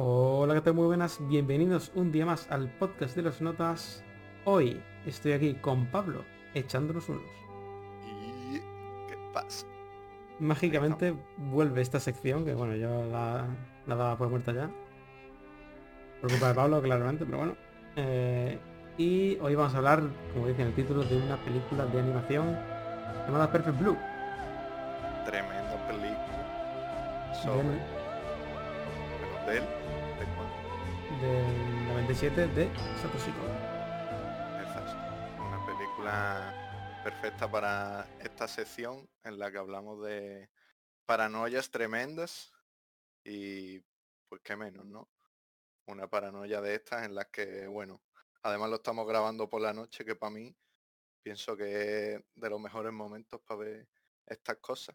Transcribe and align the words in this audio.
Hola, 0.00 0.54
¿qué 0.54 0.60
tal? 0.60 0.74
Muy 0.74 0.86
buenas, 0.86 1.18
bienvenidos 1.28 1.90
un 1.96 2.12
día 2.12 2.24
más 2.24 2.48
al 2.52 2.68
podcast 2.68 3.16
de 3.16 3.22
las 3.22 3.40
notas. 3.40 4.04
Hoy 4.44 4.80
estoy 5.04 5.32
aquí 5.32 5.54
con 5.54 5.86
Pablo, 5.86 6.24
echándonos 6.54 7.08
unos. 7.08 7.24
¿Y 8.06 8.60
qué 9.08 9.18
pasa? 9.32 9.66
Mágicamente 10.38 11.16
vuelve 11.36 11.80
esta 11.80 11.98
sección, 11.98 12.44
que 12.44 12.54
bueno, 12.54 12.76
yo 12.76 13.06
la, 13.06 13.48
la 13.88 13.96
daba 13.96 14.16
por 14.16 14.28
muerta 14.28 14.52
ya. 14.52 14.70
Por 16.20 16.30
culpa 16.30 16.46
de 16.46 16.54
Pablo, 16.54 16.80
claramente, 16.80 17.24
pero 17.24 17.38
bueno. 17.38 17.56
Eh, 17.96 18.56
y 18.98 19.36
hoy 19.40 19.56
vamos 19.56 19.74
a 19.74 19.78
hablar, 19.78 20.04
como 20.32 20.46
dice 20.46 20.62
en 20.62 20.68
el 20.68 20.74
título, 20.74 21.02
de 21.02 21.16
una 21.16 21.38
película 21.38 21.86
de 21.86 21.98
animación 21.98 22.56
llamada 23.26 23.50
Perfect 23.50 23.80
Blue. 23.80 23.98
Tremenda 25.26 25.88
película. 25.88 27.34
Sobre 27.42 27.97
del, 29.48 29.62
el 29.62 29.64
hotel. 29.64 30.18
¿De 30.18 30.34
cuándo? 30.34 30.68
del 31.20 31.88
97 31.88 32.48
de 32.48 32.70
Satoshi 33.00 33.30
Kon. 33.32 33.50
Exacto. 34.60 35.42
Una 35.42 35.66
película 35.66 37.00
perfecta 37.02 37.50
para 37.50 38.06
esta 38.20 38.46
sección 38.46 39.08
en 39.24 39.38
la 39.38 39.50
que 39.50 39.58
hablamos 39.58 40.02
de 40.04 40.50
paranoias 41.06 41.70
tremendas 41.70 42.52
y 43.24 43.80
pues 44.28 44.42
qué 44.42 44.54
menos, 44.56 44.84
¿no? 44.84 45.08
Una 45.86 46.08
paranoia 46.08 46.60
de 46.60 46.74
estas 46.74 47.06
en 47.06 47.14
las 47.14 47.28
que, 47.28 47.66
bueno, 47.66 48.02
además 48.42 48.68
lo 48.68 48.76
estamos 48.76 49.08
grabando 49.08 49.48
por 49.48 49.62
la 49.62 49.72
noche, 49.72 50.04
que 50.04 50.14
para 50.14 50.30
mí 50.30 50.54
pienso 51.22 51.56
que 51.56 52.14
es 52.14 52.20
de 52.34 52.50
los 52.50 52.60
mejores 52.60 52.92
momentos 52.92 53.40
para 53.40 53.60
ver 53.60 53.88
estas 54.26 54.58
cosas. 54.58 54.94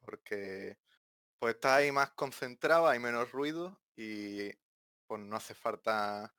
Porque 0.00 0.78
pues 1.42 1.56
estás 1.56 1.72
ahí 1.78 1.90
más 1.92 2.12
concentrado, 2.12 2.86
hay 2.86 3.00
menos 3.00 3.32
ruido 3.32 3.82
y 3.96 4.48
pues 5.08 5.20
no 5.22 5.34
hace 5.36 5.54
falta 5.54 6.32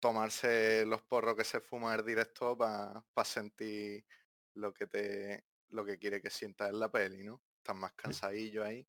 tomarse 0.00 0.86
los 0.86 1.02
porros 1.02 1.36
que 1.36 1.44
se 1.44 1.60
fuma 1.60 1.94
el 1.96 2.04
director 2.06 2.56
para 2.58 3.04
sentir 3.24 4.06
lo 4.54 4.72
que 4.74 4.86
te 4.88 5.46
lo 5.70 5.84
que 5.84 5.98
quiere 5.98 6.22
que 6.22 6.30
sientas 6.30 6.70
en 6.70 6.80
la 6.80 6.90
peli, 6.92 7.24
¿no? 7.24 7.42
Estás 7.58 7.76
más 7.76 7.94
cansadillo 7.94 8.64
ahí. 8.64 8.88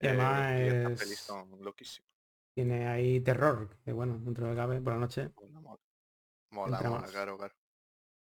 Y 0.00 0.06
eh, 0.06 0.08
además 0.08 0.52
y 0.56 0.68
estas 0.68 0.92
pelis 0.98 1.20
es- 1.20 1.26
son 1.26 1.62
loquísimas. 1.64 2.10
Tiene 2.54 2.86
ahí 2.88 3.20
terror, 3.22 3.78
que 3.84 3.92
bueno, 3.92 4.18
dentro 4.18 4.48
de 4.50 4.54
cabe 4.56 4.80
por 4.82 4.92
la 4.92 4.98
noche. 4.98 5.32
Mola, 5.36 5.60
mola. 5.60 5.80
Mola, 6.50 6.82
mola, 6.84 7.08
más. 7.08 7.10
claro, 7.10 7.38
claro. 7.38 7.54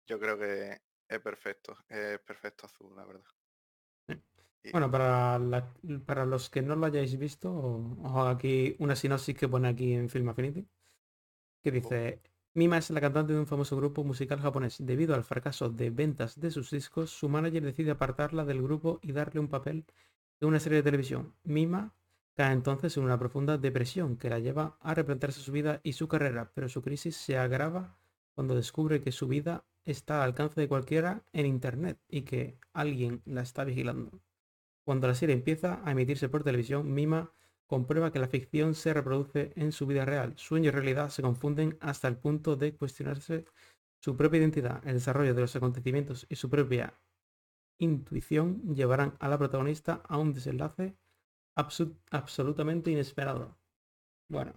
Yo 0.07 0.21
creo 0.21 0.39
que 0.39 0.83
es 1.09 1.21
perfecto, 1.21 1.77
es 1.89 2.21
perfecto 2.21 2.67
azul, 2.67 2.97
la 2.97 3.05
verdad. 3.07 3.25
Y- 4.63 4.71
Bueno, 4.73 4.91
para, 4.91 5.39
la- 5.39 5.73
para 6.07 6.25
los 6.27 6.51
que 6.51 6.63
no 6.63 6.77
lo 6.77 6.87
hayáis 6.87 7.19
visto, 7.19 7.49
os 7.53 8.07
hago 8.11 8.23
aquí 8.29 8.77
una 8.79 8.97
sinopsis 8.97 9.37
que 9.37 9.49
pone 9.49 9.69
aquí 9.69 9.93
en 9.95 10.09
Film 10.09 10.29
Affinity, 10.29 10.67
que 11.63 11.71
dice, 11.73 12.23
Mima 12.55 12.79
es 12.79 12.91
la 12.91 13.01
cantante 13.01 13.33
de 13.35 13.41
un 13.41 13.47
famoso 13.47 13.77
grupo 13.77 14.05
musical 14.05 14.41
japonés. 14.41 14.77
Debido 14.81 15.15
al 15.15 15.25
fracaso 15.25 15.71
de 15.71 15.91
ventas 15.91 16.41
de 16.41 16.51
sus 16.51 16.71
discos, 16.71 17.11
su 17.11 17.29
manager 17.29 17.65
decide 17.65 17.93
apartarla 17.93 18.45
del 18.45 18.63
grupo 18.63 18.99
y 19.03 19.13
darle 19.13 19.41
un 19.41 19.49
papel 19.49 19.85
en 20.41 20.49
una 20.49 20.61
serie 20.61 20.79
de 20.79 20.83
televisión. 20.85 21.35
Mima 21.45 21.95
cae 22.35 22.53
entonces 22.53 22.97
en 22.97 23.05
una 23.05 23.19
profunda 23.19 23.59
depresión 23.59 24.17
que 24.17 24.31
la 24.31 24.39
lleva 24.41 24.77
a 24.81 24.95
replantearse 24.95 25.41
su 25.41 25.53
vida 25.53 25.81
y 25.85 25.93
su 25.95 26.09
carrera, 26.09 26.51
pero 26.55 26.69
su 26.69 26.83
crisis 26.83 27.17
se 27.17 27.39
agrava 27.39 27.99
cuando 28.35 28.55
descubre 28.57 29.03
que 29.03 29.13
su 29.13 29.29
vida 29.29 29.65
está 29.85 30.17
al 30.23 30.31
alcance 30.31 30.61
de 30.61 30.69
cualquiera 30.69 31.25
en 31.33 31.47
internet 31.47 31.99
y 32.09 32.23
que 32.23 32.59
alguien 32.73 33.23
la 33.27 33.43
está 33.43 33.65
vigilando. 33.65 34.21
Cuando 34.89 35.07
la 35.07 35.15
serie 35.15 35.35
empieza 35.35 35.83
a 35.85 35.91
emitirse 35.93 36.31
por 36.31 36.43
televisión, 36.43 36.95
Mima 36.95 37.31
comprueba 37.67 38.11
que 38.11 38.19
la 38.21 38.27
ficción 38.27 38.75
se 38.75 38.95
reproduce 38.95 39.53
en 39.55 39.71
su 39.71 39.87
vida 39.87 40.07
real. 40.07 40.33
Sueño 40.39 40.69
y 40.69 40.71
realidad 40.71 41.11
se 41.11 41.21
confunden 41.21 41.77
hasta 41.83 42.09
el 42.09 42.17
punto 42.17 42.57
de 42.57 42.75
cuestionarse 42.75 43.45
su 44.03 44.17
propia 44.17 44.39
identidad. 44.41 44.81
El 44.89 44.95
desarrollo 44.95 45.35
de 45.35 45.43
los 45.43 45.55
acontecimientos 45.55 46.25
y 46.31 46.37
su 46.37 46.49
propia 46.49 46.95
intuición 47.79 48.75
llevarán 48.75 49.15
a 49.21 49.29
la 49.29 49.37
protagonista 49.37 50.01
a 50.09 50.17
un 50.17 50.33
desenlace 50.33 50.97
absolutamente 52.11 52.91
inesperado. 52.91 53.59
Bueno, 54.31 54.55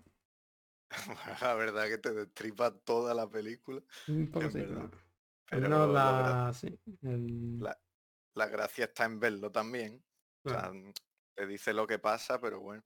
la 1.42 1.56
verdad 1.56 1.90
que 1.90 1.98
te 1.98 2.14
destripa 2.14 2.72
toda 2.72 3.14
la 3.14 3.30
película. 3.30 3.82
un 4.08 4.32
poco 4.32 4.50
sí, 4.50 4.60
verdad. 4.60 4.90
pero- 5.50 6.54
sí, 6.54 6.80
el- 7.02 7.60
la- 7.60 7.78
la 8.36 8.48
gracia 8.48 8.86
está 8.86 9.04
en 9.04 9.20
verlo 9.20 9.52
también. 9.52 10.02
O 10.44 10.50
sea, 10.50 10.72
te 11.36 11.46
dice 11.48 11.74
lo 11.74 11.88
que 11.88 12.00
pasa, 12.00 12.40
pero 12.40 12.60
bueno. 12.60 12.84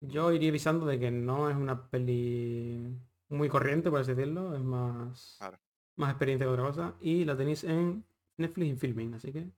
Yo 0.00 0.32
iría 0.32 0.50
avisando 0.50 0.86
de 0.86 0.98
que 0.98 1.10
no 1.10 1.48
es 1.48 1.56
una 1.56 1.88
peli 1.88 2.98
muy 3.28 3.48
corriente, 3.48 3.90
por 3.90 4.00
así 4.00 4.14
decirlo, 4.14 4.54
es 4.54 4.62
más, 4.62 5.36
Claro. 5.38 5.58
más 5.96 6.10
experiencia 6.10 6.46
que 6.46 6.52
otra 6.52 6.64
cosa. 6.64 6.94
Y 7.00 7.24
la 7.24 7.36
tenéis 7.36 7.64
en 7.64 8.04
Netflix 8.36 8.72
y 8.72 8.76
Filming, 8.76 9.14
así 9.14 9.32
que 9.32 9.50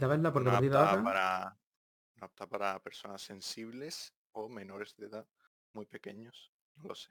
a 0.00 0.06
verla 0.06 0.32
porque 0.32 0.50
no 0.50 0.50
a 0.50 0.54
partir 0.54 0.70
de 0.70 0.78
apta 0.78 1.02
para 1.02 1.58
no 2.14 2.26
apta 2.26 2.46
para 2.46 2.80
personas 2.80 3.22
sensibles 3.22 4.14
o 4.32 4.48
menores 4.48 4.96
de 4.96 5.06
edad 5.06 5.26
muy 5.72 5.84
pequeños 5.86 6.52
no 6.76 6.84
lo 6.84 6.94
sé. 6.94 7.10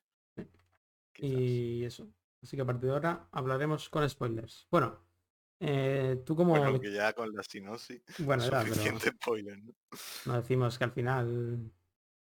Y 1.18 1.84
eso. 1.84 2.08
Así 2.42 2.56
que 2.56 2.62
a 2.62 2.66
partir 2.66 2.86
de 2.86 2.94
ahora 2.94 3.28
hablaremos 3.32 3.90
con 3.90 4.10
spoilers. 4.10 4.68
Bueno, 4.72 4.98
eh, 5.59 6.22
tú 6.25 6.36
como... 6.36 6.58
bueno 6.58 6.80
que 6.80 6.92
ya 6.92 7.14
con 7.14 7.34
la 7.34 7.44
sinopsis 7.44 8.02
Bueno, 8.20 8.44
ya, 8.44 8.50
pero 8.50 8.74
suficiente 8.74 9.09
spoiler 9.12 9.58
¿no? 9.58 9.74
no 10.25 10.34
decimos 10.42 10.78
que 10.78 10.84
al 10.86 10.92
final 10.92 11.72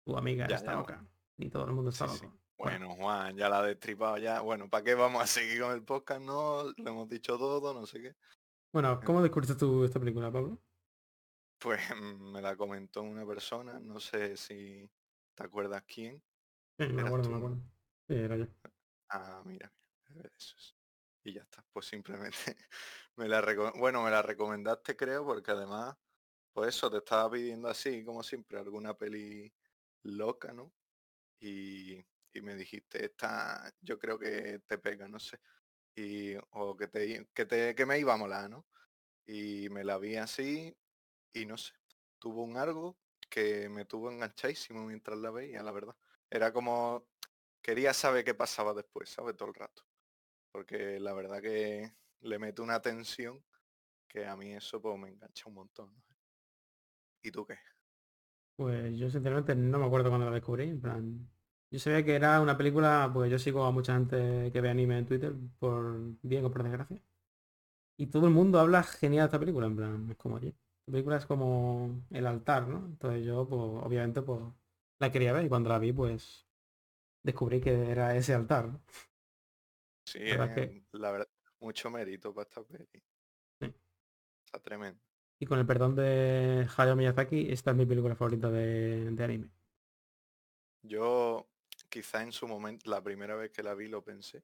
tu 0.06 0.18
amiga 0.18 0.48
Ya, 0.48 0.56
está 0.56 0.72
ya, 0.72 0.78
loca. 0.78 1.06
Ni 1.38 1.50
todo 1.50 1.66
el 1.66 1.74
mundo 1.74 1.92
está 1.92 2.08
Sí, 2.08 2.18
sí. 2.18 2.26
loco. 2.26 2.40
Bueno, 2.58 2.88
bueno 2.88 3.02
Juan 3.04 3.38
ya 3.38 3.48
la 3.50 3.60
ha 3.60 3.64
destripado 3.66 4.18
ya 4.18 4.42
bueno 4.42 4.70
para 4.70 4.84
qué 4.84 4.96
vamos 4.96 5.22
a 5.24 5.28
seguir 5.28 5.62
con 5.62 5.72
el 5.74 5.84
podcast 5.84 6.22
no 6.22 6.64
lo 6.76 6.90
hemos 6.90 7.08
dicho 7.10 7.38
todo 7.38 7.74
no 7.74 7.86
sé 7.86 8.02
qué 8.02 8.16
bueno, 8.72 9.00
¿cómo 9.04 9.22
descubriste 9.24 9.56
tú 9.56 9.84
esta 9.84 10.00
película, 10.00 10.32
Pablo? 10.32 10.60
pues 11.58 11.80
me 12.20 12.42
la 12.42 12.56
comentó 12.56 13.02
una 13.02 13.26
persona 13.26 13.80
no 13.80 14.00
sé 14.00 14.36
si 14.38 14.90
te 15.36 15.44
acuerdas 15.44 15.84
quién 15.88 16.22
Sí, 16.78 16.88
me 16.88 17.02
acuerdo, 17.02 17.30
me 17.30 17.36
acuerdo. 17.38 17.58
Sí, 18.08 18.14
era 18.16 18.38
yo. 18.38 18.48
Ah, 19.10 19.42
mira, 19.46 19.70
mira, 20.16 20.30
eso 20.38 20.56
es. 20.58 20.74
Y 21.26 21.34
ya 21.34 21.42
está, 21.42 21.62
pues 21.74 21.88
simplemente 21.88 22.38
me 23.20 23.28
la 23.28 23.42
bueno, 23.76 24.02
me 24.02 24.10
la 24.12 24.22
recomendaste 24.22 24.96
creo 24.96 25.26
porque 25.26 25.52
además, 25.52 25.96
pues 26.54 26.70
eso, 26.76 26.90
te 26.90 26.98
estaba 27.00 27.30
pidiendo 27.30 27.68
así, 27.68 28.04
como 28.06 28.24
siempre, 28.24 28.58
alguna 28.58 28.98
peli 28.98 29.54
loca, 30.04 30.54
¿no? 30.54 30.74
Y, 31.42 31.98
y 32.34 32.42
me 32.42 32.56
dijiste, 32.56 33.06
esta 33.06 33.74
yo 33.82 34.00
creo 34.00 34.18
que 34.18 34.60
te 34.66 34.78
pega, 34.78 35.08
no 35.10 35.20
sé. 35.20 35.40
Y, 35.96 36.36
o 36.52 36.78
que 36.78 36.88
te, 36.88 37.28
que 37.34 37.46
te, 37.46 37.76
que 37.76 37.86
me 37.86 38.00
iba 38.00 38.14
a 38.14 38.18
molar, 38.18 38.50
¿no? 38.50 38.68
Y 39.28 39.70
me 39.70 39.84
la 39.84 39.98
vi 39.98 40.16
así 40.16 40.76
y 41.34 41.46
no 41.46 41.58
sé, 41.58 41.74
tuvo 42.20 42.44
un 42.44 42.58
algo 42.58 42.98
que 43.30 43.70
me 43.70 43.86
tuvo 43.86 44.12
enganchadísimo 44.12 44.86
mientras 44.86 45.20
la 45.20 45.32
veía, 45.32 45.62
la 45.64 45.72
verdad. 45.74 45.96
Era 46.30 46.54
como, 46.54 47.10
quería 47.62 47.94
saber 47.94 48.24
qué 48.24 48.34
pasaba 48.34 48.74
después, 48.74 49.10
¿sabes? 49.10 49.36
Todo 49.36 49.50
el 49.50 49.56
rato. 49.56 49.84
Porque 50.52 51.00
la 51.00 51.14
verdad 51.14 51.42
que 51.42 51.94
le 52.22 52.40
mete 52.40 52.62
una 52.62 52.82
tensión 52.82 53.44
que 54.08 54.26
a 54.28 54.36
mí 54.36 54.54
eso 54.54 54.82
pues 54.82 55.00
me 55.00 55.10
engancha 55.10 55.48
un 55.48 55.56
montón. 55.56 55.94
¿no? 55.94 56.04
¿Y 57.22 57.32
tú 57.32 57.46
qué? 57.46 57.56
Pues 58.56 58.98
yo 58.98 59.10
sinceramente 59.10 59.56
no 59.56 59.80
me 59.80 59.86
acuerdo 59.86 60.10
cuando 60.10 60.26
la 60.28 60.34
descubrí. 60.36 60.64
En 60.70 60.82
plan, 60.82 61.30
yo 61.72 61.80
sabía 61.80 62.04
que 62.04 62.16
era 62.16 62.42
una 62.42 62.58
película, 62.58 63.10
pues 63.14 63.32
yo 63.32 63.40
sigo 63.40 63.64
a 63.66 63.72
mucha 63.72 63.94
gente 63.94 64.52
que 64.52 64.62
ve 64.62 64.70
anime 64.70 64.98
en 65.00 65.06
Twitter, 65.06 65.34
por 65.60 65.98
bien 66.22 66.44
o 66.46 66.52
por 66.52 66.64
desgracia. 66.64 67.02
Y 67.98 68.08
todo 68.08 68.28
el 68.28 68.34
mundo 68.34 68.60
habla 68.60 68.84
genial 68.84 69.24
de 69.24 69.28
esta 69.28 69.40
película, 69.40 69.68
en 69.68 69.76
plan, 69.76 70.10
es 70.12 70.18
como, 70.18 70.36
oye, 70.36 70.50
esta 70.50 70.92
película 70.92 71.18
es 71.18 71.26
como 71.26 72.06
el 72.12 72.28
altar, 72.28 72.68
¿no? 72.68 72.86
Entonces 72.88 73.26
yo, 73.26 73.48
pues, 73.48 73.62
obviamente, 73.62 74.22
pues, 74.22 74.42
la 75.00 75.12
quería 75.12 75.34
ver 75.34 75.46
y 75.46 75.50
cuando 75.50 75.70
la 75.70 75.80
vi, 75.80 75.94
pues, 75.94 76.48
descubrí 77.24 77.62
que 77.62 77.92
era 77.92 78.16
ese 78.16 78.34
altar. 78.36 78.68
¿no? 78.70 78.82
Sí, 80.06 80.20
La 80.24 80.38
verdad 80.38 80.58
eh, 80.58 80.84
la 80.92 81.12
verdad, 81.12 81.28
mucho 81.60 81.90
mérito 81.90 82.34
para 82.34 82.48
esta 82.48 82.64
peli. 82.64 82.88
Sí. 83.60 83.74
Está 84.46 84.60
tremendo. 84.60 85.02
Y 85.40 85.46
con 85.46 85.60
el 85.60 85.66
perdón 85.66 85.96
de 85.96 86.68
Hayao 86.78 86.96
Miyazaki, 86.96 87.52
esta 87.52 87.72
es 87.72 87.78
mi 87.78 87.86
película 87.86 88.16
favorita 88.16 88.50
de, 88.50 89.12
de 89.12 89.24
anime. 89.24 89.50
Yo 90.82 91.48
quizá 91.90 92.22
en 92.22 92.32
su 92.32 92.48
momento, 92.48 92.90
la 92.90 93.02
primera 93.02 93.36
vez 93.36 93.52
que 93.52 93.64
la 93.64 93.74
vi 93.74 93.88
lo 93.88 94.04
pensé, 94.04 94.44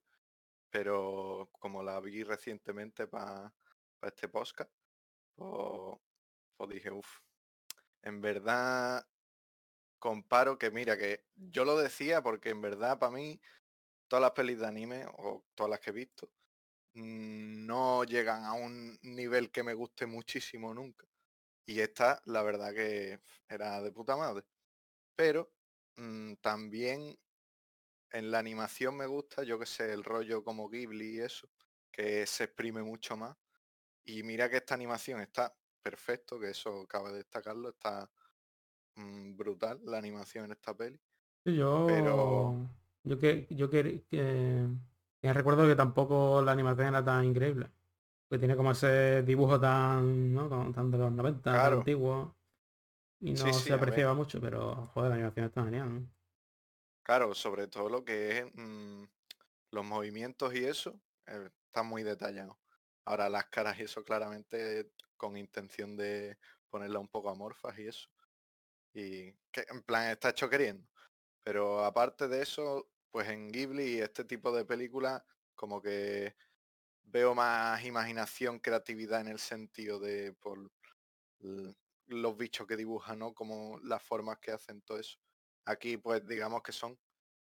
pero 0.69 1.49
como 1.59 1.83
la 1.83 1.99
vi 1.99 2.23
recientemente 2.23 3.07
para 3.07 3.53
este 4.01 4.29
podcast, 4.29 4.71
pues, 5.35 5.99
pues 6.55 6.69
dije, 6.69 6.91
uff, 6.91 7.19
en 8.01 8.21
verdad 8.21 9.05
comparo 9.99 10.57
que 10.57 10.71
mira, 10.71 10.97
que 10.97 11.25
yo 11.35 11.65
lo 11.65 11.77
decía 11.77 12.21
porque 12.21 12.49
en 12.49 12.61
verdad 12.61 12.99
para 12.99 13.11
mí 13.11 13.41
todas 14.07 14.21
las 14.21 14.31
pelis 14.31 14.59
de 14.59 14.67
anime 14.67 15.05
o 15.17 15.43
todas 15.55 15.69
las 15.71 15.79
que 15.79 15.89
he 15.89 15.93
visto 15.93 16.29
no 16.95 18.03
llegan 18.05 18.45
a 18.45 18.53
un 18.53 18.97
nivel 19.03 19.51
que 19.51 19.63
me 19.63 19.73
guste 19.73 20.05
muchísimo 20.07 20.73
nunca. 20.73 21.07
Y 21.67 21.79
esta, 21.81 22.21
la 22.25 22.43
verdad 22.43 22.73
que 22.73 23.19
era 23.49 23.81
de 23.81 23.91
puta 23.91 24.17
madre. 24.17 24.45
Pero 25.15 25.53
mm, 25.97 26.35
también 26.41 27.17
en 28.11 28.31
la 28.31 28.39
animación 28.39 28.95
me 28.97 29.05
gusta, 29.07 29.43
yo 29.43 29.59
que 29.59 29.65
sé, 29.65 29.91
el 29.93 30.03
rollo 30.03 30.43
como 30.43 30.69
Ghibli 30.69 31.15
y 31.17 31.19
eso, 31.19 31.49
que 31.91 32.25
se 32.25 32.45
exprime 32.45 32.83
mucho 32.83 33.17
más. 33.17 33.35
Y 34.05 34.23
mira 34.23 34.49
que 34.49 34.57
esta 34.57 34.75
animación 34.75 35.21
está 35.21 35.55
perfecto, 35.83 36.39
que 36.39 36.51
eso 36.51 36.87
cabe 36.87 37.13
destacarlo, 37.13 37.69
está 37.69 38.11
mm, 38.95 39.35
brutal 39.37 39.81
la 39.85 39.97
animación 39.99 40.45
en 40.45 40.53
esta 40.53 40.75
peli. 40.75 40.99
Yo, 41.45 41.75
Pero 41.85 42.57
yo 43.03 43.19
que 43.19 43.47
yo 43.51 43.69
que, 43.69 44.03
que- 44.09 44.67
que 45.27 45.33
recuerdo 45.33 45.67
que 45.67 45.75
tampoco 45.75 46.41
la 46.41 46.51
animación 46.51 46.87
era 46.89 47.03
tan 47.03 47.25
increíble. 47.25 47.71
Que 48.29 48.39
tiene 48.39 48.55
como 48.57 48.71
ese 48.71 49.23
dibujo 49.23 49.59
tan, 49.59 50.33
¿no? 50.33 50.71
Tan 50.73 50.91
de 50.91 50.97
los 50.97 51.11
90, 51.11 51.41
tan 51.43 51.53
Claro. 51.53 51.79
antiguo. 51.79 52.35
Y 53.21 53.33
no 53.33 53.59
sí, 53.59 53.61
se 53.61 53.73
apreciaba 53.73 54.13
mucho, 54.15 54.41
pero 54.41 54.87
joder, 54.87 55.09
la 55.11 55.15
animación 55.17 55.47
está 55.47 55.65
genial. 55.65 56.09
claro, 57.03 57.33
sobre 57.35 57.67
todo 57.67 57.89
lo 57.89 58.03
que 58.05 58.39
es 58.39 58.45
mm, 58.55 59.03
los 59.71 59.85
movimientos 59.85 60.53
y 60.55 60.65
eso, 60.65 61.01
eh, 61.27 61.49
está 61.67 61.83
muy 61.83 62.03
detallado. 62.03 62.59
Ahora 63.05 63.29
las 63.29 63.45
caras 63.47 63.79
y 63.79 63.83
eso 63.83 64.03
claramente 64.03 64.91
con 65.17 65.37
intención 65.37 65.95
de 65.97 66.37
ponerla 66.69 66.99
un 66.99 67.07
poco 67.09 67.29
amorfas 67.29 67.77
y 67.79 67.87
eso. 67.87 68.09
Y 68.93 69.33
que 69.51 69.65
en 69.69 69.83
plan 69.83 70.11
está 70.11 70.29
hecho 70.31 70.49
queriendo. 70.49 70.87
Pero 71.43 71.83
aparte 71.85 72.27
de 72.27 72.43
eso, 72.43 72.89
pues 73.15 73.29
en 73.29 73.49
Ghibli 73.49 74.01
este 74.01 74.25
tipo 74.25 74.51
de 74.51 74.65
películas 74.65 75.23
como 75.55 75.81
que 75.81 76.35
veo 77.05 77.33
más 77.33 77.81
imaginación, 77.85 78.59
creatividad 78.59 79.21
en 79.21 79.29
el 79.29 79.39
sentido 79.39 80.01
de 80.01 80.33
por 80.33 80.69
los 82.07 82.35
bichos 82.35 82.67
que 82.67 82.75
dibujan, 82.75 83.19
¿no? 83.19 83.33
Como 83.33 83.79
las 83.79 84.03
formas 84.03 84.37
que 84.39 84.51
hacen 84.51 84.81
todo 84.81 84.99
eso. 84.99 85.17
Aquí 85.63 85.95
pues 85.95 86.27
digamos 86.27 86.61
que 86.61 86.73
son 86.73 86.99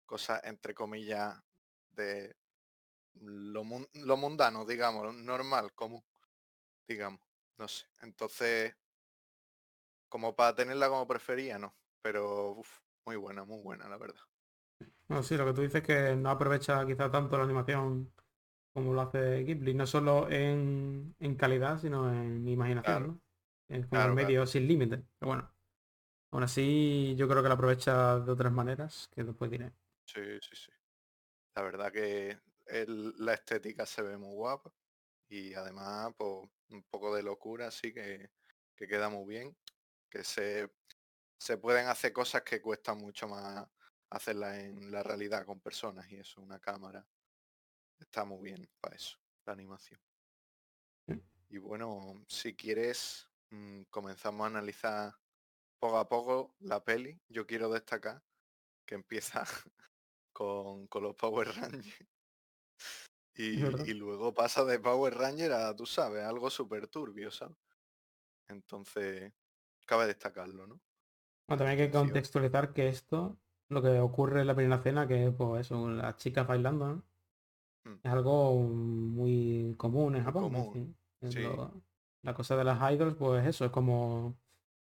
cosas 0.05 0.43
entre 0.45 0.75
comillas 0.75 1.35
de 1.93 2.37
lo, 3.15 3.65
lo 3.95 4.17
mundano, 4.19 4.67
digamos, 4.67 5.15
normal, 5.15 5.73
común, 5.73 6.05
digamos. 6.87 7.23
No 7.57 7.69
sé. 7.69 7.87
Entonces, 8.03 8.77
como 10.11 10.37
para 10.37 10.55
tenerla 10.55 10.91
como 10.91 11.07
prefería, 11.07 11.59
no. 11.59 11.75
Pero 12.03 12.61
muy 13.07 13.17
buena, 13.17 13.45
muy 13.45 13.63
buena, 13.63 13.89
la 13.89 13.97
verdad. 13.97 14.21
Bueno, 15.15 15.23
sí, 15.23 15.37
lo 15.37 15.47
que 15.47 15.53
tú 15.53 15.63
dices 15.63 15.77
es 15.83 15.87
que 15.87 16.17
no 16.17 16.29
aprovecha 16.31 16.85
quizá 16.85 17.09
tanto 17.09 17.39
la 17.39 17.45
animación 17.45 18.13
como 18.75 18.95
lo 18.95 19.03
hace 19.03 19.45
Ghibli, 19.45 19.75
no 19.75 19.87
solo 19.87 20.29
en, 20.31 21.15
en 21.21 21.37
calidad, 21.37 21.79
sino 21.79 22.13
en 22.13 22.49
imaginación, 22.49 23.03
Claro, 23.03 23.09
¿no? 23.09 23.23
Es 23.69 23.87
como 23.87 24.07
claro, 24.07 24.09
el 24.09 24.15
claro. 24.17 24.37
medio 24.37 24.47
sin 24.47 24.67
límite. 24.69 25.05
Pero 25.19 25.29
bueno, 25.31 25.55
aún 26.33 26.45
así 26.45 27.15
yo 27.17 27.29
creo 27.29 27.43
que 27.43 27.49
la 27.49 27.55
aprovecha 27.57 28.21
de 28.21 28.33
otras 28.33 28.53
maneras, 28.53 29.09
que 29.15 29.25
después 29.25 29.51
diré. 29.51 29.73
Sí, 30.07 30.21
sí, 30.41 30.57
sí. 30.57 30.73
La 31.57 31.63
verdad 31.63 31.93
que 31.93 32.39
el- 32.67 33.15
la 33.19 33.35
estética 33.35 33.87
se 33.87 34.03
ve 34.03 34.19
muy 34.19 34.35
guapa 34.35 34.73
y 35.29 35.55
además 35.55 36.15
pues 36.19 36.49
un 36.71 36.85
poco 36.85 37.15
de 37.17 37.23
locura 37.23 37.69
así 37.69 37.93
que, 37.95 38.31
que 38.77 38.89
queda 38.89 39.09
muy 39.11 39.27
bien, 39.29 39.57
que 40.11 40.25
se, 40.25 40.73
se 41.39 41.59
pueden 41.59 41.89
hacer 41.89 42.13
cosas 42.15 42.43
que 42.45 42.63
cuestan 42.63 42.99
mucho 42.99 43.29
más 43.29 43.69
hacerlas 44.17 44.59
en 44.59 44.91
la 44.91 45.03
realidad 45.03 45.45
con 45.45 45.61
personas 45.61 46.11
y 46.11 46.17
eso, 46.17 46.41
una 46.41 46.61
cámara. 46.61 47.07
Está 47.99 48.25
muy 48.25 48.43
bien 48.43 48.69
para 48.81 48.97
eso, 48.97 49.19
la 49.47 49.53
animación. 49.53 50.01
Sí. 51.07 51.23
Y 51.51 51.59
bueno, 51.59 52.25
si 52.29 52.55
quieres, 52.55 53.29
mm, 53.51 53.83
comenzamos 53.91 54.45
a 54.45 54.49
analizar 54.49 55.15
poco 55.79 55.99
a 55.99 56.09
poco 56.09 56.55
la 56.61 56.83
peli. 56.83 57.21
Yo 57.29 57.47
quiero 57.47 57.71
destacar 57.71 58.23
que 58.87 58.95
empieza 58.95 59.45
con, 60.33 60.87
con 60.87 61.03
los 61.03 61.15
Power 61.15 61.49
Rangers. 61.49 61.87
Y, 63.37 63.65
y 63.91 63.95
luego 63.95 64.33
pasa 64.33 64.65
de 64.65 64.79
Power 64.79 65.13
Ranger 65.13 65.51
a, 65.55 65.75
tú 65.75 65.87
sabes, 65.87 66.23
algo 66.23 66.51
súper 66.51 66.87
turbio, 66.87 67.33
¿sabes? 67.33 67.59
Entonces, 68.47 69.33
cabe 69.87 70.07
destacarlo, 70.07 70.69
¿no? 70.69 70.81
Bueno, 71.49 71.59
también 71.59 71.71
hay 71.81 71.87
que 71.87 71.91
contextualizar 71.91 72.73
que 72.73 72.87
esto, 72.87 73.37
lo 73.69 73.83
que 73.83 73.99
ocurre 74.01 74.41
en 74.43 74.47
la 74.47 74.55
primera 74.55 74.79
cena, 74.83 75.07
que 75.09 75.27
es 75.29 75.35
pues 75.35 75.67
eso, 75.67 75.89
las 75.91 76.17
chicas 76.17 76.47
bailando, 76.47 76.87
¿no? 76.89 77.03
Mm, 77.87 78.01
Es 78.05 78.11
algo 78.13 78.55
muy 78.63 79.75
común 79.79 80.17
en 80.17 80.25
Japón. 80.25 80.51
común. 80.51 80.97
Sí, 81.23 81.41
lo- 81.41 81.73
la 82.23 82.35
cosa 82.35 82.57
de 82.57 82.65
las 82.65 82.93
idols, 82.93 83.15
pues 83.17 83.47
eso, 83.47 83.65
es 83.65 83.71
como 83.71 84.35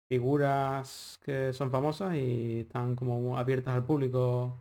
figuras 0.09 1.19
que 1.25 1.53
son 1.53 1.71
famosas 1.71 2.15
y 2.17 2.61
están 2.61 2.95
como 2.97 3.39
abiertas 3.39 3.75
al 3.75 3.85
público 3.87 4.59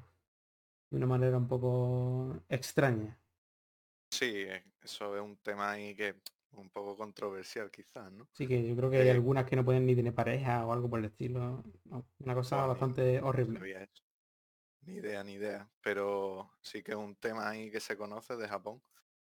de 0.92 0.98
una 0.98 1.08
manera 1.08 1.38
un 1.38 1.48
poco 1.48 2.38
extraña. 2.50 3.18
sí, 4.12 4.46
eso 4.82 5.16
es 5.16 5.22
un 5.22 5.38
tema 5.38 5.72
ahí 5.72 5.96
que 5.96 6.16
un 6.52 6.70
poco 6.70 6.96
controversial 6.98 7.72
quizás, 7.72 8.12
¿no? 8.12 8.28
Así 8.34 8.48
que 8.48 8.68
yo 8.68 8.76
creo 8.76 8.90
que 8.90 8.98
hay 8.98 9.08
Eh, 9.08 9.12
algunas 9.12 9.46
que 9.46 9.56
no 9.56 9.64
pueden 9.66 9.86
ni 9.86 9.96
tener 9.96 10.14
pareja 10.16 10.66
o 10.66 10.74
algo 10.74 10.90
por 10.90 11.00
el 11.00 11.06
estilo. 11.06 11.64
Una 12.20 12.36
cosa 12.36 12.56
bueno, 12.58 12.74
ni- 12.74 12.80
bastante 12.80 13.22
horrible. 13.22 13.60
Ni 14.86 14.96
idea, 14.96 15.24
ni 15.24 15.34
idea. 15.34 15.70
Pero 15.82 16.52
sí 16.62 16.84
que 16.84 16.92
es 16.92 16.98
un 16.98 17.16
tema 17.16 17.50
ahí 17.50 17.72
que 17.72 17.80
se 17.80 17.98
conoce 17.98 18.36
de 18.36 18.48
Japón, 18.48 18.82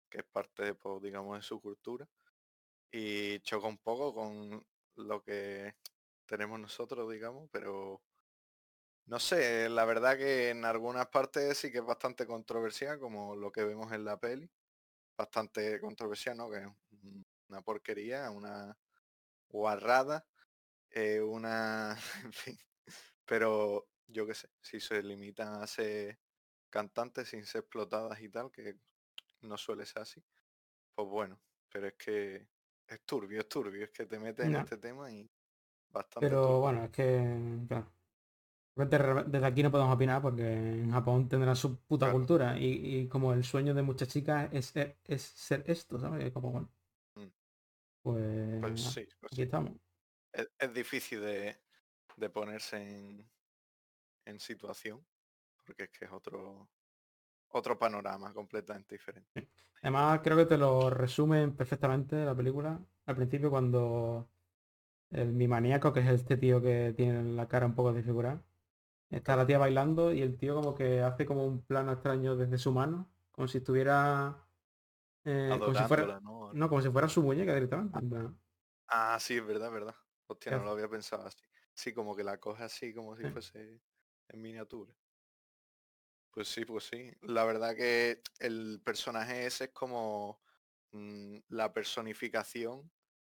que 0.09 0.19
es 0.19 0.25
parte, 0.25 0.75
pues, 0.75 1.01
digamos, 1.03 1.37
de 1.37 1.43
su 1.43 1.61
cultura. 1.61 2.07
Y 2.91 3.39
choca 3.41 3.67
un 3.67 3.79
poco 3.79 4.13
con 4.15 4.65
lo 4.97 5.23
que 5.23 5.75
tenemos 6.27 6.59
nosotros, 6.59 7.11
digamos, 7.11 7.49
pero 7.51 8.03
no 9.05 9.19
sé, 9.19 9.69
la 9.69 9.85
verdad 9.85 10.17
que 10.17 10.49
en 10.49 10.63
algunas 10.65 11.07
partes 11.07 11.57
sí 11.57 11.71
que 11.71 11.79
es 11.79 11.85
bastante 11.85 12.25
controversial, 12.25 12.99
como 12.99 13.35
lo 13.35 13.51
que 13.51 13.63
vemos 13.63 13.91
en 13.91 14.05
la 14.05 14.17
peli. 14.19 14.49
Bastante 15.17 15.79
controversial, 15.81 16.37
¿no? 16.37 16.51
Que 16.51 16.59
es 16.59 16.67
un- 17.03 17.25
una 17.49 17.61
porquería, 17.63 18.31
una 18.31 18.77
guarrada, 19.49 20.27
eh, 20.91 21.21
una... 21.21 21.97
en 22.25 22.33
fin. 22.33 22.59
Pero 23.25 23.89
yo 24.11 24.27
qué 24.27 24.33
sé, 24.35 24.49
si 24.61 24.79
se 24.79 25.01
limitan 25.03 25.61
a 25.61 25.67
ser 25.67 26.19
cantantes 26.69 27.29
sin 27.29 27.45
ser 27.45 27.61
explotadas 27.61 28.21
y 28.21 28.29
tal, 28.29 28.51
que 28.51 28.79
no 29.41 29.57
suele 29.57 29.85
ser 29.85 30.03
así, 30.03 30.23
pues 30.95 31.07
bueno, 31.09 31.41
pero 31.69 31.87
es 31.87 31.95
que 31.95 32.49
es 32.87 33.05
turbio, 33.05 33.41
es 33.41 33.49
turbio, 33.49 33.85
es 33.85 33.91
que 33.91 34.05
te 34.07 34.19
metes 34.19 34.47
en 34.47 34.55
este 34.57 34.77
tema 34.77 35.11
y 35.11 35.31
bastante 35.89 36.39
pero 36.39 36.39
turbio. 36.39 36.61
bueno, 36.61 36.83
es 36.85 36.91
que, 36.91 37.65
claro, 37.67 37.91
re- 38.75 39.25
Desde 39.27 39.45
aquí 39.47 39.63
no 39.63 39.71
podemos 39.71 39.95
opinar 39.95 40.21
porque 40.21 40.43
en 40.53 40.91
Japón 40.91 41.27
tendrán 41.29 41.55
su 41.55 41.77
puta 41.85 42.09
Claro. 42.09 42.11
cultura 42.11 42.57
y, 42.59 43.01
y 43.03 43.09
como 43.09 43.33
el 43.33 43.43
sueño 43.43 43.73
de 43.73 43.83
muchas 43.83 44.09
chicas 44.09 44.49
es, 44.53 44.67
ser- 44.67 44.99
es 45.05 45.21
ser 45.23 45.63
esto, 45.67 45.99
¿sabes? 45.99 46.31
Como 46.33 46.51
bueno, 46.51 46.73
Mm. 47.15 47.31
pues 48.59 48.79
Pues 48.79 48.79
sí, 48.79 49.07
pues 49.19 49.31
aquí 49.31 49.41
sí. 49.41 49.43
estamos. 49.43 49.73
Es, 50.33 50.49
es 50.59 50.73
difícil 50.73 51.21
de, 51.21 51.57
de 52.17 52.29
ponerse 52.29 52.77
en, 52.77 53.31
en 54.31 54.39
situación, 54.39 55.05
porque 55.65 55.83
es 55.83 55.89
que 55.91 56.05
es 56.05 56.11
otro, 56.11 56.69
otro 57.49 57.77
panorama 57.77 58.33
completamente 58.33 58.95
diferente. 58.95 59.49
Además, 59.81 60.21
creo 60.23 60.37
que 60.37 60.45
te 60.45 60.57
lo 60.57 60.89
resumen 60.89 61.55
perfectamente 61.55 62.23
la 62.23 62.35
película. 62.35 62.79
Al 63.05 63.15
principio 63.15 63.49
cuando 63.49 64.29
el 65.11 65.33
mi 65.33 65.47
maníaco, 65.47 65.91
que 65.93 66.01
es 66.01 66.09
este 66.09 66.37
tío 66.37 66.61
que 66.61 66.93
tiene 66.95 67.23
la 67.33 67.47
cara 67.47 67.65
un 67.65 67.75
poco 67.75 67.93
desfigurada, 67.93 68.43
está 69.09 69.35
la 69.35 69.45
tía 69.45 69.57
bailando 69.57 70.13
y 70.13 70.21
el 70.21 70.37
tío 70.37 70.55
como 70.55 70.75
que 70.75 71.01
hace 71.01 71.25
como 71.25 71.45
un 71.45 71.61
plano 71.63 71.91
extraño 71.91 72.35
desde 72.35 72.57
su 72.57 72.71
mano, 72.71 73.11
como 73.31 73.47
si 73.47 73.59
estuviera... 73.59 74.47
eh, 75.25 75.55
como 75.59 75.73
si 75.75 75.83
fuera... 75.83 76.03
Adorándola, 76.03 76.19
¿no? 76.21 76.53
No, 76.53 76.69
como 76.69 76.81
si 76.81 76.89
fuera 76.89 77.09
su 77.09 77.23
muñeca 77.23 77.53
directamente. 77.53 77.99
en 77.99 78.09
plan, 78.09 78.39
Ah, 78.87 79.17
sí, 79.19 79.37
es 79.37 79.45
verdad, 79.45 79.67
es 79.67 79.73
verdad. 79.73 79.95
Hostia, 80.27 80.51
¿qué 80.51 80.57
no 80.57 80.65
lo 80.65 80.71
había 80.71 80.89
pensado 80.89 81.25
así. 81.25 81.37
Sí, 81.73 81.93
como 81.93 82.15
que 82.15 82.23
la 82.23 82.37
coge 82.37 82.63
así, 82.63 82.93
como 82.93 83.15
si 83.15 83.23
fuese 83.25 83.79
en 84.31 84.41
miniatura. 84.41 84.93
Pues 86.33 86.47
sí, 86.47 86.65
pues 86.65 86.85
sí. 86.85 87.11
La 87.21 87.43
verdad 87.43 87.75
que 87.75 88.21
el 88.39 88.81
personaje 88.83 89.45
ese 89.45 89.65
es 89.65 89.71
como 89.71 90.41
mm, 90.91 91.37
la 91.49 91.73
personificación 91.73 92.89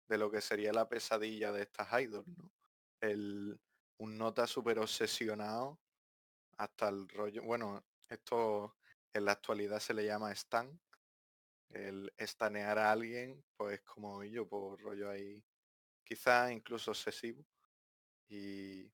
de 0.07 0.17
lo 0.17 0.31
que 0.31 0.41
sería 0.41 0.71
la 0.71 0.87
pesadilla 0.87 1.51
de 1.51 1.63
estas 1.63 2.01
idols, 2.01 2.27
¿no? 2.27 2.51
El, 3.01 3.59
un 3.97 4.17
nota 4.17 4.47
súper 4.47 4.79
obsesionado 4.79 5.79
hasta 6.57 6.89
el 6.89 7.07
rollo, 7.09 7.43
bueno, 7.43 7.85
esto 8.09 8.77
en 9.13 9.25
la 9.25 9.33
actualidad 9.33 9.79
se 9.79 9.93
le 9.93 10.05
llama 10.05 10.31
stan, 10.31 10.79
el 11.69 12.13
estanear 12.17 12.77
a 12.79 12.91
alguien, 12.91 13.43
pues 13.57 13.81
como 13.81 14.23
yo, 14.23 14.47
por 14.47 14.79
rollo 14.81 15.09
ahí, 15.09 15.43
quizás 16.03 16.51
incluso 16.51 16.91
obsesivo. 16.91 17.45
Y, 18.29 18.91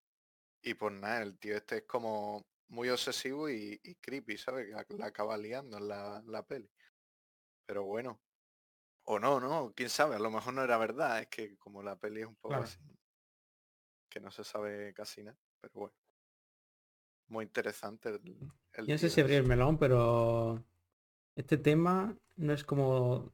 y 0.62 0.74
pues 0.75 0.94
nada, 0.94 1.22
el 1.24 1.38
tío 1.39 1.56
este 1.58 1.77
es 1.77 1.84
como 1.84 2.46
muy 2.70 2.89
obsesivo 2.89 3.50
y, 3.50 3.80
y 3.84 3.96
creepy, 3.96 4.38
¿sabes? 4.38 4.68
Que 4.88 4.94
la, 4.98 5.08
acaba 5.08 5.38
liando 5.38 5.77
en 5.77 5.88
la, 5.88 6.22
la 6.25 6.44
peli. 6.46 6.70
Pero 7.65 7.84
bueno, 7.86 8.22
o 9.03 9.20
no, 9.20 9.39
¿no? 9.39 9.74
Quién 9.75 9.89
sabe, 9.89 10.15
a 10.15 10.20
lo 10.20 10.32
mejor 10.32 10.53
no 10.53 10.63
era 10.63 10.77
verdad, 10.77 11.22
es 11.22 11.27
que 11.27 11.58
como 11.58 11.84
la 11.84 11.98
peli 11.98 12.22
es 12.22 12.27
un 12.27 12.36
poco 12.36 12.50
Claro. 12.50 12.63
así, 12.63 12.80
que 14.10 14.20
no 14.20 14.32
se 14.32 14.44
sabe 14.44 14.94
casi 14.94 15.24
nada, 15.24 15.38
pero 15.60 15.74
bueno. 15.75 15.96
muy 17.27 17.46
interesante 17.46 18.10
el, 18.10 18.51
el 18.74 18.86
Yo 18.86 18.94
no 18.94 18.98
sé 18.98 19.10
si 19.10 19.22
abrir 19.22 19.38
el 19.38 19.48
melón, 19.48 19.77
pero 19.77 20.63
este 21.36 21.58
tema 21.58 22.18
no 22.38 22.53
es 22.53 22.63
como... 22.63 23.34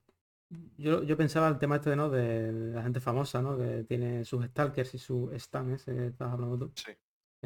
Yo, 0.78 1.04
yo 1.04 1.18
pensaba 1.18 1.50
el 1.50 1.60
tema 1.60 1.76
este, 1.78 1.96
¿no? 1.96 2.10
De 2.10 2.52
la 2.54 2.84
gente 2.84 3.02
famosa, 3.02 3.42
¿no? 3.42 3.58
Que 3.58 3.84
tiene 3.84 4.24
sus 4.24 4.46
stalkers 4.46 4.94
y 4.94 4.98
sus 5.00 5.32
stans, 5.42 5.82
ese 5.82 5.94
que 5.96 6.08
estabas 6.08 6.36
hablando 6.36 6.58
tú, 6.68 6.74
Sí. 6.76 6.92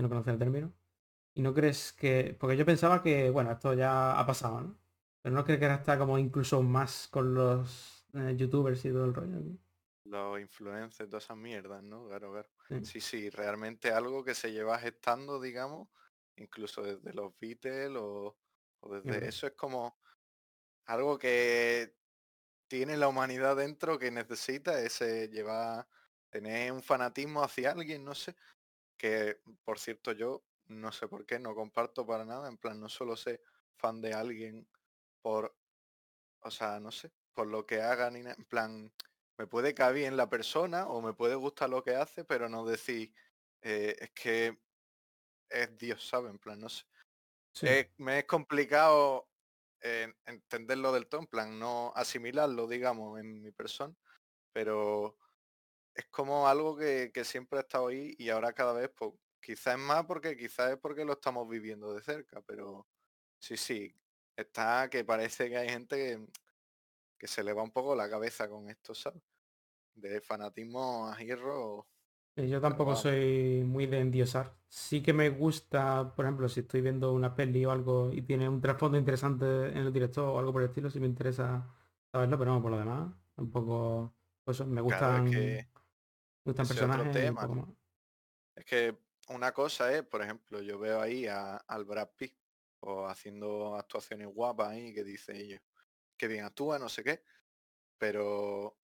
Que 0.01 0.03
no 0.03 0.09
conoces 0.09 0.33
el 0.33 0.39
término. 0.39 0.73
Y 1.33 1.41
no 1.41 1.53
crees 1.53 1.93
que... 1.93 2.35
Porque 2.39 2.57
yo 2.57 2.65
pensaba 2.65 3.01
que, 3.01 3.29
bueno, 3.29 3.51
esto 3.51 3.73
ya 3.73 4.19
ha 4.19 4.25
pasado, 4.25 4.61
¿no? 4.61 4.77
Pero 5.21 5.35
no 5.35 5.43
crees 5.43 5.59
que 5.59 5.65
ahora 5.65 5.77
está 5.77 5.97
como 5.97 6.17
incluso 6.17 6.61
más 6.63 7.07
con 7.07 7.33
los 7.33 8.07
eh, 8.13 8.35
youtubers 8.35 8.83
y 8.85 8.89
todo 8.89 9.05
el 9.05 9.13
rollo. 9.13 9.39
¿no? 9.39 9.57
Los 10.05 10.41
influencers, 10.41 11.09
todas 11.09 11.23
esas 11.23 11.37
mierdas, 11.37 11.83
¿no? 11.83 12.07
Claro, 12.07 12.31
claro. 12.31 12.49
Sí. 12.67 12.85
Sí, 12.85 13.01
sí, 13.01 13.29
realmente 13.29 13.91
algo 13.91 14.23
que 14.23 14.33
se 14.33 14.51
lleva 14.51 14.79
gestando, 14.79 15.39
digamos, 15.39 15.89
incluso 16.37 16.81
desde 16.81 17.13
los 17.13 17.37
Beatles 17.39 17.95
o, 17.95 18.35
o 18.79 18.95
desde 18.95 19.27
eso 19.27 19.47
es 19.47 19.53
como 19.53 19.97
algo 20.85 21.17
que 21.17 21.95
tiene 22.67 22.97
la 22.97 23.07
humanidad 23.07 23.57
dentro 23.57 23.99
que 23.99 24.11
necesita 24.11 24.81
ese 24.81 25.27
llevar, 25.29 25.87
tener 26.29 26.71
un 26.71 26.81
fanatismo 26.81 27.43
hacia 27.43 27.71
alguien, 27.71 28.03
no 28.03 28.15
sé, 28.15 28.35
que 29.01 29.41
por 29.63 29.79
cierto 29.79 30.11
yo 30.11 30.45
no 30.67 30.91
sé 30.91 31.07
por 31.07 31.25
qué, 31.25 31.39
no 31.39 31.55
comparto 31.55 32.05
para 32.05 32.23
nada, 32.23 32.47
en 32.47 32.59
plan 32.59 32.79
no 32.79 32.87
solo 32.87 33.17
sé 33.17 33.41
fan 33.75 33.99
de 33.99 34.13
alguien 34.13 34.69
por, 35.23 35.57
o 36.41 36.51
sea, 36.51 36.79
no 36.79 36.91
sé, 36.91 37.11
por 37.33 37.47
lo 37.47 37.65
que 37.65 37.81
haga 37.81 38.11
ni 38.11 38.21
nada, 38.21 38.35
en 38.37 38.45
plan, 38.45 38.93
me 39.39 39.47
puede 39.47 39.73
caer 39.73 39.95
bien 39.95 40.17
la 40.17 40.29
persona 40.29 40.87
o 40.87 41.01
me 41.01 41.13
puede 41.13 41.33
gustar 41.33 41.71
lo 41.71 41.83
que 41.83 41.95
hace, 41.95 42.23
pero 42.25 42.47
no 42.47 42.63
decir, 42.63 43.11
eh, 43.63 43.95
es 43.99 44.11
que 44.11 44.61
es 45.49 45.75
Dios, 45.79 46.07
¿sabes? 46.07 46.29
En 46.29 46.37
plan, 46.37 46.59
no 46.59 46.69
sé. 46.69 46.85
Sí. 47.55 47.67
Eh, 47.67 47.91
me 47.97 48.19
es 48.19 48.25
complicado 48.25 49.31
eh, 49.81 50.13
entenderlo 50.27 50.91
del 50.93 51.07
todo, 51.07 51.21
en 51.21 51.27
plan, 51.27 51.57
no 51.57 51.91
asimilarlo, 51.95 52.67
digamos, 52.67 53.19
en 53.19 53.41
mi 53.41 53.51
persona, 53.51 53.95
pero 54.53 55.17
es 55.93 56.07
como 56.07 56.47
algo 56.47 56.77
que, 56.77 57.11
que 57.13 57.25
siempre 57.25 57.59
ha 57.59 57.61
estado 57.63 57.87
ahí 57.87 58.13
y 58.17 58.29
ahora 58.29 58.53
cada 58.53 58.73
vez, 58.73 58.91
pues, 58.95 59.11
quizás 59.41 59.75
es 59.75 59.81
más 59.81 60.05
porque 60.05 60.37
quizás 60.37 60.71
es 60.71 60.77
porque 60.79 61.05
lo 61.05 61.13
estamos 61.13 61.47
viviendo 61.49 61.93
de 61.93 62.01
cerca, 62.03 62.41
pero 62.41 62.87
sí, 63.39 63.57
sí, 63.57 63.95
está 64.35 64.89
que 64.89 65.05
parece 65.05 65.49
que 65.49 65.57
hay 65.57 65.69
gente 65.69 65.95
que, 65.97 66.27
que 67.17 67.27
se 67.27 67.43
le 67.43 67.53
va 67.53 67.63
un 67.63 67.71
poco 67.71 67.95
la 67.95 68.09
cabeza 68.09 68.49
con 68.49 68.69
esto, 68.69 68.93
¿sabes? 68.95 69.23
De 69.95 70.21
fanatismo 70.21 71.07
a 71.09 71.17
hierro, 71.19 71.89
Eh, 72.35 72.47
Yo 72.47 72.61
tampoco 72.61 72.95
soy 72.95 73.63
muy 73.65 73.87
de 73.87 73.99
endiosar. 73.99 74.57
Sí 74.69 75.03
que 75.03 75.13
me 75.13 75.29
gusta, 75.29 76.15
por 76.15 76.25
ejemplo, 76.25 76.47
si 76.47 76.61
estoy 76.61 76.81
viendo 76.81 77.11
una 77.13 77.35
peli 77.35 77.65
o 77.65 77.71
algo 77.71 78.11
y 78.13 78.21
tiene 78.21 78.47
un 78.47 78.61
trasfondo 78.61 78.97
interesante 78.97 79.45
en 79.69 79.77
el 79.77 79.91
director 79.93 80.25
o 80.29 80.39
algo 80.39 80.53
por 80.53 80.61
el 80.61 80.69
estilo, 80.69 80.89
si 80.89 80.99
me 80.99 81.07
interesa 81.07 81.67
saberlo, 82.11 82.37
pero 82.39 82.51
no, 82.53 82.61
por 82.61 82.71
lo 82.71 82.77
demás, 82.79 83.13
tampoco, 83.35 84.15
pues 84.45 84.65
me 84.65 84.81
claro, 84.85 85.15
es 85.15 85.21
gustan, 85.21 85.23
que 85.23 85.65
me 85.65 85.70
Es 88.55 88.65
que 88.65 88.97
una 89.29 89.53
cosa 89.53 89.93
es, 89.95 90.03
por 90.03 90.21
ejemplo, 90.21 90.61
yo 90.61 90.79
veo 90.79 91.01
ahí 91.01 91.27
a, 91.27 91.57
al 91.57 91.85
Brad 91.85 92.09
Pitt 92.17 92.35
o 92.81 93.07
haciendo 93.07 93.75
actuaciones 93.75 94.27
guapas 94.27 94.69
ahí 94.69 94.93
que 94.93 95.03
dice 95.03 95.37
ellos, 95.37 95.61
que 96.17 96.27
bien 96.27 96.45
actúa, 96.45 96.79
no 96.79 96.89
sé 96.89 97.03
qué, 97.03 97.23
pero 97.97 98.77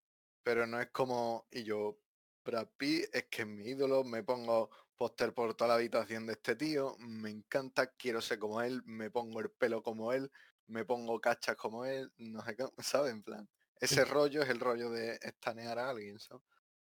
pero 0.43 0.67
no 0.67 0.81
es 0.81 0.91
como 0.91 1.49
y 1.51 1.65
yo 1.65 1.99
Brad 2.45 2.69
Pitt 2.77 3.09
es 3.13 3.25
que 3.25 3.43
es 3.43 3.49
mi 3.49 3.65
ídolo, 3.65 4.05
me 4.05 4.23
pongo 4.23 4.71
póster 4.97 5.35
por 5.35 5.55
toda 5.55 5.69
la 5.69 5.75
habitación 5.75 6.27
de 6.27 6.35
este 6.35 6.55
tío, 6.57 6.97
me 6.99 7.31
encanta, 7.31 7.95
quiero 7.97 8.21
ser 8.21 8.39
como 8.39 8.63
él, 8.63 8.83
me 8.85 9.11
pongo 9.11 9.41
el 9.41 9.51
pelo 9.51 9.83
como 9.83 10.13
él, 10.13 10.31
me 10.69 10.85
pongo 10.85 11.21
cachas 11.21 11.57
como 11.57 11.85
él, 11.85 12.13
no 12.19 12.45
sé 12.45 12.57
qué, 12.57 12.65
¿sabes? 12.79 13.13
En 13.13 13.23
plan, 13.23 13.49
ese 13.81 14.05
rollo 14.05 14.43
es 14.43 14.49
el 14.49 14.61
rollo 14.61 14.91
de 14.91 15.19
estanear 15.23 15.79
a 15.79 15.91
alguien, 15.91 16.19
¿sabes? 16.19 16.43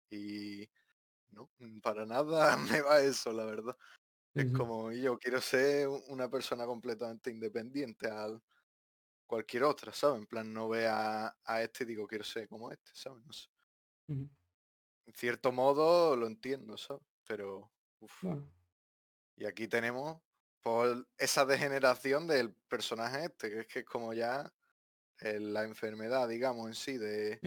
Y 0.10 0.70
no, 1.32 1.52
para 1.84 2.06
nada 2.06 2.58
me 2.80 2.82
va 2.82 3.02
eso, 3.02 3.34
la 3.34 3.46
verdad. 3.46 3.78
Es 4.36 4.48
como 4.52 4.92
yo 4.94 5.20
quiero 5.20 5.42
ser 5.42 5.88
una 6.10 6.30
persona 6.30 6.66
completamente 6.66 7.32
independiente 7.32 8.10
a 8.10 8.30
cualquier 9.28 9.64
otra, 9.64 9.94
¿sabes? 9.94 10.20
En 10.22 10.28
plan, 10.28 10.52
no 10.54 10.70
ve 10.70 10.88
a, 10.88 11.38
a 11.46 11.62
este 11.64 11.84
y 11.84 11.88
digo, 11.88 12.08
quiero 12.08 12.24
ser 12.24 12.48
como 12.50 12.72
este, 12.72 12.92
¿sabes? 12.96 13.24
No 13.26 13.34
sé. 13.34 13.48
En 15.08 15.14
cierto 15.16 15.52
modo 15.52 16.16
lo 16.16 16.28
entiendo, 16.28 16.78
¿sabes? 16.78 17.04
Pero, 17.26 17.74
uf. 18.00 18.14
Bueno, 18.22 18.48
Y 19.36 19.46
aquí 19.46 19.68
tenemos 19.68 20.22
por 20.62 21.08
esa 21.18 21.46
degeneración 21.46 22.28
del 22.28 22.54
personaje 22.54 23.26
este, 23.26 23.50
que 23.50 23.60
es 23.62 23.68
que 23.68 23.80
es 23.80 23.86
como 23.86 24.14
ya 24.14 24.54
eh, 25.22 25.40
la 25.40 25.64
enfermedad, 25.66 26.28
digamos, 26.30 26.68
en 26.68 26.76
sí, 26.76 26.98
de. 26.98 27.44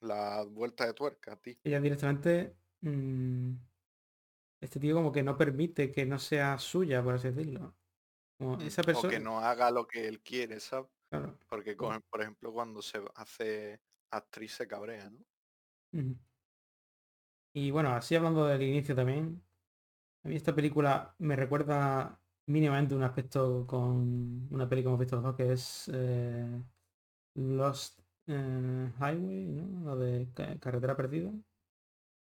La 0.00 0.44
vuelta 0.44 0.86
de 0.86 0.94
tuerca, 0.94 1.32
a 1.34 1.36
ti. 1.40 1.58
Ella 1.64 1.80
directamente, 1.80 2.56
mm, 2.80 3.56
este 4.60 4.80
tío 4.80 4.94
como 4.94 5.12
que 5.12 5.22
no 5.22 5.36
permite 5.38 5.92
que 5.92 6.06
no 6.06 6.18
sea 6.18 6.58
suya, 6.58 7.02
por 7.02 7.14
así 7.14 7.28
decirlo. 7.30 7.76
Como 8.38 8.58
Mm, 8.58 8.66
esa 8.66 8.84
O 8.92 9.06
que 9.06 9.18
persona, 9.18 9.20
no 9.20 9.38
haga 9.40 9.70
lo 9.70 9.86
que 9.86 10.06
él 10.08 10.20
quiere, 10.22 10.60
¿sabes? 10.60 10.90
claro. 11.10 11.38
Porque, 11.48 11.76
con- 11.76 12.02
por 12.10 12.20
ejemplo, 12.22 12.52
cuando 12.52 12.82
se 12.82 13.02
hace 13.14 13.80
actriz 14.10 14.54
se 14.56 14.68
cabrea, 14.68 15.10
¿no? 15.10 15.24
Y 17.52 17.70
bueno, 17.70 17.90
así 17.94 18.14
hablando 18.14 18.46
del 18.46 18.62
inicio 18.62 18.94
también, 18.94 19.42
a 20.24 20.28
mí 20.28 20.36
esta 20.36 20.54
película 20.54 21.16
me 21.18 21.36
recuerda 21.36 22.22
mínimamente 22.46 22.94
un 22.96 23.02
aspecto 23.04 23.66
con 23.66 24.48
una 24.52 24.68
peli 24.68 24.82
que 24.82 24.88
hemos 24.88 25.00
visto 25.00 25.16
los 25.16 25.24
dos 25.24 25.36
que 25.36 25.52
es 25.52 25.90
eh, 25.94 26.64
Lost 27.36 28.00
eh, 28.26 28.92
Highway, 28.98 29.44
¿no? 29.46 29.84
Lo 29.84 29.96
de 29.96 30.28
ca- 30.34 30.58
Carretera 30.58 30.96
Perdida, 30.96 31.32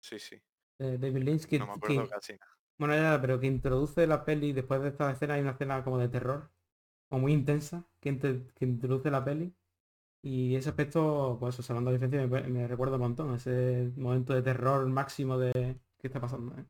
Sí, 0.01 0.19
sí. 0.19 0.41
de 0.79 0.97
David 0.97 1.23
Lynch, 1.23 1.45
que, 1.47 1.59
No 1.59 1.67
me 1.67 1.73
acuerdo 1.73 2.03
que- 2.03 2.09
casi 2.09 2.33
nada. 2.33 2.51
bueno, 2.77 2.95
ya, 2.95 3.19
pero 3.21 3.39
que 3.39 3.47
introduce 3.47 4.05
la 4.07 4.25
peli, 4.25 4.51
después 4.53 4.81
de 4.81 4.89
esta 4.89 5.11
escena 5.11 5.35
hay 5.35 5.41
una 5.41 5.51
escena 5.51 5.83
como 5.83 5.97
de 5.99 6.09
terror, 6.09 6.51
o 7.09 7.19
muy 7.19 7.31
intensa, 7.33 7.87
que, 7.99 8.09
introduce 8.61 9.09
la 9.11 9.23
peli. 9.23 9.53
Y 10.21 10.55
ese 10.55 10.69
aspecto, 10.69 11.37
pues 11.39 11.59
eso, 11.59 11.73
hablando 11.73 11.91
de 11.91 11.97
diferencia, 11.97 12.27
me, 12.27 12.47
me 12.49 12.67
recuerda 12.67 12.95
un 12.95 13.01
montón, 13.01 13.35
ese 13.35 13.91
momento 13.97 14.33
de 14.33 14.41
terror 14.41 14.85
máximo 14.87 15.37
de 15.37 15.79
qué 15.97 16.07
está 16.07 16.19
pasando. 16.21 16.57
eh? 16.57 16.65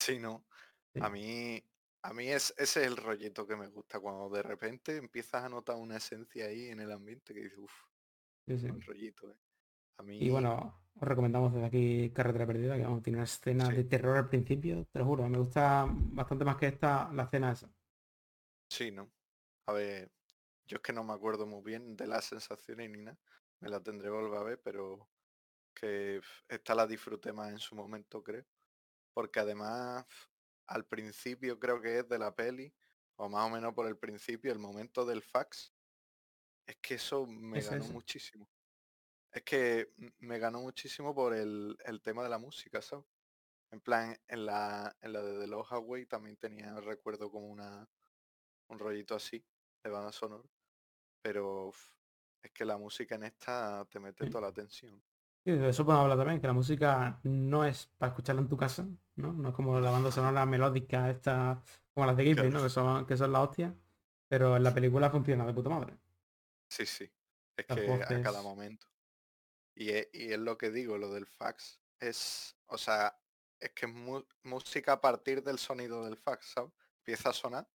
Sí, 0.00 0.18
no. 0.18 0.44
Sí. 0.92 1.00
A 1.02 1.08
mí, 1.08 1.62
a 2.02 2.12
mí 2.12 2.28
es, 2.28 2.52
ese 2.58 2.80
es 2.82 2.86
el 2.88 2.96
rollito 2.96 3.46
que 3.46 3.56
me 3.56 3.68
gusta, 3.68 4.00
cuando 4.00 4.28
de 4.30 4.42
repente 4.42 4.96
empiezas 4.96 5.44
a 5.44 5.48
notar 5.48 5.76
una 5.76 5.96
esencia 5.98 6.46
ahí 6.46 6.66
en 6.66 6.80
el 6.80 6.90
ambiente 6.92 7.32
que 7.32 7.40
dices, 7.40 7.58
uff, 7.58 7.72
Sí, 8.46 8.58
sí. 8.58 8.68
buen 8.68 8.80
rollito, 8.80 9.30
¿eh? 9.30 9.36
A 9.98 10.02
mí, 10.02 10.18
Y 10.18 10.28
bueno, 10.30 10.84
os 10.94 11.02
recomendamos 11.08 11.52
desde 11.54 11.66
aquí 11.66 12.12
Carretera 12.12 12.46
Perdida, 12.46 12.76
que 12.76 12.82
vamos, 12.84 13.02
tiene 13.02 13.18
una 13.18 13.24
escena 13.24 13.70
Sí. 13.70 13.72
de 13.72 13.84
terror 13.84 14.16
al 14.18 14.28
principio, 14.28 14.86
te 14.92 14.98
lo 14.98 15.06
juro, 15.06 15.28
me 15.28 15.38
gusta 15.38 15.86
bastante 15.88 16.44
más 16.44 16.56
que 16.56 16.66
esta, 16.68 17.10
la 17.12 17.24
escena 17.24 17.52
esa. 17.52 17.72
sí, 18.68 18.90
¿no? 18.90 19.10
A 19.66 19.72
ver, 19.72 20.12
yo 20.68 20.76
es 20.78 20.82
que 20.82 20.92
no 20.92 21.04
me 21.04 21.12
acuerdo 21.14 21.46
muy 21.46 21.62
bien 21.64 21.96
de 21.96 22.06
las 22.06 22.26
sensaciones 22.26 22.90
ni 22.90 23.02
nada, 23.04 23.18
me 23.60 23.68
la 23.70 23.82
tendré 23.82 24.08
que 24.08 24.12
volver 24.12 24.38
a 24.40 24.44
ver, 24.44 24.62
pero 24.62 25.10
que 25.74 26.20
esta 26.48 26.74
la 26.74 26.86
disfruté 26.86 27.32
más 27.32 27.50
en 27.52 27.58
su 27.58 27.74
momento, 27.76 28.22
creo. 28.24 28.46
Porque 29.14 29.40
además, 29.40 30.06
al 30.68 30.86
principio 30.86 31.58
creo 31.60 31.80
que 31.82 32.00
es 32.00 32.08
de 32.08 32.18
la 32.18 32.34
peli, 32.34 32.74
o 33.16 33.28
más 33.28 33.46
o 33.46 33.50
menos 33.50 33.74
por 33.74 33.86
el 33.88 33.98
principio, 33.98 34.52
el 34.52 34.58
momento 34.60 35.06
del 35.06 35.22
fax, 35.22 35.74
es 36.70 36.76
que 36.76 36.94
eso 36.94 37.26
me 37.26 37.60
ganó 37.60 37.84
muchísimo. 37.86 38.48
Es 39.32 39.42
que 39.42 39.92
me 40.18 40.38
ganó 40.38 40.60
muchísimo 40.60 41.14
por 41.14 41.34
el, 41.34 41.76
el 41.84 42.00
tema 42.00 42.22
de 42.22 42.28
la 42.28 42.38
música, 42.38 42.80
¿sabes? 42.80 43.04
En 43.72 43.80
plan, 43.80 44.16
en 44.26 44.46
la, 44.46 44.96
en 45.00 45.12
la 45.12 45.22
de 45.22 45.38
The 45.40 45.46
Lost 45.46 45.72
Highway 45.72 46.06
también 46.06 46.36
tenía, 46.36 46.74
recuerdo 46.80 47.30
como 47.30 47.48
una, 47.48 47.88
un 48.68 48.78
rollito 48.78 49.14
así, 49.14 49.44
de 49.82 49.90
banda 49.90 50.12
sonora. 50.12 50.48
Pero 51.22 51.70
es 52.42 52.50
que 52.52 52.64
la 52.64 52.78
música 52.78 53.16
en 53.16 53.24
esta 53.24 53.84
te 53.86 54.00
mete 54.00 54.28
toda 54.28 54.48
la 54.48 54.52
tensión. 54.52 55.00
Y 55.44 55.52
de 55.52 55.70
eso 55.70 55.84
podemos 55.84 56.02
hablar 56.04 56.18
también, 56.18 56.40
que 56.40 56.46
la 56.46 56.52
música 56.52 57.20
no 57.24 57.64
es 57.64 57.86
para 57.98 58.10
escucharla 58.10 58.42
en 58.42 58.48
tu 58.48 58.56
casa, 58.56 58.86
¿no? 59.16 59.32
No 59.32 59.48
es 59.50 59.54
como 59.54 59.80
la 59.80 59.90
banda 59.90 60.10
sonora 60.12 60.46
melódica, 60.46 61.10
esta, 61.10 61.62
como 61.94 62.06
las 62.06 62.16
de 62.16 62.24
Ghibli, 62.24 62.42
Claro. 62.42 62.58
¿no? 62.58 62.62
Que 62.62 62.70
son, 62.70 63.06
que 63.06 63.16
son 63.16 63.32
la 63.32 63.42
hostia. 63.42 63.74
Pero 64.28 64.56
en 64.56 64.62
la 64.62 64.72
película 64.72 65.10
funciona 65.10 65.44
de 65.46 65.54
puta 65.54 65.70
madre. 65.70 65.96
Sí, 66.70 66.86
sí. 66.86 67.10
Es 67.56 67.66
Las 67.68 67.76
que 67.78 68.02
a 68.02 68.20
cada 68.20 68.42
momento. 68.42 68.86
Y 69.74 69.90
es, 69.90 70.08
y 70.12 70.32
es 70.32 70.38
lo 70.38 70.58
que 70.58 70.70
digo, 70.70 70.98
lo 70.98 71.12
del 71.14 71.26
fax. 71.26 71.82
Es, 72.00 72.56
o 72.66 72.78
sea, 72.78 73.20
es 73.60 73.72
que 73.72 73.86
es 73.86 73.92
mu- 73.92 74.26
música 74.44 74.94
a 74.94 75.00
partir 75.02 75.42
del 75.44 75.58
sonido 75.58 76.04
del 76.06 76.16
fax, 76.18 76.52
¿sabes? 76.54 76.72
Empieza 76.98 77.30
a 77.30 77.34
sonar 77.34 77.70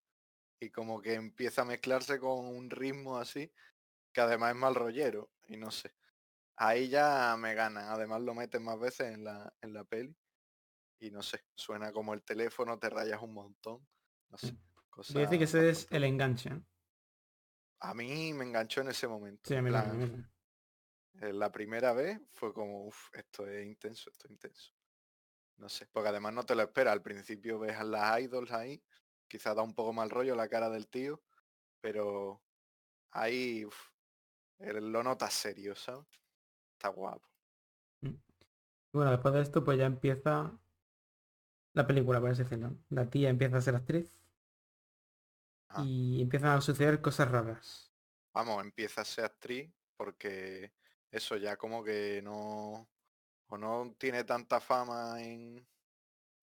y 0.60 0.72
como 0.72 1.02
que 1.02 1.16
empieza 1.16 1.64
a 1.64 1.66
mezclarse 1.66 2.20
con 2.20 2.46
un 2.48 2.70
ritmo 2.72 3.18
así, 3.20 3.54
que 4.14 4.22
además 4.22 4.52
es 4.52 4.58
mal 4.58 4.76
rollero, 4.76 5.32
y 5.48 5.58
no 5.58 5.72
sé. 5.72 5.96
Ahí 6.58 6.90
ya 6.90 7.36
me 7.38 7.56
gana, 7.56 7.92
además 7.94 8.22
lo 8.22 8.36
meten 8.36 8.64
más 8.64 8.80
veces 8.80 9.14
en 9.14 9.24
la, 9.26 9.54
en 9.62 9.74
la 9.74 9.86
peli, 9.86 10.18
y 11.00 11.12
no 11.12 11.24
sé, 11.24 11.46
suena 11.56 11.92
como 11.94 12.14
el 12.14 12.24
teléfono, 12.24 12.80
te 12.80 12.90
rayas 12.90 13.22
un 13.22 13.34
montón. 13.34 13.88
así. 14.32 14.54
Voy 15.08 15.24
a 15.24 15.26
decir 15.26 15.38
que 15.40 15.44
ese 15.46 15.70
es 15.70 15.88
el 15.92 16.04
enganche. 16.04 16.62
A 17.80 17.94
mí 17.94 18.34
me 18.34 18.46
enganchó 18.46 18.82
en 18.82 18.90
ese 18.90 19.08
momento. 19.08 19.42
Sí. 19.44 19.56
Eh, 21.22 21.34
la 21.34 21.52
primera 21.52 21.94
vez 21.94 22.20
fue 22.34 22.54
como, 22.54 22.88
uff, 22.88 23.10
esto 23.14 23.48
es 23.48 23.66
intenso, 23.66 24.10
esto 24.10 24.28
es 24.28 24.32
intenso. 24.32 24.74
No 25.58 25.70
sé, 25.70 25.88
porque 25.92 26.10
además 26.10 26.34
no 26.34 26.44
te 26.44 26.56
lo 26.56 26.64
esperas. 26.64 26.94
Al 26.94 27.02
principio 27.02 27.60
ves 27.60 27.78
a 27.78 27.84
las 27.84 28.20
idols 28.20 28.52
ahí, 28.52 28.84
quizás 29.28 29.56
da 29.56 29.62
un 29.62 29.74
poco 29.74 29.94
mal 29.94 30.10
rollo 30.10 30.36
la 30.36 30.50
cara 30.50 30.70
del 30.70 30.88
tío, 30.88 31.22
pero 31.80 32.42
ahí 33.12 33.66
lo 34.60 35.04
notas 35.04 35.34
serio, 35.34 35.76
¿sabes? 35.76 36.06
Está 36.74 36.90
guapo. 36.90 37.28
Mm. 38.02 38.16
Bueno, 38.92 39.12
después 39.12 39.34
de 39.34 39.42
esto 39.42 39.64
pues 39.64 39.78
ya 39.78 39.86
empieza 39.86 40.52
la 41.74 41.88
película, 41.88 42.20
por 42.20 42.32
así 42.32 42.44
decirlo. 42.44 42.76
La 42.90 43.10
tía 43.10 43.30
empieza 43.30 43.58
a 43.58 43.62
ser 43.62 43.76
actriz 43.76 44.25
y 45.84 46.22
empiezan 46.22 46.58
a 46.58 46.62
suceder 46.62 47.02
cosas 47.02 47.30
raras. 47.30 47.92
Vamos, 48.34 48.64
empieza 48.64 49.02
a 49.02 49.06
ser 49.06 49.26
actriz 49.26 49.72
porque 49.98 50.74
eso 51.12 51.38
ya 51.38 51.56
como 51.58 51.84
que 51.84 52.22
no 52.22 52.90
o 53.48 53.58
no 53.58 53.96
tiene 53.98 54.24
tanta 54.24 54.60
fama 54.60 55.22
en, 55.22 55.66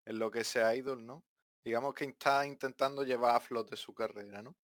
en 0.06 0.18
lo 0.18 0.30
que 0.30 0.44
sea 0.44 0.74
idol, 0.74 1.04
¿no? 1.04 1.24
Digamos 1.64 1.94
que 1.94 2.04
está 2.04 2.46
intentando 2.46 3.04
llevar 3.04 3.36
a 3.36 3.40
flote 3.40 3.76
su 3.76 3.94
carrera, 3.94 4.42
¿no? 4.42 4.56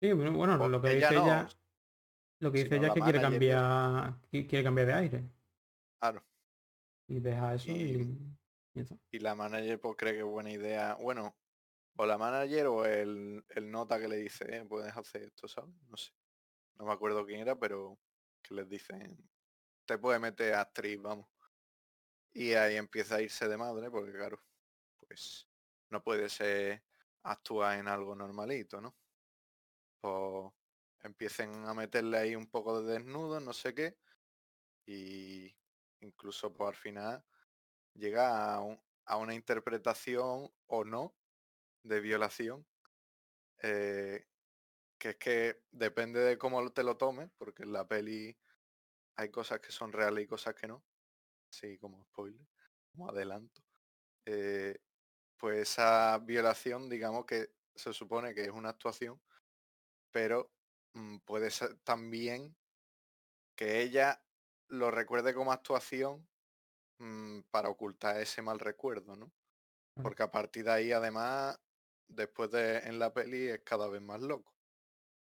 Sí, 0.00 0.12
bueno, 0.12 0.68
lo 0.68 0.80
que 0.80 0.94
dice 0.94 1.14
ella, 1.14 1.48
lo 2.40 2.50
que 2.50 2.64
dice 2.64 2.76
ella 2.76 2.88
es 2.88 2.94
que 2.94 3.00
quiere 3.00 3.20
cambiar, 3.20 4.14
quiere 4.30 4.64
cambiar 4.64 4.86
de 4.86 4.92
aire. 4.94 5.30
Claro. 6.00 6.24
Y 7.06 7.20
deja 7.20 7.54
eso 7.54 7.70
y, 7.70 8.16
y, 9.10 9.18
la 9.18 9.34
manager 9.34 9.78
pues 9.80 9.96
cree 9.98 10.14
que 10.14 10.20
es 10.20 10.24
buena 10.24 10.50
idea. 10.50 10.94
Bueno, 10.94 11.36
o 12.00 12.06
la 12.06 12.16
manager 12.16 12.66
o 12.68 12.86
el, 12.86 13.44
el 13.50 13.70
nota 13.70 14.00
que 14.00 14.08
le 14.08 14.16
dice, 14.16 14.44
eh, 14.48 14.64
puedes 14.64 14.96
hacer 14.96 15.24
esto, 15.24 15.46
¿sabes? 15.46 15.74
No 15.86 15.98
sé. 15.98 16.10
No 16.78 16.86
me 16.86 16.92
acuerdo 16.94 17.26
quién 17.26 17.40
era, 17.40 17.58
pero 17.58 17.98
que 18.42 18.54
les 18.54 18.66
dicen, 18.70 19.28
te 19.84 19.98
puede 19.98 20.18
meter 20.18 20.54
actriz, 20.54 20.98
vamos. 20.98 21.28
Y 22.32 22.54
ahí 22.54 22.76
empieza 22.76 23.16
a 23.16 23.20
irse 23.20 23.46
de 23.46 23.58
madre, 23.58 23.90
porque 23.90 24.12
claro, 24.12 24.42
pues 24.98 25.46
no 25.90 26.02
puede 26.02 26.30
ser 26.30 26.82
actuar 27.22 27.78
en 27.78 27.86
algo 27.86 28.14
normalito, 28.14 28.80
¿no? 28.80 28.96
pues 30.00 30.54
empiecen 31.02 31.66
a 31.66 31.74
meterle 31.74 32.16
ahí 32.16 32.34
un 32.34 32.46
poco 32.46 32.80
de 32.80 32.94
desnudo, 32.94 33.40
no 33.40 33.52
sé 33.52 33.74
qué, 33.74 33.98
y 34.86 35.54
incluso 36.00 36.50
pues 36.50 36.68
al 36.68 36.76
final 36.76 37.22
llega 37.92 38.54
a, 38.54 39.16
una 39.18 39.34
interpretación 39.34 40.50
o 40.66 40.84
no 40.84 41.19
de 41.82 42.00
violación, 42.00 42.66
eh, 43.62 44.26
que 44.98 45.10
es 45.10 45.16
que 45.16 45.62
depende 45.70 46.20
de 46.20 46.38
cómo 46.38 46.70
te 46.72 46.84
lo 46.84 46.96
tomes, 46.96 47.30
porque 47.38 47.62
en 47.62 47.72
la 47.72 47.86
peli 47.86 48.36
hay 49.16 49.30
cosas 49.30 49.60
que 49.60 49.72
son 49.72 49.92
reales 49.92 50.24
y 50.24 50.28
cosas 50.28 50.54
que 50.54 50.66
no, 50.66 50.84
sí, 51.50 51.78
como 51.78 52.04
spoiler, 52.04 52.46
como 52.92 53.08
adelanto. 53.08 53.62
Eh, 54.26 54.78
pues 55.36 55.70
esa 55.70 56.18
violación, 56.18 56.88
digamos 56.88 57.24
que 57.26 57.50
se 57.74 57.92
supone 57.92 58.34
que 58.34 58.42
es 58.42 58.50
una 58.50 58.70
actuación, 58.70 59.20
pero 60.12 60.52
mm, 60.94 61.18
puede 61.18 61.50
ser 61.50 61.78
también 61.78 62.56
que 63.56 63.82
ella 63.82 64.22
lo 64.68 64.90
recuerde 64.90 65.34
como 65.34 65.52
actuación 65.52 66.28
mm, 66.98 67.40
para 67.50 67.68
ocultar 67.68 68.20
ese 68.20 68.42
mal 68.42 68.58
recuerdo, 68.58 69.16
¿no? 69.16 69.32
Porque 70.02 70.22
a 70.22 70.30
partir 70.30 70.64
de 70.64 70.72
ahí, 70.72 70.92
además, 70.92 71.58
después 72.10 72.50
de 72.50 72.78
en 72.78 72.98
la 72.98 73.12
peli 73.12 73.48
es 73.48 73.60
cada 73.60 73.88
vez 73.88 74.02
más 74.02 74.20
loco. 74.20 74.54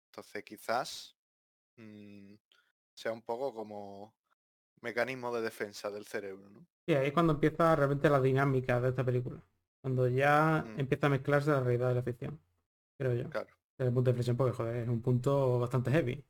Entonces 0.07 0.45
quizás 0.45 1.17
mm, 1.77 2.35
sea 2.95 3.13
un 3.13 3.23
poco 3.23 3.55
como 3.55 4.15
mecanismo 4.81 5.35
de 5.35 5.43
defensa 5.43 5.91
del 5.91 6.07
cerebro, 6.07 6.49
¿no? 6.51 6.67
Y 6.87 6.95
ahí 6.95 7.09
es 7.09 7.13
cuando 7.13 7.35
empieza 7.35 7.77
realmente 7.77 8.11
la 8.11 8.21
dinámica 8.21 8.81
de 8.81 8.89
esta 8.89 9.05
película. 9.05 9.43
Cuando 9.81 10.09
ya 10.09 10.65
empieza 10.77 11.07
a 11.07 11.11
mezclarse 11.11 11.51
la 11.51 11.61
realidad 11.61 11.89
de 11.89 11.95
la 11.95 12.03
ficción. 12.03 12.41
Creo 12.99 13.15
yo. 13.15 13.31
Claro 13.31 13.61
desde 13.81 13.89
el 13.89 13.95
punto 13.95 14.11
de 14.11 14.13
inflexión 14.13 14.37
porque 14.37 14.53
joder, 14.53 14.77
es 14.77 14.89
un 14.89 15.01
punto 15.01 15.59
bastante 15.59 15.91
heavy. 15.91 16.23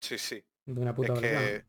Sí, 0.00 0.16
sí. 0.16 0.42
De 0.64 0.80
una 0.80 0.94
puta 0.94 1.12
es 1.12 1.20
que 1.20 1.64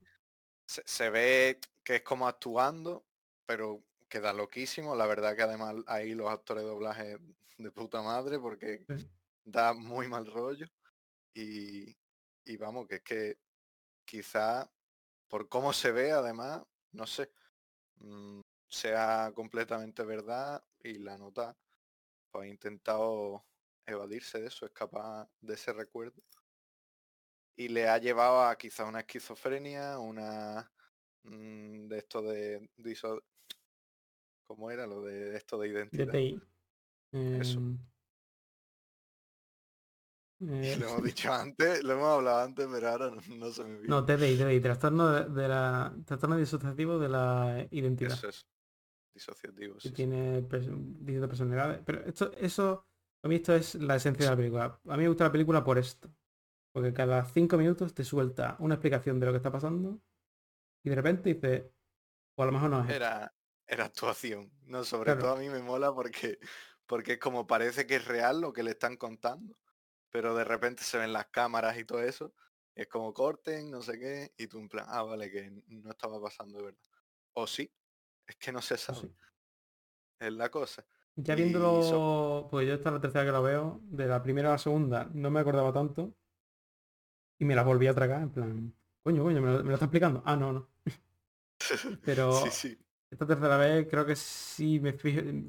se, 0.66 1.10
ve 1.10 1.60
que 1.84 1.98
es 1.98 2.02
como 2.02 2.30
actuando, 2.30 3.06
pero 3.46 3.84
queda 4.12 4.34
loquísimo. 4.34 4.96
La 4.96 5.08
verdad 5.08 5.36
que 5.36 5.44
además 5.44 5.76
ahí 5.88 6.14
los 6.14 6.30
actores 6.30 6.64
de 6.64 6.70
doblaje 6.70 7.18
de 7.58 7.72
puta 7.72 8.02
madre 8.02 8.38
porque 8.40 8.86
da 9.44 9.74
muy 9.74 10.08
mal 10.08 10.26
rollo. 10.26 10.68
Y, 11.34 11.96
y 12.44 12.58
vamos, 12.58 12.88
que 12.88 12.96
es 12.96 13.02
que 13.02 13.40
quizá 14.06 14.70
por 15.30 15.48
cómo 15.48 15.72
se 15.72 15.92
ve 15.94 16.12
además, 16.12 16.62
no 16.92 17.08
sé, 17.08 17.32
mm, 17.96 18.42
sea 18.68 19.32
completamente 19.34 20.04
verdad 20.04 20.62
y 20.84 20.96
la 21.00 21.18
nota 21.18 21.58
pues 22.32 22.46
ha 22.46 22.48
intentado 22.48 23.46
evadirse 23.86 24.42
de 24.42 24.48
eso, 24.48 24.66
escapar 24.66 25.30
de 25.40 25.54
ese 25.54 25.72
recuerdo. 25.72 26.22
Y 27.56 27.70
le 27.70 27.88
ha 27.88 27.98
llevado 27.98 28.44
a 28.44 28.58
quizá 28.58 28.86
una 28.86 29.02
esquizofrenia, 29.02 30.00
una 30.00 30.70
mm, 31.24 31.88
de 31.88 31.98
esto 31.98 32.22
de, 32.22 32.70
¿cómo 34.56 34.70
era 34.70 34.86
lo 34.86 35.02
de 35.02 35.38
esto 35.38 35.58
de 35.58 35.70
identidad? 35.70 36.14
Eso. 37.14 37.60
Em, 37.60 37.78
eh, 40.50 40.76
lo 40.78 40.90
hemos 40.90 41.04
dicho 41.04 41.32
antes, 41.32 41.84
lo 41.84 41.94
hemos 41.94 42.08
hablado 42.08 42.40
antes, 42.40 42.68
pero 42.70 42.90
ahora 42.90 43.12
no, 43.12 43.52
se 43.52 43.64
me 43.64 43.70
viene. 43.72 43.88
No, 43.88 44.06
TDI, 44.06 44.38
TDI, 44.38 44.60
trastorno 44.60 45.30
de, 45.30 45.48
la 45.48 45.96
trastorno 46.06 46.36
disociativo 46.36 47.00
de 47.00 47.10
la 47.10 47.66
identidad. 47.72 48.14
Eso 48.14 48.28
es. 48.28 48.46
Disociativo, 49.14 49.80
sí. 49.80 49.92
tiene 49.92 50.42
distintas 50.42 51.28
personalidades. 51.28 51.82
Pero 51.86 52.06
esto, 52.06 52.32
eso 52.34 52.86
a 53.24 53.28
mí 53.28 53.36
esto 53.36 53.56
es 53.56 53.76
la 53.76 53.96
esencia 53.96 54.26
de 54.26 54.32
la 54.32 54.38
película. 54.38 54.80
A 54.88 54.98
mí 54.98 55.04
me 55.04 55.10
gusta 55.10 55.26
la 55.26 55.32
película 55.32 55.64
por 55.64 55.78
esto. 55.78 56.10
Porque 56.74 56.94
cada 56.94 57.26
cinco 57.26 57.58
minutos 57.58 57.94
te 57.94 58.04
suelta 58.04 58.56
una 58.60 58.76
explicación 58.76 59.20
de 59.20 59.26
lo 59.26 59.32
que 59.34 59.38
está 59.38 59.52
pasando 59.52 60.02
y 60.84 60.90
de 60.90 60.96
repente 60.96 61.34
dice, 61.34 61.72
o 62.38 62.44
a 62.44 62.46
lo 62.46 62.52
mejor 62.52 62.70
no 62.70 62.84
es. 62.84 62.90
Era, 62.90 63.34
era 63.72 63.86
actuación. 63.86 64.52
No, 64.66 64.84
sobre 64.84 65.16
todo 65.16 65.32
a 65.32 65.38
mí 65.38 65.48
me 65.48 65.62
mola 65.62 65.94
porque, 65.94 66.40
porque 66.86 67.14
es 67.14 67.20
como 67.20 67.48
parece 67.48 67.88
que 67.88 67.96
es 67.96 68.06
real 68.06 68.42
lo 68.42 68.52
que 68.52 68.64
le 68.64 68.72
están 68.72 68.98
contando. 68.98 69.58
Pero 70.12 70.36
de 70.36 70.44
repente 70.44 70.84
se 70.84 70.98
ven 70.98 71.14
las 71.14 71.28
cámaras 71.28 71.78
y 71.78 71.86
todo 71.86 72.04
eso. 72.04 72.34
es 72.76 72.88
como 72.88 73.14
corten, 73.14 73.72
no 73.72 73.82
sé 73.82 73.98
qué. 73.98 74.34
Y 74.38 74.48
tú 74.48 74.60
en 74.60 74.68
plan, 74.68 74.86
ah, 74.90 75.04
vale, 75.04 75.32
que 75.32 75.50
no 75.68 75.90
estaba 75.90 76.22
pasando 76.22 76.58
de 76.58 76.66
verdad. 76.66 76.82
O 77.34 77.48
sí. 77.48 77.72
Es 78.28 78.36
que 78.36 78.52
no 78.52 78.62
se 78.62 78.78
sabe. 78.78 79.10
Es 80.20 80.34
la 80.34 80.50
cosa. 80.50 80.86
Ya 81.16 81.36
viéndolo, 81.36 82.48
pues 82.52 82.68
yo 82.68 82.74
esta 82.74 82.90
es 82.90 82.94
la 82.94 83.02
tercera 83.02 83.26
que 83.26 83.32
lo 83.32 83.42
veo, 83.42 83.80
de 83.84 84.06
la 84.06 84.22
primera 84.22 84.50
a 84.50 84.52
la 84.54 84.58
segunda 84.58 85.10
no 85.14 85.30
me 85.30 85.42
acordaba 85.42 85.74
tanto 85.74 86.16
y 87.38 87.46
me 87.46 87.54
la 87.54 87.64
volví 87.64 87.88
a 87.88 87.94
tragar, 87.94 88.22
en 88.22 88.30
plan, 88.32 88.76
coño, 89.04 89.24
coño, 89.24 89.42
me 89.42 89.64
lo, 89.64 89.74
está 89.74 89.86
explicando. 89.86 90.24
Ah, 90.26 90.36
no, 90.36 90.54
no. 90.54 90.70
Pero 92.06 92.32
esta 93.12 93.28
tercera 93.28 93.58
vez 93.58 93.88
creo 93.90 94.06
que 94.06 94.16
sí 94.16 94.80
me 94.80 94.98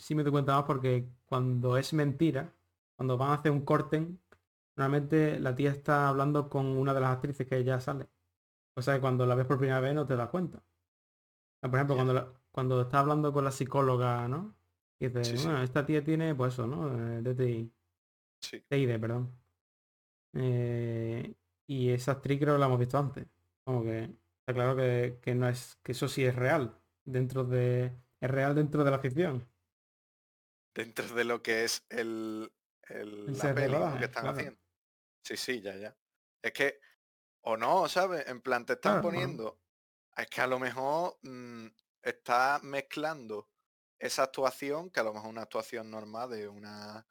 sí 0.00 0.14
me 0.14 0.22
doy 0.22 0.32
cuenta 0.32 0.56
más 0.56 0.64
porque 0.64 1.08
cuando 1.26 1.76
es 1.76 1.92
mentira, 1.94 2.52
cuando 2.96 3.16
van 3.16 3.30
a 3.30 3.34
hacer 3.34 3.52
un 3.52 3.64
corte, 3.64 4.06
normalmente 4.76 5.40
la 5.40 5.54
tía 5.54 5.70
está 5.70 6.08
hablando 6.08 6.48
con 6.50 6.66
una 6.66 6.92
de 6.92 7.00
las 7.00 7.10
actrices 7.10 7.46
que 7.46 7.64
ya 7.64 7.80
sale. 7.80 8.08
O 8.74 8.82
sea 8.82 8.94
que 8.94 9.00
cuando 9.00 9.26
la 9.26 9.34
ves 9.34 9.46
por 9.46 9.58
primera 9.58 9.80
vez 9.80 9.94
no 9.94 10.06
te 10.06 10.16
das 10.16 10.28
cuenta. 10.28 10.62
Por 11.60 11.74
ejemplo, 11.74 11.94
cuando, 11.96 12.34
cuando 12.50 12.82
está 12.82 12.98
hablando 13.00 13.32
con 13.32 13.44
la 13.44 13.52
psicóloga, 13.52 14.26
¿no? 14.28 14.56
Y 14.98 15.08
dice, 15.08 15.36
bueno, 15.44 15.62
esta 15.62 15.86
tía 15.86 16.02
tiene, 16.04 16.34
pues 16.34 16.54
eso, 16.54 16.66
¿no? 16.66 17.18
Eh, 17.18 17.22
DTI. 17.22 17.72
Sí. 18.40 18.64
TID, 18.68 19.00
perdón. 19.00 19.32
Eh, 20.34 21.34
y 21.66 21.90
esa 21.90 22.12
actriz 22.12 22.40
creo 22.40 22.54
que 22.54 22.60
la 22.60 22.66
hemos 22.66 22.78
visto 22.78 22.98
antes. 22.98 23.26
Como 23.64 23.82
que 23.84 24.04
está 24.40 24.54
claro 24.54 24.76
que, 24.76 25.34
no 25.34 25.48
es, 25.48 25.78
que 25.82 25.92
eso 25.92 26.08
sí 26.08 26.24
es 26.24 26.34
real. 26.34 26.76
Dentro 27.04 27.44
de. 27.44 27.92
Es 28.20 28.30
real 28.30 28.54
dentro 28.54 28.84
de 28.84 28.90
la 28.90 28.98
ficción. 28.98 29.48
Dentro 30.74 31.06
de 31.14 31.24
lo 31.24 31.42
que 31.42 31.64
es 31.64 31.84
el, 31.90 32.52
el, 32.88 33.36
la 33.36 33.54
peli 33.54 33.76
que 33.98 34.04
están 34.04 34.28
haciendo. 34.28 34.60
Sí, 35.22 35.36
sí, 35.36 35.60
ya, 35.60 35.76
ya. 35.76 35.96
Es 36.40 36.52
que, 36.52 36.80
o 37.42 37.56
no, 37.56 37.88
¿sabes? 37.88 38.26
En 38.28 38.40
plan, 38.40 38.64
te 38.64 38.74
están 38.74 39.02
poniendo. 39.02 39.60
Es 40.16 40.28
que 40.28 40.40
a 40.40 40.46
lo 40.46 40.58
mejor 40.58 41.18
mm, 41.22 41.66
está 42.02 42.60
mezclando 42.62 43.48
esa 43.98 44.24
actuación, 44.24 44.90
que 44.90 45.00
a 45.00 45.04
lo 45.04 45.14
mejor 45.14 45.30
una 45.30 45.42
actuación 45.42 45.90
normal 45.90 46.30
de 46.30 46.48
una 46.48 47.06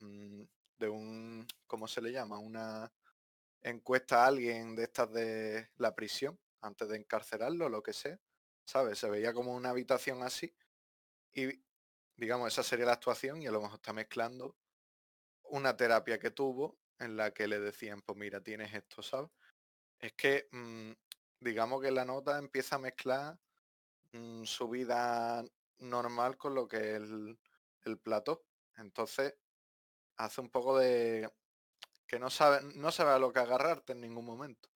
mm, 0.00 0.42
de 0.78 0.88
un 0.88 1.46
¿cómo 1.66 1.86
se 1.86 2.00
le 2.02 2.10
llama? 2.10 2.38
una 2.38 2.92
encuesta 3.62 4.24
a 4.24 4.26
alguien 4.26 4.74
de 4.74 4.84
estas 4.84 5.12
de 5.12 5.70
la 5.76 5.94
prisión 5.94 6.38
antes 6.60 6.88
de 6.88 6.96
encarcelarlo, 6.96 7.68
lo 7.68 7.82
que 7.82 7.92
sea, 7.92 8.18
¿sabes? 8.64 8.98
Se 8.98 9.10
veía 9.10 9.32
como 9.32 9.54
una 9.54 9.70
habitación 9.70 10.22
así 10.22 10.54
y 11.32 11.62
digamos 12.16 12.52
esa 12.52 12.62
sería 12.62 12.86
la 12.86 12.92
actuación 12.92 13.42
y 13.42 13.46
a 13.46 13.52
lo 13.52 13.60
mejor 13.60 13.76
está 13.76 13.92
mezclando 13.92 14.56
una 15.44 15.76
terapia 15.76 16.18
que 16.18 16.30
tuvo 16.30 16.78
en 16.98 17.16
la 17.16 17.32
que 17.32 17.48
le 17.48 17.58
decían, 17.58 18.02
pues 18.02 18.16
mira, 18.16 18.40
tienes 18.42 18.72
esto, 18.74 19.02
¿sabes? 19.02 19.30
Es 19.98 20.12
que, 20.14 20.48
mm, 20.52 20.92
digamos 21.40 21.82
que 21.82 21.90
la 21.90 22.04
nota 22.04 22.38
empieza 22.38 22.76
a 22.76 22.78
mezclar 22.78 23.38
mm, 24.12 24.44
su 24.44 24.68
vida 24.68 25.44
normal 25.78 26.36
con 26.36 26.54
lo 26.54 26.68
que 26.68 26.96
es 26.96 27.02
el, 27.02 27.38
el 27.84 27.98
plató. 27.98 28.44
Entonces, 28.76 29.34
hace 30.16 30.40
un 30.40 30.50
poco 30.50 30.78
de 30.78 31.28
que 32.06 32.18
no 32.18 32.30
sabe, 32.30 32.60
no 32.74 32.92
sabe 32.92 33.12
a 33.12 33.18
lo 33.18 33.32
que 33.32 33.40
agarrarte 33.40 33.92
en 33.92 34.00
ningún 34.00 34.24
momento. 34.24 34.68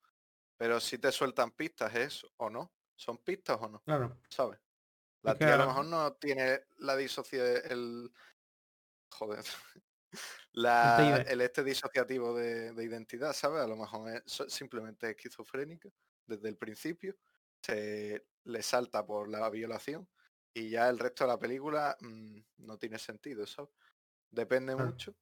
Pero 0.57 0.81
si 0.81 0.99
te 0.99 1.13
sueltan 1.13 1.51
pistas 1.53 1.95
es 1.95 2.27
o 2.39 2.51
no. 2.51 2.73
¿Son 2.97 3.19
pistas 3.19 3.59
o 3.61 3.69
no? 3.69 3.81
Claro. 3.81 4.17
¿Sabes? 4.29 4.59
La 5.23 5.33
Es 5.33 5.39
tía 5.39 5.55
a 5.55 5.59
lo 5.59 5.67
mejor 5.67 5.85
no 5.87 6.13
tiene 6.15 6.61
la 6.79 6.97
disociación, 6.97 7.63
el... 7.71 8.13
Joder. 9.11 9.45
La, 10.53 11.23
el 11.29 11.43
este 11.43 11.63
disociativo 11.63 12.35
de, 12.35 12.73
de 12.73 12.85
identidad, 12.85 13.35
¿sabes? 13.35 13.61
A 13.61 13.67
lo 13.67 13.77
mejor 13.77 14.09
es 14.09 14.43
simplemente 14.49 15.11
esquizofrénica 15.11 15.91
desde 16.27 16.49
el 16.49 16.57
principio. 16.57 17.15
Se 17.63 18.27
le 18.45 18.63
salta 18.63 19.05
por 19.05 19.29
la 19.29 19.51
violación 19.51 20.09
y 20.55 20.71
ya 20.71 20.89
el 20.89 20.99
resto 20.99 21.25
de 21.25 21.29
la 21.29 21.39
película 21.39 21.97
mm, 22.01 22.39
no 22.59 22.79
tiene 22.79 22.99
sentido, 22.99 23.47
¿sabes? 23.47 23.71
Depende 24.31 24.75
mucho. 24.75 25.15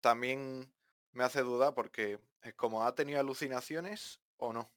También 0.00 0.72
me 1.12 1.24
hace 1.24 1.40
dudar 1.42 1.74
porque 1.74 2.20
es 2.42 2.54
como 2.54 2.86
ha 2.86 2.94
tenido 2.94 3.18
alucinaciones 3.18 4.20
o 4.36 4.52
no. 4.52 4.75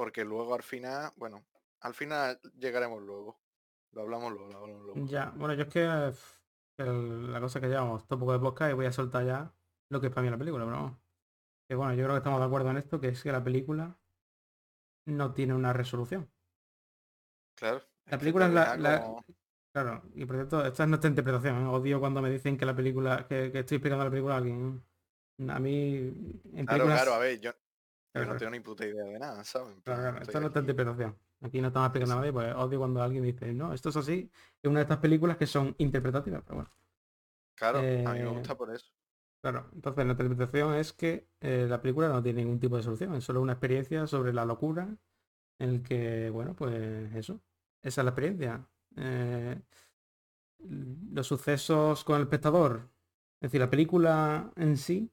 Porque 0.00 0.24
luego 0.24 0.54
al 0.54 0.62
final, 0.62 1.12
bueno, 1.16 1.44
al 1.80 1.92
final 1.92 2.40
llegaremos 2.58 3.02
luego. 3.02 3.38
Lo 3.92 4.00
hablamos 4.00 4.32
luego, 4.32 4.48
lo 4.50 4.58
hablamos 4.60 4.82
luego. 4.86 5.06
Ya, 5.06 5.30
bueno, 5.36 5.52
yo 5.52 5.64
es 5.64 5.68
que 5.68 5.84
el- 6.78 7.30
la 7.30 7.38
cosa 7.38 7.60
que 7.60 7.68
llevamos 7.68 8.04
poco 8.04 8.32
de 8.32 8.38
podcast 8.38 8.70
y 8.70 8.74
voy 8.74 8.86
a 8.86 8.92
soltar 8.92 9.26
ya 9.26 9.52
lo 9.90 10.00
que 10.00 10.06
es 10.06 10.12
para 10.14 10.24
mí 10.24 10.30
la 10.30 10.38
película, 10.38 10.64
pero. 10.64 10.98
Que 11.68 11.74
bueno, 11.74 11.92
yo 11.92 12.04
creo 12.04 12.14
que 12.14 12.16
estamos 12.20 12.40
de 12.40 12.46
acuerdo 12.46 12.70
en 12.70 12.78
esto, 12.78 12.98
que 12.98 13.08
es 13.08 13.22
que 13.22 13.30
la 13.30 13.44
película 13.44 13.94
no 15.04 15.34
tiene 15.34 15.52
una 15.52 15.74
resolución. 15.74 16.30
Claro. 17.54 17.82
La 18.06 18.16
película 18.18 18.46
es 18.46 18.54
la, 18.54 18.76
la- 18.78 19.02
como- 19.02 19.22
Claro, 19.74 20.02
y 20.14 20.24
por 20.24 20.36
cierto, 20.36 20.64
esta 20.64 20.82
es 20.84 20.88
nuestra 20.88 21.10
interpretación. 21.10 21.60
¿eh? 21.62 21.66
Odio 21.68 22.00
cuando 22.00 22.22
me 22.22 22.30
dicen 22.30 22.56
que 22.56 22.64
la 22.64 22.74
película, 22.74 23.26
que, 23.28 23.52
que 23.52 23.58
estoy 23.58 23.76
explicando 23.76 24.02
la 24.02 24.10
película 24.10 24.34
a 24.36 24.38
alguien. 24.38 24.82
A 25.46 25.58
mí, 25.58 25.94
en 26.54 26.64
Claro, 26.64 26.84
películas... 26.84 27.02
claro, 27.02 27.14
a 27.14 27.18
ver, 27.18 27.38
yo, 27.38 27.50
yo 28.14 28.24
Claro, 28.24 28.32
no 28.32 28.36
tengo 28.36 28.50
ni 28.52 28.60
puta 28.60 28.86
idea 28.86 29.04
de 29.04 29.18
nada, 29.18 29.44
¿sabes? 29.44 29.74
En 29.76 29.82
Claro, 29.82 30.02
claro, 30.02 30.18
estoy 30.18 30.22
esta 30.22 30.38
es 30.38 30.42
nuestra 30.42 30.60
aquí- 30.60 30.70
interpretación. 30.70 31.16
Aquí 31.42 31.60
no 31.60 31.68
estamos 31.68 31.86
explicando 31.88 32.14
a 32.14 32.16
sí. 32.16 32.20
nadie, 32.20 32.32
pues 32.32 32.54
odio 32.54 32.78
cuando 32.78 33.02
alguien 33.02 33.24
dice, 33.24 33.52
no, 33.54 33.72
esto 33.72 33.88
es 33.88 33.96
así. 33.96 34.30
Es 34.62 34.68
una 34.70 34.80
de 34.80 34.82
estas 34.82 34.98
películas 34.98 35.36
que 35.38 35.46
son 35.46 35.74
interpretativas, 35.78 36.42
pero 36.44 36.56
bueno. 36.56 36.70
Claro, 37.54 37.92
a 38.04 38.12
mí 38.14 38.22
me 38.22 38.28
Eh, 38.28 38.32
gusta 38.32 38.56
por 38.56 38.74
eso. 38.74 38.90
Claro, 39.42 39.70
entonces 39.74 40.04
nuestra 40.04 40.26
interpretación 40.26 40.74
es 40.74 40.92
que 40.92 41.28
eh, 41.40 41.66
la 41.68 41.80
película 41.80 42.08
no 42.10 42.22
tiene 42.22 42.42
ningún 42.44 42.60
tipo 42.60 42.76
de 42.76 42.82
solución, 42.82 43.14
es 43.14 43.24
solo 43.24 43.40
una 43.40 43.52
experiencia 43.54 44.06
sobre 44.06 44.34
la 44.34 44.44
locura 44.44 44.96
en 45.60 45.70
el 45.70 45.82
que, 45.82 46.30
bueno, 46.30 46.56
pues 46.56 47.14
eso, 47.14 47.40
esa 47.82 48.02
es 48.02 48.04
la 48.04 48.10
experiencia. 48.10 48.68
Eh, 48.96 49.60
los 51.12 51.26
sucesos 51.26 52.04
con 52.04 52.16
el 52.16 52.22
espectador, 52.22 52.88
es 53.40 53.48
decir, 53.50 53.60
la 53.60 53.70
película 53.70 54.52
en 54.56 54.76
sí, 54.76 55.10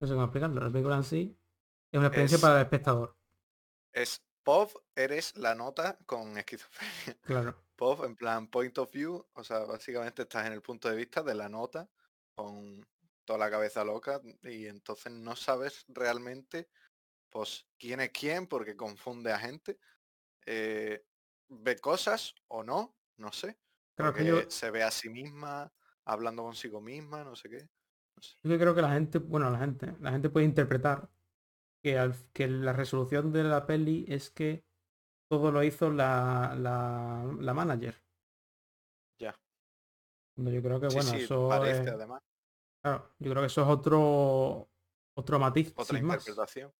no 0.00 0.06
sé 0.08 0.14
cómo 0.14 0.24
explicarlo, 0.24 0.60
la 0.60 0.70
película 0.72 0.96
en 0.96 1.04
sí 1.04 1.38
es 1.92 1.98
una 1.98 2.08
experiencia 2.08 2.40
Es- 2.40 2.40
para 2.40 2.56
el 2.56 2.62
espectador, 2.64 3.16
Es 3.92 4.22
pop, 4.44 4.72
eres 4.94 5.36
la 5.36 5.54
nota 5.54 5.98
con 6.06 6.36
esquizofrenia. 6.38 7.18
claro. 7.24 7.54
Pop, 7.76 8.04
en 8.04 8.16
plan 8.16 8.48
point 8.50 8.76
of 8.78 8.90
view, 8.90 9.24
o 9.34 9.44
sea, 9.44 9.60
básicamente 9.60 10.22
estás 10.22 10.46
en 10.46 10.52
el 10.52 10.62
punto 10.62 10.88
de 10.88 10.96
vista 10.96 11.22
de 11.22 11.34
la 11.34 11.48
nota 11.48 11.88
con 12.34 12.84
toda 13.24 13.38
la 13.38 13.50
cabeza 13.50 13.84
loca 13.84 14.20
y 14.42 14.66
entonces 14.66 15.12
no 15.12 15.36
sabes 15.36 15.84
realmente 15.88 16.70
pues 17.30 17.66
quién 17.78 18.00
es 18.00 18.10
quién 18.12 18.46
porque 18.48 18.76
confunde 18.76 19.32
a 19.32 19.38
gente. 19.40 19.78
eh, 20.46 21.04
ve 21.48 21.78
cosas 21.78 22.34
o 22.48 22.64
no, 22.64 22.96
no 23.18 23.32
sé. 23.32 23.58
Porque 23.96 24.24
que 24.24 24.24
yo, 24.24 24.50
se 24.50 24.70
ve 24.70 24.82
a 24.84 24.90
sí 24.92 25.10
misma, 25.10 25.72
hablando 26.04 26.42
consigo 26.44 26.80
misma, 26.80 27.24
no 27.24 27.36
sé 27.36 27.48
qué. 27.50 27.68
Yo 28.42 28.58
creo 28.58 28.74
que 28.74 28.82
la 28.82 28.92
gente, 28.92 29.18
bueno, 29.18 29.50
la 29.50 29.58
gente, 29.58 29.94
la 30.00 30.10
gente 30.12 30.30
puede 30.30 30.46
interpretar 30.46 31.10
que, 31.82 31.98
al- 31.98 32.14
que 32.32 32.48
la 32.48 32.72
resolución 32.72 33.32
de 33.32 33.44
la 33.44 33.66
peli 33.66 34.04
es 34.08 34.30
que 34.30 34.64
todo 35.30 35.52
lo 35.52 35.62
hizo 35.62 35.90
la, 35.90 36.54
la, 36.58 37.24
la 37.40 37.54
manager. 37.54 37.94
Ya. 39.18 39.34
Yo 40.36 40.62
creo 40.62 40.80
que, 40.80 40.86
bueno, 40.86 41.12
sí, 41.12 41.24
eso 41.24 41.48
parece 41.48 41.82
es, 41.82 41.88
además 41.88 42.22
claro, 42.80 43.10
yo 43.18 43.30
creo 43.30 43.42
que 43.42 43.46
eso 43.46 43.62
es 43.62 43.68
otro 43.68 44.70
otro 45.14 45.38
matiz 45.38 45.72
otra 45.76 46.00
más. 46.00 46.16
interpretación. 46.16 46.72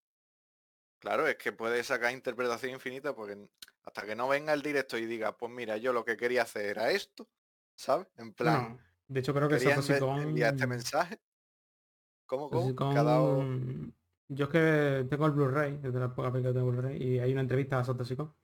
Claro, 1.00 1.26
es 1.28 1.36
que 1.36 1.52
puede 1.52 1.82
sacar 1.84 2.12
interpretación 2.12 2.72
infinita 2.72 3.14
porque 3.14 3.48
hasta 3.84 4.04
que 4.06 4.16
no 4.16 4.28
venga 4.28 4.52
el 4.52 4.62
directo 4.62 4.98
y 4.98 5.06
diga, 5.06 5.36
pues 5.36 5.50
mira, 5.52 5.76
yo 5.76 5.92
lo 5.92 6.04
que 6.04 6.16
quería 6.16 6.42
hacer 6.42 6.66
era 6.66 6.90
esto, 6.90 7.28
¿sabes? 7.76 8.08
En 8.16 8.32
plan, 8.32 8.80
de 9.06 9.20
hecho 9.20 9.32
creo 9.34 9.48
que 9.48 9.58
Satoshi 9.58 9.98
Kon 9.98 10.36
este 10.38 10.66
mensaje. 10.66 11.20
¿Cómo, 12.28 12.48
Satoshi 12.50 12.74
cómo? 12.74 12.92
Dado- 12.94 13.36
Kon- 13.36 13.94
Yo 14.30 14.44
es 14.44 14.50
que 14.50 15.06
tengo 15.08 15.26
el 15.26 15.32
Blu-ray, 15.32 15.78
desde 15.78 15.98
la 16.00 16.14
poca 16.14 16.30
que 16.32 16.40
tengo 16.52 16.70
Blu-ray, 16.70 17.02
y 17.02 17.18
hay 17.18 17.32
una 17.32 17.40
entrevista 17.40 17.78
a 17.80 17.84
Satoshi 17.84 18.14
Kon. 18.16 18.34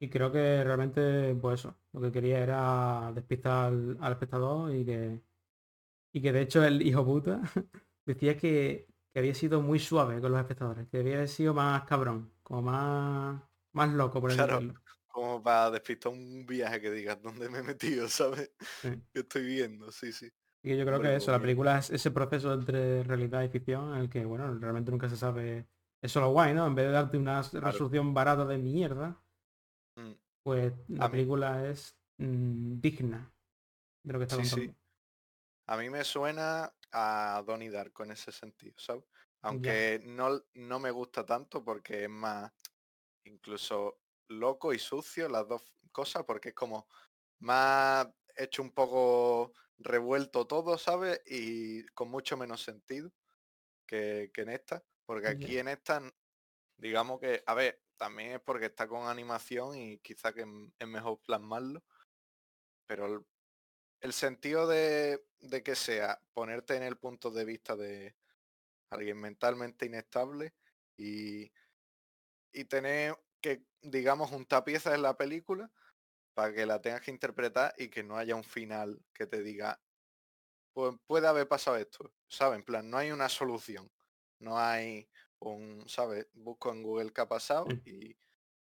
Y 0.00 0.08
creo 0.08 0.32
que 0.32 0.64
realmente, 0.64 1.34
pues 1.34 1.60
eso, 1.60 1.76
lo 1.92 2.00
que 2.00 2.12
quería 2.12 2.38
era 2.40 3.12
despistar 3.14 3.66
al, 3.66 3.98
al 4.00 4.12
espectador 4.12 4.74
y 4.74 4.84
que. 4.84 5.20
Y 6.12 6.22
que 6.22 6.32
de 6.32 6.42
hecho 6.42 6.64
el 6.64 6.82
hijo 6.82 7.04
puta 7.04 7.40
decía 8.06 8.36
que, 8.36 8.88
que 9.12 9.18
había 9.20 9.34
sido 9.34 9.60
muy 9.62 9.78
suave 9.78 10.20
con 10.20 10.32
los 10.32 10.40
espectadores, 10.40 10.88
que 10.88 10.98
había 10.98 11.26
sido 11.26 11.54
más 11.54 11.84
cabrón, 11.84 12.32
como 12.42 12.62
más. 12.62 13.42
más 13.72 13.92
loco, 13.92 14.20
por 14.20 14.30
así 14.30 14.38
Claro. 14.38 14.60
como 15.08 15.42
para 15.42 15.70
despistar 15.72 16.12
un 16.12 16.46
viaje 16.46 16.80
que 16.80 16.90
digas 16.92 17.20
dónde 17.22 17.48
me 17.50 17.58
he 17.58 17.62
metido, 17.62 18.08
¿sabes? 18.08 18.50
Sí. 18.82 18.88
Que 19.12 19.20
estoy 19.20 19.44
viendo, 19.44 19.90
sí, 19.92 20.12
sí. 20.12 20.30
Y 20.62 20.76
yo 20.76 20.84
creo 20.84 21.00
que 21.00 21.16
eso, 21.16 21.32
la 21.32 21.40
película 21.40 21.78
es 21.78 21.90
ese 21.90 22.10
proceso 22.10 22.52
entre 22.52 23.02
realidad 23.02 23.42
y 23.42 23.48
ficción 23.48 23.94
en 23.94 24.00
el 24.00 24.10
que, 24.10 24.24
bueno, 24.24 24.58
realmente 24.58 24.90
nunca 24.90 25.08
se 25.08 25.16
sabe. 25.16 25.66
Eso 26.02 26.18
es 26.20 26.24
lo 26.24 26.32
guay, 26.32 26.52
¿no? 26.54 26.66
En 26.66 26.74
vez 26.74 26.86
de 26.86 26.92
darte 26.92 27.16
una 27.16 27.42
resolución 27.42 28.12
barata 28.14 28.44
de 28.44 28.58
mierda, 28.58 29.20
Mm, 29.96 30.12
pues 30.44 30.72
la 30.88 31.06
A 31.06 31.08
mí- 31.08 31.12
película 31.12 31.66
es 31.68 31.96
mm, 32.18 32.80
digna 32.80 33.32
de 34.04 34.12
lo 34.12 34.18
que 34.18 34.24
está 34.24 34.36
Sí, 34.36 34.44
sí. 34.44 34.50
contando. 34.56 34.80
A 35.66 35.76
mí 35.76 35.90
me 35.90 36.04
suena 36.04 36.72
a 36.92 37.42
Donnie 37.46 37.70
Darko 37.70 38.04
en 38.04 38.12
ese 38.12 38.30
sentido, 38.32 38.74
¿sabes? 38.78 39.04
Aunque 39.42 40.00
no, 40.04 40.42
no 40.54 40.78
me 40.78 40.90
gusta 40.90 41.24
tanto 41.24 41.64
porque 41.64 42.04
es 42.04 42.10
más 42.10 42.52
incluso 43.24 44.00
loco 44.28 44.72
y 44.72 44.78
sucio 44.78 45.28
las 45.28 45.48
dos 45.48 45.72
cosas 45.92 46.24
porque 46.24 46.50
es 46.50 46.54
como 46.54 46.86
más 47.40 48.06
hecho 48.36 48.62
un 48.62 48.72
poco 48.72 49.52
revuelto 49.80 50.46
todo, 50.46 50.78
¿sabes? 50.78 51.20
Y 51.26 51.84
con 51.88 52.10
mucho 52.10 52.36
menos 52.36 52.62
sentido 52.62 53.12
que, 53.86 54.30
que 54.32 54.42
en 54.42 54.50
esta. 54.50 54.84
Porque 55.04 55.28
aquí 55.28 55.58
en 55.58 55.68
esta, 55.68 56.02
digamos 56.76 57.18
que, 57.18 57.42
a 57.46 57.54
ver, 57.54 57.82
también 57.96 58.32
es 58.32 58.40
porque 58.40 58.66
está 58.66 58.86
con 58.86 59.08
animación 59.08 59.76
y 59.76 59.98
quizá 59.98 60.32
que 60.32 60.46
es 60.78 60.88
mejor 60.88 61.20
plasmarlo. 61.22 61.82
Pero 62.86 63.06
el, 63.06 63.26
el 64.00 64.12
sentido 64.12 64.66
de, 64.66 65.24
de 65.40 65.62
que 65.62 65.74
sea 65.74 66.22
ponerte 66.32 66.76
en 66.76 66.82
el 66.82 66.96
punto 66.96 67.30
de 67.30 67.44
vista 67.44 67.76
de 67.76 68.16
alguien 68.90 69.20
mentalmente 69.20 69.86
inestable 69.86 70.54
y, 70.96 71.52
y 72.52 72.64
tener 72.64 73.18
que, 73.40 73.64
digamos, 73.82 74.30
juntar 74.30 74.64
piezas 74.64 74.94
en 74.94 75.02
la 75.02 75.16
película 75.16 75.70
para 76.40 76.54
que 76.54 76.64
la 76.64 76.80
tengas 76.80 77.02
que 77.02 77.10
interpretar 77.10 77.74
y 77.76 77.90
que 77.90 78.02
no 78.02 78.16
haya 78.16 78.34
un 78.34 78.44
final 78.44 79.04
que 79.12 79.26
te 79.26 79.42
diga, 79.42 79.78
pues 80.72 80.96
puede 81.06 81.28
haber 81.28 81.46
pasado 81.48 81.76
esto, 81.76 82.14
¿sabes? 82.28 82.58
En 82.60 82.64
plan, 82.64 82.88
no 82.88 82.96
hay 82.96 83.10
una 83.12 83.28
solución, 83.28 83.90
no 84.38 84.58
hay 84.58 85.10
un, 85.40 85.84
¿sabes? 85.86 86.28
Busco 86.32 86.72
en 86.72 86.82
Google 86.82 87.12
qué 87.12 87.20
ha 87.20 87.28
pasado 87.28 87.66
Mm. 87.66 87.80
y 87.84 88.16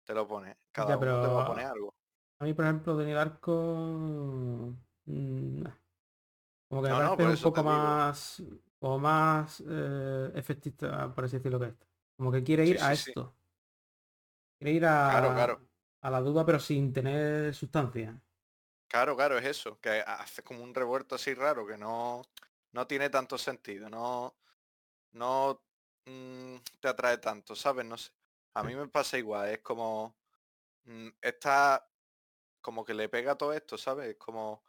te 0.06 0.14
lo 0.14 0.28
pones. 0.28 0.58
Cada 0.74 0.90
Ya, 0.90 0.98
uno 0.98 1.22
te 1.22 1.28
va 1.28 1.44
a 1.44 1.46
poner 1.46 1.66
algo. 1.68 1.96
A 2.40 2.44
mí, 2.46 2.54
por 2.54 2.66
ejemplo, 2.66 2.98
Denis 2.98 3.16
Darko... 3.16 3.54
mm, 5.06 5.62
nah. 5.64 5.76
Como 6.70 6.82
que 6.84 6.90
me 6.90 6.96
No, 7.00 7.16
parece 7.18 7.48
un 7.48 7.54
poco 7.54 7.64
más... 7.64 8.44
Como 8.80 9.00
más 9.00 9.64
eh, 9.68 10.32
efectista, 10.36 11.14
por 11.14 11.26
así 11.26 11.38
decirlo, 11.38 11.60
que 11.60 11.68
esto. 11.68 11.88
Como 12.18 12.32
que 12.32 12.44
quiere 12.44 12.66
ir 12.66 12.78
Sí, 12.78 12.84
a 12.84 12.94
sí, 12.96 12.98
sí. 12.98 13.12
esto. 13.12 13.38
Quiere 14.58 14.74
ir 14.78 14.86
a, 14.86 15.10
Claro, 15.10 15.34
claro. 15.34 15.71
A 16.02 16.10
la 16.12 16.22
duda, 16.22 16.46
pero 16.46 16.60
sin 16.60 16.94
tener 16.94 17.54
sustancia. 17.56 18.22
Claro, 18.88 19.16
claro, 19.16 19.38
es 19.38 19.46
eso, 19.46 19.80
que 19.80 19.90
hace 20.06 20.44
como 20.44 20.64
un 20.64 20.76
revuelto 20.76 21.16
así 21.16 21.34
raro 21.34 21.66
que 21.66 21.78
no, 21.78 22.22
no 22.74 22.88
tiene 22.88 23.10
tanto 23.10 23.38
sentido, 23.38 23.90
no, 23.90 24.38
no 25.14 25.64
mm, 26.06 26.58
te 26.82 26.88
atrae 26.90 27.18
tanto, 27.20 27.56
¿sabes? 27.56 27.86
No 27.86 27.98
sé. 27.98 28.12
A 28.56 28.64
mí 28.64 28.76
me 28.76 28.88
pasa 28.90 29.18
igual, 29.18 29.50
es 29.50 29.60
como 29.62 30.18
mm, 30.86 31.10
está 31.22 31.90
como 32.62 32.86
que 32.86 32.94
le 32.96 33.10
pega 33.10 33.36
todo 33.38 33.54
esto, 33.54 33.78
¿sabes? 33.78 34.10
Es 34.12 34.18
como 34.18 34.64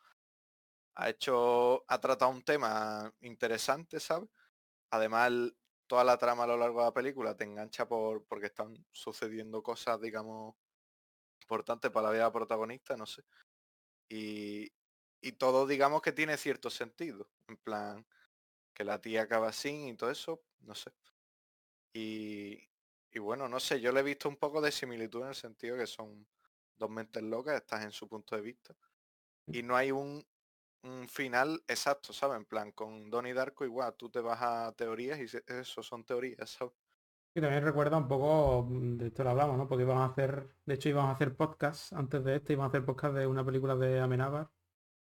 ha 0.95 1.09
hecho, 1.11 1.85
ha 1.89 2.01
tratado 2.01 2.31
un 2.31 2.43
tema 2.43 3.13
interesante, 3.21 4.01
¿sabes? 4.01 4.29
Además, 4.91 5.29
el- 5.29 5.59
toda 5.89 6.05
la 6.05 6.19
trama 6.19 6.45
a 6.45 6.49
lo 6.49 6.57
largo 6.59 6.81
de 6.81 6.87
la 6.87 6.95
película 6.95 7.37
te 7.37 7.45
engancha 7.45 7.89
por 7.89 8.27
porque 8.27 8.47
están 8.49 8.87
sucediendo 8.93 9.63
cosas, 9.63 10.01
digamos, 10.01 10.57
importantes 11.43 11.91
para 11.91 12.09
la 12.09 12.13
vida 12.15 12.33
protagonista, 12.33 12.97
no 12.97 13.07
sé. 13.07 13.23
Y, 14.09 14.73
y 15.21 15.33
todo, 15.33 15.67
digamos, 15.67 16.03
que 16.03 16.13
tiene 16.13 16.37
cierto 16.37 16.71
sentido. 16.71 17.31
En 17.49 17.57
plan, 17.59 18.07
que 18.75 18.85
la 18.85 19.01
tía 19.01 19.23
acaba 19.23 19.49
así 19.49 19.89
y 19.89 19.97
todo 19.97 20.11
eso, 20.11 20.43
no 20.61 20.75
sé. 20.75 20.93
Y, 21.95 22.59
y 23.13 23.19
bueno, 23.19 23.49
no 23.49 23.61
sé, 23.61 23.81
yo 23.81 23.93
le 23.93 24.01
he 24.01 24.03
visto 24.03 24.29
un 24.29 24.37
poco 24.37 24.61
de 24.61 24.73
similitud 24.73 25.23
en 25.23 25.29
el 25.29 25.35
sentido 25.35 25.77
que 25.77 25.87
son 25.87 26.27
dos 26.77 26.91
mentes 26.91 27.23
locas, 27.23 27.57
estás 27.57 27.85
en 27.85 27.93
su 27.93 28.09
punto 28.09 28.37
de 28.37 28.43
vista. 28.43 28.75
Y 29.53 29.63
no 29.63 29.77
hay 29.77 29.93
un, 29.93 30.27
un 30.83 31.09
final 31.09 31.63
exacto, 31.69 32.13
¿sabes? 32.13 32.39
En 32.39 32.47
plan, 32.47 32.73
con 32.73 33.11
Donnie 33.11 33.35
Darko 33.35 33.65
igual, 33.65 33.95
tú 33.97 34.11
te 34.11 34.21
vas 34.21 34.41
a 34.43 34.73
teorías 34.77 35.19
y 35.21 35.53
eso 35.53 35.83
son 35.83 36.05
teorías, 36.05 36.51
¿sabes? 36.59 36.75
Y 37.35 37.41
también 37.41 37.65
recuerda 37.65 37.97
un 37.97 38.09
poco, 38.09 38.67
mm, 38.69 38.99
de 38.99 39.07
esto 39.07 39.25
lo 39.25 39.31
hablamos, 39.31 39.57
¿no? 39.57 39.67
Porque 39.67 39.85
íbamos 39.85 40.03
a 40.03 40.13
hacer, 40.13 40.55
de 40.67 40.75
hecho 40.75 40.91
íbamos 40.91 41.11
a 41.11 41.15
hacer 41.15 41.35
podcast 41.35 41.93
antes 41.95 42.23
de 42.25 42.37
este, 42.37 42.53
íbamos 42.53 42.69
a 42.69 42.77
hacer 42.77 42.85
podcast 42.85 43.15
de 43.15 43.27
una 43.27 43.45
película 43.45 43.75
de 43.75 44.01
Amenábar 44.01 44.51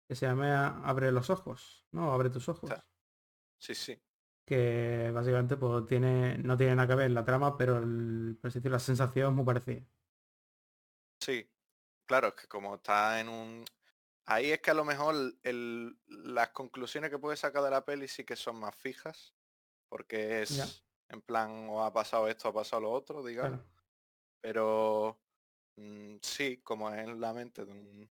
que 0.08 0.14
se 0.14 0.26
llama 0.26 0.82
Abre 0.84 1.12
los 1.12 1.30
ojos, 1.30 1.86
¿no? 1.90 2.12
Abre 2.12 2.30
tus 2.30 2.48
ojos. 2.48 2.70
Sí, 3.58 3.74
sí. 3.74 4.02
Que 4.46 5.10
básicamente 5.12 5.56
pues 5.56 5.86
tiene, 5.86 6.38
no 6.38 6.56
tiene 6.56 6.74
nada 6.74 6.88
que 6.88 6.94
ver 6.94 7.10
la 7.10 7.24
trama, 7.24 7.56
pero 7.56 7.78
el, 7.78 8.38
por 8.40 8.66
la 8.66 8.78
sensación 8.78 9.28
es 9.28 9.34
muy 9.34 9.44
parecida. 9.44 9.86
Sí, 11.20 11.48
claro, 12.06 12.28
es 12.28 12.34
que 12.34 12.48
como 12.48 12.74
está 12.74 13.20
en 13.20 13.28
un... 13.28 13.64
Ahí 14.24 14.50
es 14.50 14.60
que 14.60 14.70
a 14.70 14.74
lo 14.74 14.84
mejor 14.84 15.14
el, 15.42 15.98
las 16.06 16.50
conclusiones 16.50 17.10
que 17.10 17.18
puedes 17.18 17.40
sacar 17.40 17.62
de 17.62 17.70
la 17.70 17.84
peli 17.84 18.08
sí 18.08 18.24
que 18.24 18.36
son 18.36 18.56
más 18.56 18.74
fijas, 18.74 19.34
porque 19.88 20.44
Ya. 20.48 20.66
En 21.12 21.22
plan, 21.22 21.68
o 21.70 21.82
ha 21.84 21.92
pasado 21.92 22.28
esto, 22.28 22.48
ha 22.48 22.52
pasado 22.54 22.82
lo 22.82 22.90
otro, 22.92 23.24
digamos. 23.24 23.60
Claro. 23.60 23.66
Pero 24.40 25.22
mm, 25.76 26.16
sí, 26.22 26.62
como 26.62 26.90
es 26.90 27.00
en 27.08 27.20
la 27.20 27.32
mente 27.34 27.64
de 27.66 27.72
un 27.72 28.12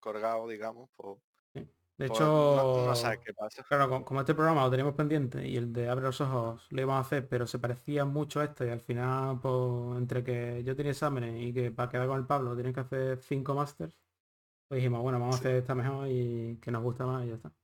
colgado, 0.00 0.48
digamos, 0.48 0.90
pues, 0.96 1.18
sí. 1.54 1.60
De 1.96 2.06
pues 2.06 2.08
hecho, 2.08 2.24
no, 2.54 2.64
no 2.86 2.94
sabes 2.96 3.20
qué 3.24 3.34
pasa. 3.34 3.66
Claro, 3.68 3.88
co- 3.88 4.04
como 4.04 4.20
este 4.20 4.34
programa 4.34 4.64
lo 4.64 4.70
teníamos 4.70 4.94
pendiente 4.96 5.46
y 5.48 5.56
el 5.56 5.72
de 5.72 5.88
Abre 5.88 6.04
los 6.06 6.20
Ojos 6.20 6.66
lo 6.70 6.80
íbamos 6.80 6.96
a 6.98 7.06
hacer, 7.06 7.28
pero 7.28 7.46
se 7.46 7.58
parecía 7.60 8.04
mucho 8.04 8.40
a 8.40 8.44
este 8.44 8.66
y 8.66 8.70
al 8.70 8.80
final, 8.80 9.40
pues, 9.40 9.98
entre 9.98 10.24
que 10.24 10.64
yo 10.64 10.74
tenía 10.76 10.92
exámenes 10.92 11.40
y 11.42 11.52
que 11.54 11.70
para 11.70 11.88
quedar 11.90 12.08
con 12.08 12.18
el 12.18 12.26
Pablo 12.26 12.56
tenían 12.56 12.74
que 12.74 12.80
hacer 12.80 13.18
cinco 13.22 13.54
másters, 13.54 14.00
pues 14.68 14.78
dijimos, 14.80 15.02
bueno, 15.02 15.20
vamos 15.20 15.36
Sí. 15.36 15.44
a 15.44 15.48
hacer 15.50 15.56
esta 15.56 15.74
mejor 15.76 16.08
y 16.10 16.58
que 16.60 16.70
nos 16.72 16.82
gusta 16.84 17.06
más 17.06 17.24
y 17.26 17.28
ya 17.30 17.34
está. 17.36 17.54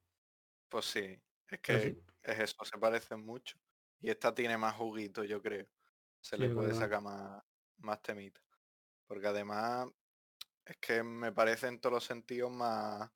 Pues 0.68 0.84
sí, 0.86 1.20
es 1.48 1.60
que 1.60 1.78
sí, 1.80 1.98
es 2.22 2.38
eso, 2.38 2.64
se 2.64 2.78
parecen 2.78 3.24
mucho. 3.24 3.58
Y 4.00 4.10
esta 4.10 4.34
tiene 4.34 4.56
más 4.58 4.74
juguito, 4.76 5.24
yo 5.24 5.42
creo. 5.42 5.66
Se 6.20 6.38
le 6.38 6.50
puede 6.50 6.72
verdad. 6.72 6.74
sacar 6.74 7.02
más, 7.02 7.42
más 7.78 8.02
temita. 8.02 8.40
Porque 9.06 9.26
además 9.28 9.88
es 10.64 10.76
que 10.78 11.02
me 11.02 11.32
parece 11.32 11.68
en 11.68 11.80
todos 11.80 11.94
los 11.94 12.04
sentidos 12.04 12.50
más 12.52 13.10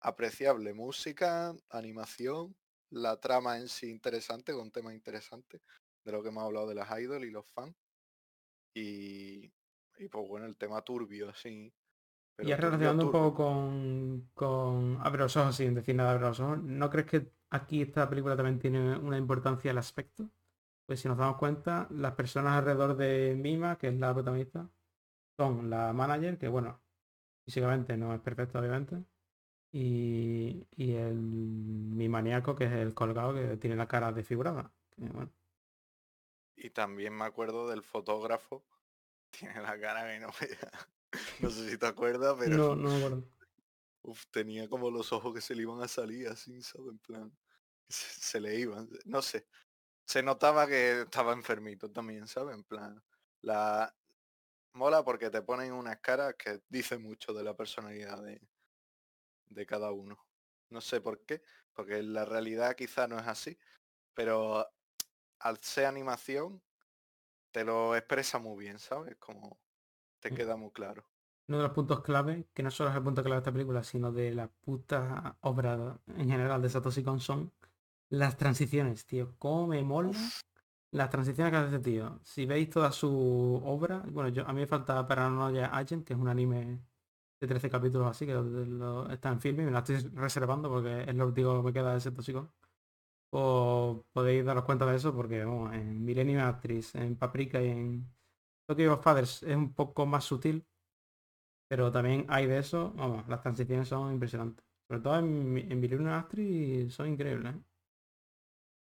apreciable. 0.00 0.74
Música, 0.74 1.54
animación, 1.70 2.56
la 2.90 3.18
trama 3.20 3.58
en 3.58 3.68
sí 3.68 3.90
interesante, 3.90 4.52
con 4.52 4.70
temas 4.70 4.94
interesantes, 4.94 5.60
de 6.04 6.12
lo 6.12 6.22
que 6.22 6.28
hemos 6.30 6.44
hablado 6.44 6.68
de 6.68 6.74
las 6.76 6.88
idols 7.00 7.26
y 7.26 7.30
los 7.30 7.46
fans. 7.48 7.76
Y, 8.74 9.46
y 9.98 10.08
pues 10.10 10.28
bueno, 10.28 10.46
el 10.46 10.56
tema 10.56 10.82
turbio, 10.82 11.28
así. 11.30 11.72
Y 12.40 12.52
Pero 12.52 12.58
turbio, 12.58 12.60
relacionando 12.60 13.04
un 13.04 13.10
poco 13.10 13.34
con, 13.34 14.30
con 14.34 14.98
Abre 15.02 15.22
los 15.22 15.36
Ojos 15.36 15.56
sin 15.56 15.74
decir 15.74 15.94
nada 15.96 16.12
Abre 16.12 16.22
los 16.28 16.40
Ojos, 16.40 16.62
¿no 16.62 16.88
crees 16.90 17.06
que 17.06 17.32
aquí 17.50 17.82
esta 17.82 18.08
película 18.08 18.36
también 18.36 18.58
tiene 18.60 18.96
una 18.96 19.18
importancia 19.18 19.70
el 19.72 19.78
aspecto? 19.78 20.30
Pues 20.86 21.00
si 21.00 21.08
nos 21.08 21.18
damos 21.18 21.36
cuenta, 21.38 21.88
las 21.90 22.14
personas 22.14 22.54
alrededor 22.58 22.96
de 22.96 23.36
Mima, 23.36 23.78
que 23.78 23.88
es 23.88 23.94
la 23.98 24.14
protagonista, 24.14 24.70
son 25.38 25.70
la 25.70 25.92
manager, 25.92 26.38
que 26.38 26.48
bueno, 26.48 26.82
físicamente 27.46 27.96
no 27.96 28.14
es 28.14 28.20
perfecta 28.22 28.60
obviamente, 28.60 29.04
y, 29.72 30.66
y 30.76 30.94
el 30.94 31.14
mi 31.16 32.08
maníaco, 32.08 32.56
que 32.56 32.64
es 32.66 32.72
el 32.72 32.94
colgado, 32.94 33.34
que 33.34 33.56
tiene 33.58 33.76
la 33.76 33.88
cara 33.88 34.12
desfigurada. 34.12 34.72
que, 34.90 35.02
bueno, 35.10 35.32
Y 36.56 36.68
también 36.68 37.16
me 37.16 37.24
acuerdo 37.24 37.68
del 37.68 37.82
fotógrafo. 37.82 38.62
Tiene 39.30 39.62
la 39.62 39.80
cara 39.80 40.06
que 40.12 40.20
no 40.20 40.28
vea. 40.40 40.88
No 41.40 41.50
sé 41.50 41.70
si 41.70 41.78
te 41.78 41.86
acuerdas, 41.86 42.36
pero 42.38 42.56
no, 42.56 42.76
no 42.76 42.90
me 42.90 42.96
acuerdo. 42.96 43.28
uf, 44.02 44.26
tenía 44.30 44.68
como 44.68 44.90
los 44.90 45.12
ojos 45.12 45.34
que 45.34 45.40
se 45.40 45.54
le 45.54 45.62
iban 45.62 45.80
a 45.82 45.88
salir 45.88 46.28
así, 46.28 46.62
¿sabes? 46.62 46.88
En 46.90 46.98
plan, 46.98 47.38
se, 47.88 48.20
se 48.20 48.40
le 48.40 48.58
iban. 48.58 48.88
No 49.04 49.22
sé. 49.22 49.46
Se 50.04 50.22
notaba 50.22 50.66
que 50.66 51.02
estaba 51.02 51.32
enfermito 51.32 51.90
también, 51.90 52.26
¿sabes? 52.26 52.54
En 52.56 52.64
plan, 52.64 53.02
la 53.42 53.94
mola 54.72 55.04
porque 55.04 55.30
te 55.30 55.42
ponen 55.42 55.72
unas 55.72 55.98
caras 56.00 56.34
que 56.36 56.60
dicen 56.68 57.02
mucho 57.02 57.32
de 57.32 57.42
la 57.44 57.56
personalidad 57.56 58.22
de, 58.22 58.40
de 59.46 59.66
cada 59.66 59.92
uno. 59.92 60.18
No 60.70 60.80
sé 60.80 61.00
por 61.00 61.24
qué, 61.24 61.42
porque 61.72 61.98
en 61.98 62.12
la 62.12 62.24
realidad 62.24 62.76
quizá 62.76 63.06
no 63.06 63.18
es 63.18 63.26
así, 63.26 63.58
pero 64.14 64.66
al 65.40 65.58
ser 65.62 65.86
animación 65.86 66.62
te 67.50 67.64
lo 67.64 67.96
expresa 67.96 68.38
muy 68.38 68.64
bien, 68.64 68.78
¿sabes? 68.78 69.16
Como 69.16 69.58
te 70.20 70.32
queda 70.32 70.56
muy 70.56 70.70
claro. 70.70 71.04
Uno 71.48 71.58
de 71.58 71.62
los 71.64 71.72
puntos 71.72 72.02
clave, 72.02 72.46
que 72.52 72.62
no 72.62 72.70
solo 72.70 72.90
es 72.90 72.96
el 72.96 73.02
punto 73.02 73.22
clave 73.22 73.36
de 73.36 73.40
esta 73.40 73.52
película, 73.52 73.82
sino 73.82 74.12
de 74.12 74.34
la 74.34 74.48
puta 74.48 75.36
obra 75.40 75.98
en 76.08 76.28
general 76.28 76.60
de 76.62 76.68
Satoshi 76.68 77.02
Kon 77.02 77.20
son 77.20 77.52
las 78.10 78.36
transiciones, 78.36 79.06
tío. 79.06 79.34
Cómo 79.38 79.66
me 79.68 79.82
mola 79.82 80.12
las 80.90 81.10
transiciones 81.10 81.52
que 81.52 81.56
hace 81.58 81.76
este 81.76 81.90
tío. 81.92 82.20
Si 82.24 82.46
veis 82.46 82.70
toda 82.70 82.92
su 82.92 83.10
obra, 83.64 84.04
bueno, 84.10 84.28
yo 84.30 84.46
a 84.48 84.52
mí 84.52 84.60
me 84.60 84.66
falta 84.66 85.06
Paranoia 85.06 85.66
Agent, 85.68 86.06
que 86.06 86.14
es 86.14 86.18
un 86.20 86.28
anime 86.28 86.80
de 87.40 87.46
13 87.48 87.70
capítulos 87.70 88.08
así, 88.08 88.26
que 88.26 88.34
lo- 88.34 88.42
lo- 88.44 89.10
está 89.10 89.30
en 89.30 89.40
filme 89.40 89.62
y 89.64 89.66
me 89.66 89.72
la 89.72 89.80
estoy 89.80 89.96
reservando 90.14 90.68
porque 90.70 91.02
es 91.04 91.14
lo 91.14 91.26
último 91.26 91.56
que 91.58 91.62
me 91.66 91.72
queda 91.72 91.94
de 91.94 92.00
Satoshi 92.00 92.32
Kon. 92.34 92.50
O 93.30 94.04
podéis 94.12 94.44
daros 94.44 94.64
cuenta 94.64 94.86
de 94.86 94.96
eso 94.96 95.14
porque 95.14 95.44
vamos, 95.44 95.74
en 95.74 96.04
Millennium 96.04 96.40
Actress, 96.42 96.94
en 96.94 97.16
Paprika 97.16 97.60
y 97.62 97.68
en 97.68 98.14
Tokyo 98.68 98.98
Fathers 98.98 99.42
es 99.42 99.56
un 99.56 99.72
poco 99.72 100.04
más 100.04 100.24
sutil, 100.24 100.66
pero 101.68 101.90
también 101.90 102.26
hay 102.28 102.46
de 102.46 102.58
eso, 102.58 102.92
vamos, 102.92 103.26
las 103.28 103.40
transiciones 103.40 103.88
son 103.88 104.12
impresionantes. 104.12 104.64
Sobre 104.86 105.02
todo 105.02 105.18
en, 105.18 105.56
en 105.58 105.80
Millennium 105.80 106.08
Actress 106.08 106.94
son 106.94 107.08
increíbles. 107.08 107.54
¿eh? 107.54 107.62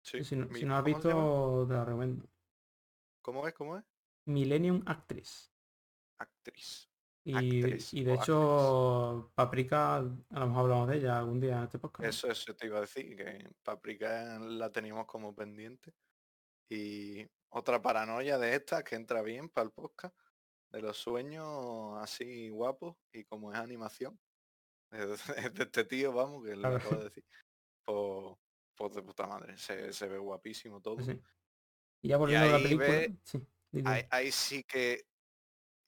Sí. 0.04 0.24
Si, 0.24 0.36
no, 0.36 0.46
Mi- 0.46 0.60
si 0.60 0.64
no 0.64 0.76
has 0.76 0.84
visto, 0.84 1.66
te 1.66 1.74
la 1.74 1.84
recomiendo. 1.84 2.24
¿Cómo 3.22 3.46
es? 3.48 3.54
¿Cómo 3.54 3.78
es? 3.78 3.84
Millennium 4.26 4.82
Actress. 4.86 5.52
Actriz. 6.18 6.90
Y, 7.26 7.34
Actress 7.34 7.94
y 7.94 8.04
de 8.04 8.14
hecho, 8.14 9.32
Paprika, 9.34 9.96
a 9.96 10.00
lo 10.02 10.46
mejor 10.46 10.62
hablamos 10.64 10.88
de 10.88 10.96
ella 10.98 11.18
algún 11.18 11.40
día 11.40 11.58
en 11.58 11.64
este 11.64 11.78
podcast. 11.78 12.08
Eso, 12.08 12.28
eso 12.28 12.54
te 12.54 12.66
iba 12.66 12.78
a 12.78 12.82
decir, 12.82 13.16
que 13.16 13.50
Paprika 13.62 14.38
la 14.38 14.70
teníamos 14.70 15.06
como 15.06 15.34
pendiente. 15.34 15.94
Y 16.70 17.26
otra 17.54 17.80
paranoia 17.80 18.36
de 18.38 18.54
esta 18.54 18.82
que 18.82 18.96
entra 18.96 19.22
bien 19.22 19.48
para 19.48 19.66
el 19.66 19.72
podcast, 19.72 20.14
de 20.70 20.82
los 20.82 20.96
sueños 20.98 21.96
así 21.98 22.48
guapos 22.50 22.96
y 23.12 23.24
como 23.24 23.52
es 23.52 23.58
animación. 23.58 24.18
De, 24.90 25.14
es 25.14 25.54
de 25.54 25.64
este 25.64 25.84
tío, 25.84 26.12
vamos, 26.12 26.44
que 26.44 26.54
lo 26.54 26.68
acabo 26.68 26.96
de 26.96 27.04
decir. 27.04 27.24
Pues, 27.86 28.36
pues 28.76 28.94
de 28.94 29.02
puta 29.02 29.26
madre, 29.26 29.58
se, 29.58 29.92
se 29.92 30.08
ve 30.08 30.16
guapísimo 30.18 30.80
todo. 30.80 31.00
Sí. 31.04 31.20
Y 32.02 32.08
ya 32.08 32.16
volviendo 32.16 32.46
a 32.46 32.50
la 32.50 32.56
ahí 32.56 32.62
película, 32.62 32.88
ve- 32.88 33.16
sí, 33.24 33.46
ahí, 33.84 34.06
ahí 34.10 34.32
sí 34.32 34.64
que 34.64 35.06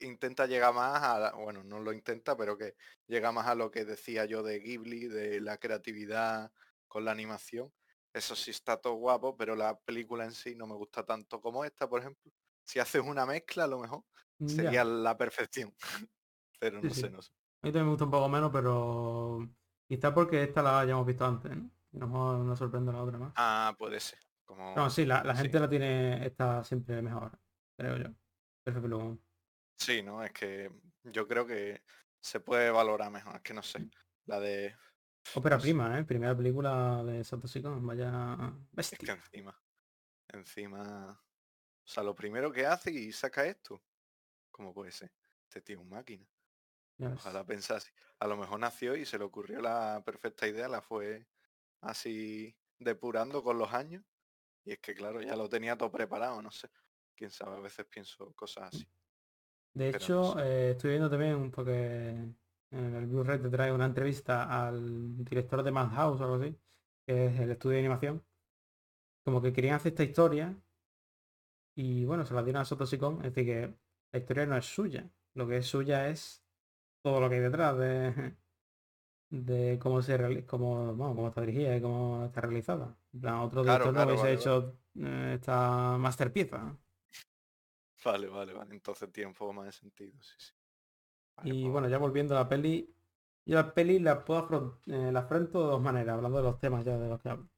intenta 0.00 0.46
llegar 0.46 0.74
más 0.74 1.02
a, 1.02 1.18
la- 1.18 1.32
bueno, 1.32 1.64
no 1.64 1.78
lo 1.80 1.92
intenta, 1.92 2.36
pero 2.36 2.58
que 2.58 2.74
llega 3.06 3.32
más 3.32 3.46
a 3.46 3.54
lo 3.54 3.70
que 3.70 3.84
decía 3.86 4.24
yo 4.26 4.42
de 4.42 4.60
Ghibli, 4.60 5.06
de 5.08 5.40
la 5.40 5.56
creatividad 5.56 6.52
con 6.86 7.04
la 7.06 7.12
animación. 7.12 7.72
Eso 8.16 8.34
sí 8.34 8.50
está 8.50 8.78
todo 8.78 8.94
guapo, 8.94 9.36
pero 9.36 9.54
la 9.54 9.78
película 9.78 10.24
en 10.24 10.32
sí 10.32 10.54
no 10.56 10.66
me 10.66 10.74
gusta 10.74 11.04
tanto 11.04 11.38
como 11.38 11.64
esta, 11.66 11.86
por 11.86 12.00
ejemplo. 12.00 12.32
Si 12.64 12.78
haces 12.78 13.02
una 13.02 13.26
mezcla, 13.26 13.64
a 13.64 13.66
lo 13.66 13.78
mejor 13.78 14.04
Ya. 14.38 14.48
sería 14.48 14.84
la 14.84 15.18
perfección. 15.18 15.74
pero 16.58 16.80
no 16.80 16.88
sí. 16.94 17.02
sé, 17.02 17.10
no 17.10 17.20
sé. 17.20 17.30
A 17.62 17.66
mí 17.66 17.72
también 17.72 17.84
me 17.84 17.90
gusta 17.90 18.04
un 18.06 18.10
poco 18.10 18.28
menos, 18.30 18.50
pero 18.50 19.46
quizá 19.86 20.14
porque 20.14 20.42
esta 20.44 20.62
la 20.62 20.80
hayamos 20.80 21.06
visto 21.06 21.26
antes, 21.26 21.54
¿no? 21.54 21.70
Y 21.92 21.96
a 21.98 22.00
lo 22.00 22.06
mejor 22.06 22.38
nos 22.38 22.58
sorprende 22.58 22.90
la 22.90 23.02
otra 23.02 23.18
más. 23.18 23.32
Ah, 23.36 23.74
puede 23.78 24.00
ser. 24.00 24.18
Como... 24.46 24.74
No, 24.74 24.88
sí, 24.88 25.04
la, 25.04 25.22
la 25.22 25.34
sí. 25.36 25.42
gente 25.42 25.60
la 25.60 25.68
tiene 25.68 26.26
esta 26.26 26.64
siempre 26.64 27.02
mejor, 27.02 27.38
creo 27.76 27.98
yo. 27.98 28.08
Perfecto. 28.64 29.18
Sí, 29.78 30.02
¿no? 30.02 30.22
Es 30.22 30.32
que 30.32 30.70
yo 31.04 31.28
creo 31.28 31.46
que 31.46 31.82
se 32.18 32.40
puede 32.40 32.70
valorar 32.70 33.10
mejor, 33.10 33.36
es 33.36 33.42
que 33.42 33.52
no 33.52 33.62
sé. 33.62 33.90
La 34.24 34.40
de... 34.40 34.74
Ópera 35.34 35.60
sé. 35.60 35.60
prima, 35.60 35.98
¿eh? 35.98 36.04
Primera 36.04 36.36
película 36.36 37.04
de 37.04 37.22
Satoshi 37.24 37.62
Kon, 37.62 37.86
vaya 37.86 38.52
Es 38.90 39.00
que 39.00 39.10
bestia. 39.10 39.12
encima, 39.12 39.62
encima, 40.28 41.12
o 41.84 41.88
sea, 41.88 42.02
lo 42.02 42.14
primero 42.14 42.52
que 42.52 42.66
hace 42.66 42.92
y 42.92 43.12
saca 43.12 43.46
esto, 43.46 43.84
¿cómo 44.50 44.74
puede 44.74 44.92
ser? 44.92 45.12
Este 45.44 45.62
tío 45.62 45.76
es 45.78 45.82
un 45.82 45.90
máquina. 45.90 46.28
Ojalá 47.12 47.46
pensase. 47.46 47.92
A 48.20 48.26
lo 48.28 48.36
mejor 48.36 48.60
nació 48.60 48.96
y 48.96 49.06
se 49.06 49.18
le 49.18 49.24
ocurrió 49.24 49.60
la 49.60 50.02
perfecta 50.04 50.48
idea, 50.48 50.68
la 50.68 50.82
fue 50.82 51.28
así 51.82 52.56
depurando 52.78 53.42
con 53.42 53.58
los 53.58 53.72
años. 53.74 54.04
Y 54.64 54.72
es 54.74 54.80
que 54.80 54.94
claro, 54.94 55.22
ya 55.22 55.36
lo 55.36 55.48
tenía 55.48 55.76
todo 55.78 55.92
preparado, 55.92 56.42
no 56.42 56.50
sé. 56.52 56.70
Quién 57.16 57.30
sabe, 57.30 57.56
a 57.56 57.60
veces 57.60 57.86
pienso 57.86 58.34
cosas 58.34 58.64
así. 58.74 58.86
De 59.74 59.88
Pero 59.88 60.10
no 60.10 60.22
hecho, 60.22 60.22
sé. 60.22 60.40
eh, 60.40 60.70
estoy 60.72 60.90
viendo 60.90 61.10
también, 61.10 61.50
porque 61.50 62.34
en 62.78 62.94
el 62.96 63.06
Blu-ray 63.06 63.38
te 63.40 63.48
trae 63.50 63.72
una 63.72 63.86
entrevista 63.86 64.66
al 64.66 65.24
director 65.24 65.62
de 65.62 65.70
Madhouse 65.72 66.20
o 66.20 66.24
algo 66.24 66.36
así, 66.36 66.56
que 67.06 67.26
es 67.26 67.40
el 67.40 67.50
estudio 67.52 67.74
de 67.74 67.80
animación. 67.80 68.24
Como 69.24 69.42
que 69.42 69.52
querían 69.52 69.74
hacer 69.76 69.92
esta 69.92 70.04
historia 70.04 70.56
y 71.74 72.04
bueno, 72.04 72.24
se 72.26 72.34
la 72.34 72.42
dieron 72.42 72.62
a 72.62 72.64
Satoshi 72.64 72.98
Kon, 72.98 73.16
es 73.24 73.34
decir, 73.34 73.44
que 73.46 73.74
la 74.12 74.18
historia 74.18 74.46
no 74.46 74.56
es 74.56 74.64
suya. 74.66 75.10
Lo 75.34 75.46
que 75.46 75.58
es 75.58 75.66
suya 75.66 76.08
es 76.08 76.42
todo 77.02 77.20
lo 77.20 77.28
que 77.28 77.36
hay 77.36 77.42
detrás 77.42 77.76
de, 77.78 78.36
de 79.30 79.78
cómo 79.80 80.02
se 80.02 80.18
reali- 80.18 80.46
cómo, 80.46 80.94
bueno, 80.94 81.14
cómo 81.16 81.28
está 81.28 81.42
dirigida 81.42 81.76
y 81.76 81.82
cómo 81.82 82.26
está 82.26 82.40
realizada. 82.42 82.96
Plan, 83.20 83.36
otro 83.40 83.64
Claro, 83.64 83.90
director 83.90 83.94
no 83.94 84.04
claro, 84.04 84.06
hubiese 84.06 84.32
vale, 84.32 84.34
hecho 84.34 84.80
eh, 84.96 85.34
esta 85.36 85.98
master 85.98 86.32
pieza. 86.32 86.78
Vale, 88.04 88.28
vale, 88.28 88.52
vale. 88.54 88.74
Entonces 88.74 89.12
tiene 89.12 89.28
un 89.28 89.34
poco 89.34 89.52
más 89.52 89.66
de 89.66 89.72
sentido, 89.72 90.12
sí, 90.22 90.34
sí. 90.38 90.52
Vale, 91.36 91.50
Y 91.50 91.62
pues 91.62 91.72
bueno, 91.72 91.88
ya 91.88 91.98
volviendo 91.98 92.34
a 92.36 92.40
la 92.40 92.48
peli, 92.48 92.94
yo 93.46 93.56
la 93.56 93.74
peli 93.74 93.98
la 93.98 94.24
puedo 94.24 94.40
afron- 94.48 94.78
eh, 94.86 95.12
la 95.12 95.20
afronto 95.20 95.60
de 95.62 95.66
dos 95.72 95.82
maneras, 95.82 96.14
hablando 96.16 96.38
de 96.38 96.44
los 96.44 96.58
temas 96.58 96.84
ya 96.84 96.96
de 96.98 97.08
los 97.08 97.20
que 97.20 97.28
hablo. 97.28 97.48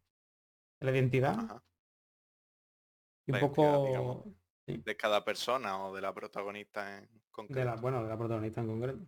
De 0.80 0.86
la 0.86 0.92
identidad 0.92 1.38
Ajá. 1.38 1.62
y 3.26 3.32
un 3.32 3.34
La 3.34 3.40
identidad, 3.40 3.82
digamos, 3.82 4.18
poco 4.18 4.34
sí, 4.66 4.84
de 4.84 4.96
cada 4.96 5.24
persona 5.24 5.84
o 5.84 5.94
de 5.94 6.00
la 6.02 6.12
protagonista 6.14 6.98
en 6.98 7.08
de 7.48 7.64
la, 7.64 7.76
concreto. 7.76 7.80
bueno, 7.80 8.02
de 8.02 8.08
la 8.08 8.18
protagonista 8.18 8.60
en 8.60 8.66
concreto. 8.66 9.06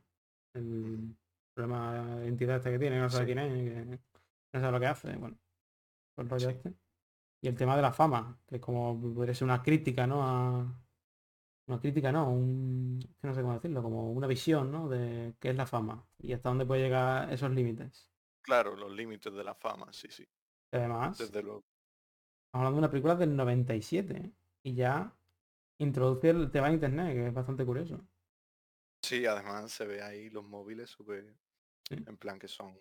El 0.54 1.16
problema 1.54 2.16
de 2.18 2.24
identidad 2.26 2.56
este 2.56 2.72
que 2.72 2.78
tiene, 2.78 3.00
no 3.00 3.10
sabe 3.10 3.26
Sí. 3.26 3.26
quién 3.26 3.38
es, 3.38 4.00
que 4.00 4.00
no 4.54 4.60
sabe 4.60 4.72
lo 4.72 4.80
que 4.80 4.86
hace, 4.86 5.16
bueno, 5.16 5.38
el 6.18 6.28
rollo 6.30 6.48
Sí. 6.48 6.50
este. 6.50 6.74
Y 7.42 7.48
el 7.48 7.56
tema 7.56 7.76
de 7.76 7.82
la 7.82 7.92
fama, 7.92 8.40
que 8.46 8.56
es 8.56 8.62
como 8.62 9.00
podría 9.14 9.34
ser 9.34 9.46
una 9.46 9.62
crítica, 9.62 10.06
¿no? 10.06 10.22
A, 10.24 10.82
una 11.70 11.80
crítica, 11.80 12.12
no, 12.12 12.30
un, 12.30 12.98
no 13.22 13.34
sé 13.34 13.40
cómo 13.42 13.54
decirlo, 13.54 13.82
como 13.82 14.12
una 14.12 14.26
visión, 14.26 14.70
¿no? 14.70 14.88
De 14.88 15.34
qué 15.40 15.50
es 15.50 15.56
la 15.56 15.66
fama 15.66 16.04
y 16.18 16.32
hasta 16.32 16.48
dónde 16.48 16.66
puede 16.66 16.82
llegar 16.82 17.32
esos 17.32 17.50
límites. 17.50 18.08
Claro, 18.42 18.76
los 18.76 18.90
límites 18.92 19.32
de 19.32 19.44
la 19.44 19.54
fama, 19.54 19.92
sí, 19.92 20.08
sí. 20.10 20.26
Y 20.72 20.76
además, 20.76 21.18
Desde 21.18 21.42
luego. 21.42 21.64
hablando 22.52 22.76
de 22.76 22.78
una 22.80 22.90
película 22.90 23.14
del 23.16 23.36
97 23.36 24.16
¿eh? 24.16 24.32
y 24.62 24.74
ya 24.74 25.12
introduce 25.78 26.30
el 26.30 26.50
tema 26.50 26.68
de 26.68 26.74
internet, 26.74 27.14
que 27.14 27.26
es 27.28 27.34
bastante 27.34 27.64
curioso. 27.64 28.00
Sí, 29.02 29.24
además 29.26 29.72
se 29.72 29.86
ve 29.86 30.02
ahí 30.02 30.30
los 30.30 30.44
móviles 30.44 30.90
súper, 30.90 31.34
Sí. 31.88 31.96
en 32.06 32.16
plan 32.18 32.38
que 32.38 32.46
son, 32.48 32.78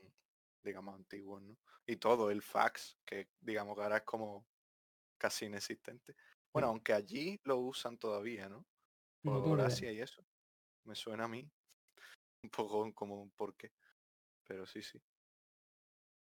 digamos, 0.63 0.93
antiguos, 0.95 1.41
¿no? 1.41 1.58
Y 1.88 1.95
todo, 1.95 2.30
el 2.30 2.41
fax, 2.43 2.97
que 3.06 3.30
digamos 3.41 3.75
que 3.75 3.82
ahora 3.84 3.97
es 3.97 4.04
como 4.04 4.45
casi 5.17 5.45
inexistente. 5.45 6.15
Bueno, 6.54 6.67
aunque 6.69 6.93
allí 6.93 7.39
lo 7.43 7.58
usan 7.58 7.97
todavía, 7.97 8.47
¿no? 8.49 8.65
Por 9.23 9.60
y 9.60 9.99
eso. 9.99 10.25
Me 10.86 10.95
suena 10.95 11.25
a 11.25 11.27
mí 11.27 11.49
un 12.43 12.49
poco 12.49 12.93
como 12.93 13.21
un 13.21 13.32
porqué. 13.32 13.71
Pero 14.47 14.65
sí, 14.65 14.82
sí. 14.82 15.01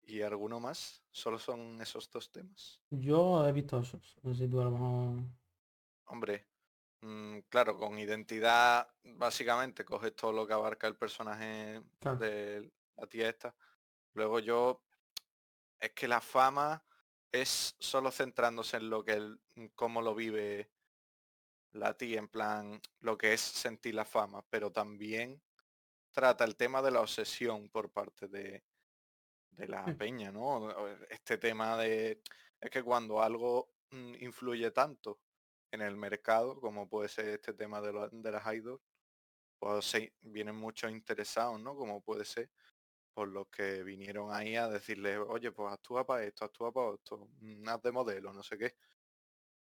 ¿Y 0.04 0.20
alguno 0.22 0.60
más? 0.60 1.02
¿Solo 1.10 1.38
son 1.38 1.80
esos 1.80 2.10
dos 2.10 2.30
temas? 2.30 2.80
Yo 2.90 3.46
he 3.46 3.52
visto 3.52 3.78
esos. 3.80 4.16
No 4.22 4.34
sé 4.34 4.44
si 4.44 4.50
tú 4.50 4.60
a 4.60 4.64
lo 4.64 4.70
mejor... 4.72 5.24
Hombre, 6.06 6.46
mm, 7.00 7.38
claro, 7.48 7.76
con 7.78 7.98
identidad 7.98 8.92
básicamente 9.04 9.84
coges 9.84 10.14
todo 10.14 10.32
lo 10.32 10.46
que 10.46 10.52
abarca 10.52 10.86
el 10.86 10.96
personaje 10.96 11.82
Claro. 12.00 12.18
de 12.18 12.70
la 12.96 13.06
tía 13.06 13.28
esta. 13.28 13.54
Luego 14.14 14.40
yo, 14.40 14.82
es 15.80 15.92
que 15.92 16.08
la 16.08 16.20
fama 16.20 16.84
es 17.30 17.74
solo 17.78 18.10
centrándose 18.10 18.76
en 18.76 18.90
lo 18.90 19.02
que 19.04 19.12
el, 19.12 19.40
cómo 19.74 20.02
lo 20.02 20.14
vive 20.14 20.70
la 21.72 21.96
tía, 21.96 22.18
en 22.18 22.28
plan, 22.28 22.80
lo 23.00 23.16
que 23.18 23.32
es 23.34 23.40
sentir 23.40 23.94
la 23.94 24.04
fama, 24.04 24.44
pero 24.50 24.70
también 24.72 25.42
trata 26.12 26.44
el 26.44 26.56
tema 26.56 26.82
de 26.82 26.90
la 26.92 27.00
obsesión 27.02 27.70
por 27.70 27.92
parte 27.92 28.28
de, 28.28 28.64
de 29.50 29.68
la 29.68 29.92
Sí. 29.92 29.92
peña, 29.96 30.32
¿no? 30.32 30.42
O- 30.58 30.88
Este 31.10 31.38
tema 31.38 31.76
de, 31.78 32.22
es 32.60 32.70
que 32.70 32.82
cuando 32.82 33.22
algo 33.22 33.74
mm, 33.90 34.14
influye 34.20 34.70
tanto 34.70 35.20
en 35.72 35.82
el 35.82 35.96
mercado, 35.96 36.60
como 36.60 36.88
puede 36.88 37.08
ser 37.08 37.28
este 37.28 37.54
tema 37.54 37.80
de, 37.80 37.92
lo- 37.92 38.08
de 38.10 38.32
las 38.32 38.54
idols, 38.54 38.82
pues 39.58 39.84
se 39.86 40.14
vienen 40.22 40.56
muchos 40.56 40.90
interesados, 40.90 41.60
¿no? 41.60 41.76
Como 41.76 42.02
puede 42.02 42.24
ser 42.24 42.50
por 43.14 43.28
los 43.28 43.48
que 43.50 43.82
vinieron 43.84 44.32
ahí 44.34 44.56
a 44.56 44.68
decirle, 44.68 45.18
oye, 45.18 45.52
pues 45.52 45.72
actúa 45.72 46.06
para 46.06 46.24
esto, 46.24 46.44
actúa 46.46 46.72
para 46.72 46.94
esto, 46.96 47.28
mm, 47.40 47.68
haz 47.68 47.82
de 47.82 47.92
modelo, 47.92 48.32
no 48.32 48.42
sé 48.42 48.58
qué. 48.58 48.76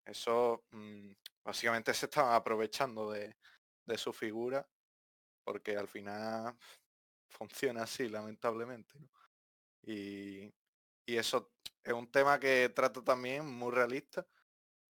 Eso 0.06 0.66
mm, 0.72 1.12
básicamente 1.44 1.94
se 1.94 2.08
estaban 2.08 2.34
aprovechando 2.34 3.12
de, 3.12 3.38
de 3.86 3.98
su 3.98 4.14
figura 4.14 4.68
porque 5.44 5.76
al 5.78 5.88
final 5.88 6.58
funciona 7.30 7.84
así, 7.84 8.10
lamentablemente. 8.10 8.94
Y, 9.84 10.54
y 11.06 11.18
eso 11.18 11.54
es 11.84 11.94
un 11.94 12.12
tema 12.12 12.40
que 12.40 12.70
trato 12.70 13.04
también 13.04 13.46
muy 13.46 13.72
realista 13.72 14.28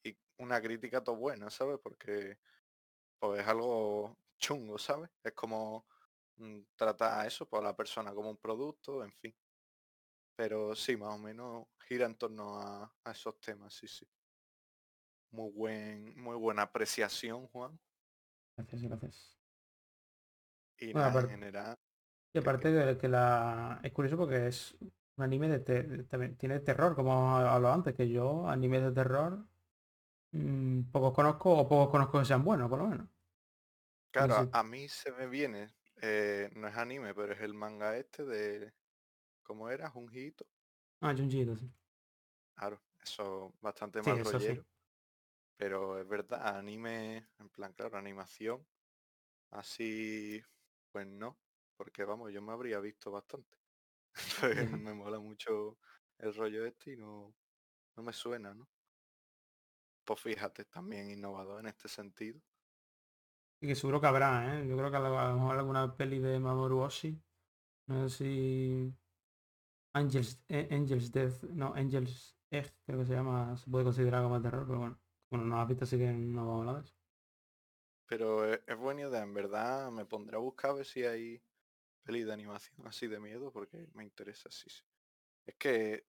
y 0.04 0.18
una 0.38 0.62
crítica 0.62 1.04
todo 1.04 1.18
buena, 1.18 1.50
¿sabes? 1.50 1.80
Porque 1.84 2.40
pues 3.20 3.42
es 3.42 3.48
algo 3.48 4.18
chungo, 4.38 4.78
¿sabes? 4.78 5.10
Es 5.24 5.34
como 5.34 5.88
mm, 6.38 6.62
tratar 6.76 7.20
a 7.22 7.28
eso, 7.28 7.48
pues 7.48 7.62
a 7.62 7.66
la 7.66 7.76
persona 7.76 8.14
como 8.14 8.30
un 8.32 8.38
producto, 8.38 9.04
en 9.04 9.14
fin. 9.14 9.36
Pero 10.36 10.76
sí, 10.76 10.98
más 10.98 11.14
o 11.14 11.20
menos 11.20 11.68
gira 11.88 12.06
en 12.08 12.16
torno 12.18 12.60
a, 12.60 12.92
a 13.04 13.12
esos 13.12 13.40
temas, 13.40 13.74
sí, 13.76 13.88
sí. 13.88 14.08
Muy 15.32 15.52
buen, 15.52 16.20
muy 16.22 16.36
buena 16.38 16.64
apreciación, 16.64 17.48
Juan. 17.48 17.80
Gracias, 18.58 18.82
gracias. 18.84 19.40
Y 20.80 20.94
Bueno, 20.94 21.10
nada, 21.10 21.22
en 21.22 21.30
general, 21.30 21.78
y 22.34 22.38
aparte 22.40 22.72
que- 22.72 22.98
que, 23.00 23.08
la... 23.08 23.80
Es 23.84 23.92
curioso 23.92 24.18
porque 24.18 24.48
es 24.48 24.76
un 24.82 25.24
anime 25.24 25.50
de... 25.50 25.60
te- 25.60 25.84
de- 25.84 26.04
también 26.06 26.38
tiene 26.38 26.60
terror, 26.60 26.96
como 26.96 27.38
hablado 27.38 27.74
antes, 27.74 27.96
que 27.96 28.10
yo 28.10 28.48
animes 28.50 28.84
de 28.84 28.92
terror 28.92 29.46
mm, 30.32 30.92
pocos 30.92 31.14
conozco 31.14 31.52
o 31.58 31.68
pocos 31.68 31.90
conozco 31.90 32.20
que 32.20 32.26
sean 32.26 32.44
buenos, 32.44 32.70
por 32.70 32.80
lo 32.80 32.88
menos. 32.88 33.08
No 33.08 33.12
claro, 34.12 34.34
sé 34.36 34.50
a, 34.52 34.64
mí 34.64 34.88
se 34.90 35.12
me 35.12 35.28
viene, 35.28 35.70
eh, 36.02 36.50
no 36.56 36.68
es 36.68 36.76
anime, 36.78 37.14
pero 37.14 37.34
es 37.34 37.42
el 37.42 37.54
manga 37.54 37.98
este 37.98 38.26
de, 38.26 38.74
¿cómo 39.44 39.70
era? 39.70 39.90
Junji 39.90 40.28
Ito. 40.28 40.46
Ah, 41.02 41.14
Junji 41.14 41.42
Ito, 41.42 41.56
sí. 41.56 41.70
Claro, 42.56 42.80
eso 43.02 43.54
bastante 43.62 44.02
más 44.02 44.20
sí. 44.20 44.24
rollero. 44.24 44.66
Pero 45.60 46.00
es 46.00 46.08
verdad, 46.08 46.56
anime, 46.58 47.28
en 47.38 47.50
plan, 47.50 47.74
claro, 47.74 47.98
animación, 47.98 48.66
así, 49.52 50.42
pues 50.90 51.06
no, 51.06 51.38
porque 51.76 52.06
vamos, 52.06 52.32
yo 52.32 52.42
me 52.42 52.54
habría 52.54 52.80
visto 52.80 53.12
bastante. 53.12 53.58
Me 54.82 54.94
mola 54.94 55.20
mucho 55.20 55.78
el 56.18 56.34
rollo 56.34 56.66
este 56.66 56.94
y 56.94 56.96
no, 56.96 57.36
no 57.98 58.04
me 58.04 58.14
suena, 58.14 58.54
¿no? 58.54 58.70
Pues 60.06 60.22
fíjate, 60.22 60.64
también 60.64 61.12
innovador 61.12 61.60
en 61.60 61.68
este 61.68 61.90
sentido. 61.90 62.40
Y 63.62 63.68
que 63.68 63.76
seguro 63.76 64.00
que 64.00 64.08
habrá, 64.08 64.62
¿eh? 64.62 64.66
Yo 64.66 64.78
creo 64.78 64.90
que 64.90 64.96
a 64.96 65.02
lo 65.02 65.34
mejor 65.36 65.58
alguna 65.58 65.94
peli 65.94 66.20
de 66.20 66.40
Mamoru 66.40 66.80
Oshii. 66.80 67.22
No 67.88 68.08
sé 68.08 68.18
si... 68.18 68.94
Angels, 69.94 70.42
eh, 70.48 70.70
Angels 70.72 71.12
Death, 71.12 71.44
no, 71.50 71.74
Angels 71.76 72.38
Egg, 72.50 72.74
creo 72.86 73.00
que 73.00 73.06
se 73.06 73.14
llama, 73.14 73.58
se 73.58 73.70
puede 73.70 73.84
considerar 73.84 74.24
como 74.24 74.42
terror, 74.42 74.66
pero 74.66 74.80
bueno. 74.80 75.09
Bueno, 75.30 75.46
no 75.46 75.62
has 75.62 75.68
visto, 75.68 75.84
así 75.84 75.98
que 75.98 76.08
no 76.08 76.46
vamos 76.46 76.56
a 76.56 76.60
hablar 76.70 76.84
de 76.84 76.90
eso. 76.90 76.96
Pero 78.08 78.52
es, 78.52 78.62
es 78.66 78.78
buena 78.78 79.02
idea, 79.02 79.22
en 79.22 79.34
verdad 79.34 79.92
me 79.92 80.06
pondré 80.06 80.36
a 80.36 80.40
buscar 80.40 80.72
a 80.72 80.74
ver 80.76 80.86
si 80.86 81.04
hay 81.04 81.42
peli 82.04 82.24
de 82.24 82.34
animación 82.34 82.88
así 82.88 83.08
de 83.08 83.20
miedo, 83.20 83.52
porque 83.52 83.88
me 83.94 84.04
interesa, 84.04 84.50
sí, 84.52 84.70
sí. 84.70 84.82
Es 85.46 85.56
que 85.56 86.08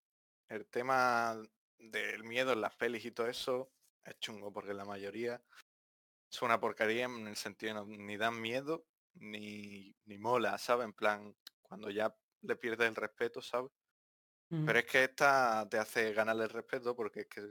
el 0.48 0.66
tema 0.68 1.42
del 1.78 2.24
miedo 2.24 2.52
en 2.52 2.62
las 2.62 2.76
pelis 2.76 3.04
y 3.04 3.12
todo 3.12 3.28
eso 3.28 3.72
es 4.04 4.18
chungo, 4.18 4.52
porque 4.52 4.74
la 4.74 4.84
mayoría 4.84 5.42
es 6.30 6.42
una 6.42 6.60
porquería 6.60 7.06
en 7.06 7.26
el 7.28 7.36
sentido 7.36 7.74
de 7.74 7.96
no, 7.96 8.04
ni 8.04 8.16
dan 8.16 8.40
miedo 8.40 8.86
ni, 9.14 9.96
ni 10.06 10.18
mola, 10.18 10.56
¿sabes? 10.58 10.86
En 10.86 10.92
plan, 10.94 11.36
cuando 11.62 11.90
ya 11.90 12.16
le 12.42 12.56
pierdes 12.56 12.88
el 12.88 12.96
respeto, 12.96 13.42
¿sabes? 13.42 13.70
Pero 14.48 14.78
es 14.78 14.86
que 14.86 15.04
esta 15.04 15.68
te 15.68 15.78
hace 15.78 16.12
ganarle 16.12 16.44
el 16.44 16.50
respeto 16.50 16.96
porque 16.96 17.20
es 17.20 17.26
que 17.28 17.42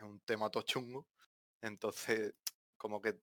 es 0.00 0.10
un 0.10 0.20
tema 0.20 0.50
todo 0.50 0.62
chungo. 0.62 1.08
Entonces, 1.62 2.34
como 2.76 3.00
que 3.00 3.20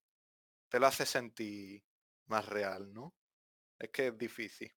te 0.69 0.79
lo 0.79 0.87
hace 0.87 1.05
sentir 1.05 1.83
más 2.27 2.45
real, 2.47 2.93
¿no? 2.93 3.15
Es 3.79 3.89
que 3.91 4.07
es 4.07 4.17
difícil. 4.17 4.71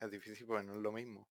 Es 0.00 0.10
difícil 0.10 0.46
porque 0.46 0.64
no 0.64 0.76
es 0.76 0.82
lo 0.82 0.92
mismo. 0.92 1.28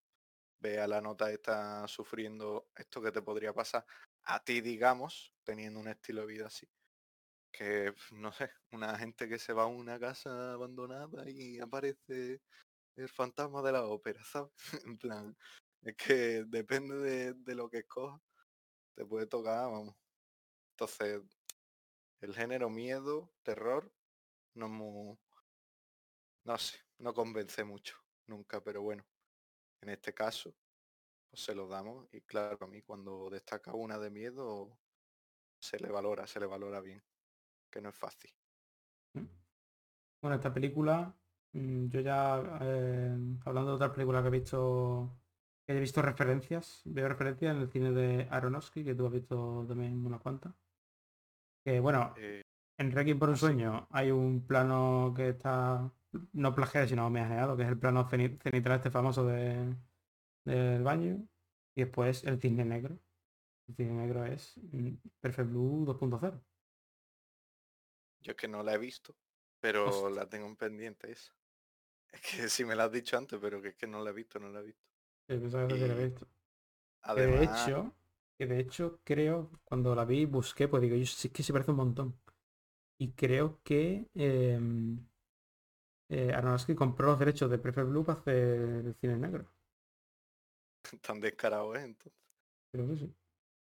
Ve 0.60 0.80
a 0.80 0.88
la 0.88 1.02
nota 1.02 1.32
está 1.32 1.88
sufriendo 1.88 2.70
esto 2.76 3.02
que 3.02 3.12
te 3.12 3.22
podría 3.22 3.54
pasar 3.54 3.86
a 4.24 4.44
ti, 4.44 4.62
digamos, 4.62 5.34
teniendo 5.44 5.80
un 5.80 5.88
estilo 5.88 6.22
de 6.22 6.28
vida 6.28 6.48
así. 6.48 6.68
que, 7.52 7.94
no 8.12 8.32
sé, 8.34 8.52
una 8.72 8.98
gente 8.98 9.28
que 9.30 9.40
se 9.40 9.54
va 9.54 9.64
a 9.64 9.68
una 9.68 10.00
casa 10.00 10.54
abandonada 10.54 11.30
y 11.30 11.60
aparece 11.60 12.42
el 12.96 13.10
fantasma 13.10 13.62
de 13.62 13.72
la 13.74 13.86
ópera, 13.86 14.24
¿sabes? 14.26 14.52
en 14.86 14.98
plan, 14.98 15.38
es 15.84 15.96
que 15.98 16.44
depende 16.46 16.98
de, 16.98 17.34
de 17.34 17.56
lo 17.56 17.70
que 17.70 17.80
escojas, 17.80 18.22
te 18.96 19.06
puede 19.06 19.28
tocar, 19.28 19.72
vamos. 19.72 19.96
Entonces, 20.82 21.22
el 22.22 22.34
género 22.34 22.68
miedo, 22.72 23.32
terror, 23.44 23.94
no 24.56 25.20
no 26.44 26.58
sé, 26.58 26.80
no 26.98 27.14
convence 27.14 27.64
mucho, 27.64 27.96
nunca, 28.26 28.64
pero 28.64 28.82
bueno, 28.82 29.06
en 29.82 29.90
este 29.90 30.12
caso, 30.12 30.56
pues 31.30 31.44
se 31.44 31.54
lo 31.54 31.68
damos 31.68 32.12
y 32.12 32.22
claro, 32.22 32.58
a 32.66 32.68
mí 32.68 32.82
cuando 32.82 33.30
destaca 33.30 33.76
una 33.76 34.00
de 34.00 34.10
miedo, 34.10 34.76
se 35.60 35.78
le 35.78 35.88
valora, 35.92 36.26
se 36.26 36.40
le 36.40 36.48
valora 36.48 36.82
bien, 36.82 37.04
que 37.70 37.80
no 37.80 37.90
es 37.90 37.96
fácil. 37.96 38.32
¿Mm? 39.14 39.28
Bueno, 40.20 40.36
esta 40.38 40.52
película, 40.52 41.16
mm, 41.52 41.90
yo 41.90 42.00
ya, 42.00 42.58
eh, 42.60 43.16
hablando 43.46 43.70
de 43.70 43.76
otras 43.76 43.92
películas 43.92 44.24
que 44.24 44.30
he 44.30 44.40
visto, 44.40 45.16
que 45.64 45.74
he 45.74 45.80
visto 45.80 46.02
referencias, 46.02 46.82
veo 46.86 47.08
referencias 47.08 47.56
en 47.56 47.62
el 47.62 47.70
cine 47.70 47.92
de 47.92 48.28
Aronofsky, 48.32 48.84
que 48.84 48.96
tú 48.96 49.06
has 49.06 49.14
visto 49.14 49.64
también 49.68 50.04
unas 50.04 50.22
cuantas. 50.22 50.56
Que 51.64 51.80
bueno, 51.80 52.14
Eh, 52.18 52.42
en 52.78 52.92
Requiem 52.92 53.20
por 53.20 53.30
un 53.30 53.38
sueño 53.38 53.88
hay 53.92 54.12
un 54.12 54.46
plano 54.48 55.14
que 55.16 55.30
está 55.30 55.92
no 56.34 56.56
plagiado, 56.56 56.88
sino 56.88 57.06
homenajeado, 57.08 57.56
que 57.56 57.64
es 57.64 57.70
el 57.70 57.80
plano 57.80 58.10
ceni- 58.10 58.38
cenital 58.42 58.74
este 58.78 58.92
famoso 58.92 59.26
de, 59.26 59.76
del 60.46 60.84
baño. 60.84 61.28
Y 61.76 61.82
después 61.84 62.24
el 62.26 62.40
cisne 62.42 62.66
negro. 62.66 63.00
El 63.68 63.76
cisne 63.76 63.94
negro 63.94 64.26
es 64.26 64.58
mm, 64.58 64.96
Perfect 65.22 65.50
Blue 65.50 65.86
2.0. 65.86 66.42
yo 68.22 68.32
es 68.32 68.38
que 68.38 68.48
no 68.48 68.64
la 68.64 68.74
he 68.74 68.78
visto, 68.78 69.16
pero 69.60 69.86
Hostia. 69.88 70.10
la 70.10 70.30
tengo 70.30 70.48
en 70.48 70.56
pendiente 70.56 71.12
esa. 71.12 71.34
Es 72.14 72.22
que 72.22 72.50
sí 72.50 72.66
me 72.66 72.76
la 72.76 72.86
has 72.86 72.92
dicho 72.92 73.18
antes, 73.18 73.40
pero 73.40 73.62
que 73.62 73.70
es 73.70 73.76
que 73.76 73.88
no 73.88 74.04
la 74.04 74.10
he 74.10 74.14
visto, 74.14 74.38
no 74.40 74.50
la 74.50 74.60
he 74.60 74.64
visto. 74.64 74.84
Sí, 75.28 75.40
que 75.78 75.88
la 75.88 75.96
Y 75.96 76.06
visto. 76.06 76.28
Que 77.14 77.28
de 77.28 77.40
además, 77.40 77.68
hecho, 77.68 77.96
que 78.42 78.48
de 78.48 78.60
hecho 78.60 79.00
creo, 79.04 79.52
cuando 79.64 79.94
la 79.94 80.04
vi 80.04 80.26
busqué, 80.26 80.68
pues 80.68 80.82
digo, 80.82 80.96
yo 80.96 81.06
sí 81.06 81.30
que 81.30 81.44
se 81.44 81.54
parece 81.54 81.70
un 81.70 81.78
montón. 81.78 82.20
Y 82.98 83.12
creo 83.12 83.62
que 83.64 84.10
eh, 84.16 84.60
eh, 86.10 86.34
Aronofsky 86.34 86.74
compró 86.74 87.06
los 87.06 87.20
derechos 87.20 87.52
de 87.52 87.60
Perfect 87.60 87.90
Blue 87.90 88.04
para 88.04 88.20
hacer 88.20 88.34
el 88.84 88.96
cine 88.96 89.16
negro. 89.18 89.46
tan 91.04 91.20
descarado 91.20 91.76
es 91.76 91.84
entonces. 91.84 92.20
Creo 92.72 92.88
que 92.88 92.96
sí. 92.96 93.16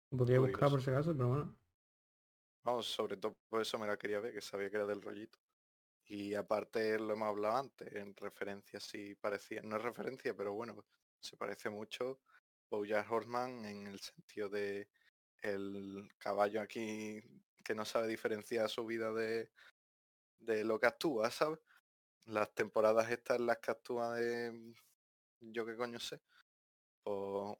Podría 0.10 0.40
buscar 0.40 0.72
por 0.72 0.82
si 0.82 0.90
acaso, 0.90 1.16
pero 1.16 1.28
bueno. 1.28 1.56
Vamos, 2.64 2.88
sobre 2.88 3.18
todo 3.18 3.36
por 3.48 3.62
eso 3.62 3.78
me 3.78 3.86
la 3.86 3.98
quería 3.98 4.20
ver, 4.20 4.34
que 4.34 4.42
sabía 4.42 4.72
que 4.72 4.78
era 4.78 4.88
del 4.88 5.04
rollito. 5.04 5.38
Y 6.08 6.34
aparte 6.34 6.98
lo 6.98 7.14
hemos 7.14 7.28
hablado 7.28 7.58
antes, 7.58 7.94
en 7.94 8.16
referencia 8.16 8.80
sí 8.80 9.14
parecía, 9.14 9.62
no 9.62 9.76
es 9.76 9.84
referencia, 9.84 10.36
pero 10.36 10.54
bueno, 10.54 10.84
se 11.20 11.38
parece 11.38 11.70
mucho 11.70 12.22
Bojack 12.70 13.12
Horseman 13.12 13.66
en 13.66 13.88
el 13.88 14.00
sentido 14.00 14.50
de 14.50 14.90
el 15.42 16.10
caballo 16.18 16.62
aquí 16.62 17.22
que 17.64 17.76
no 17.76 17.86
sabe 17.86 18.08
diferenciar 18.08 18.70
su 18.70 18.86
vida 18.86 19.12
de, 19.12 19.52
de 20.40 20.64
lo 20.64 20.80
que 20.80 20.88
actúa, 20.88 21.32
¿sabes? 21.32 21.60
Las 22.26 22.54
temporadas 22.54 23.10
estas 23.12 23.40
en 23.40 23.48
las 23.48 23.58
que 23.60 23.72
actúa 23.72 24.16
de 24.16 24.76
yo 25.40 25.66
qué 25.66 25.76
coño 25.76 26.00
sé, 26.00 26.22
pues 27.04 27.58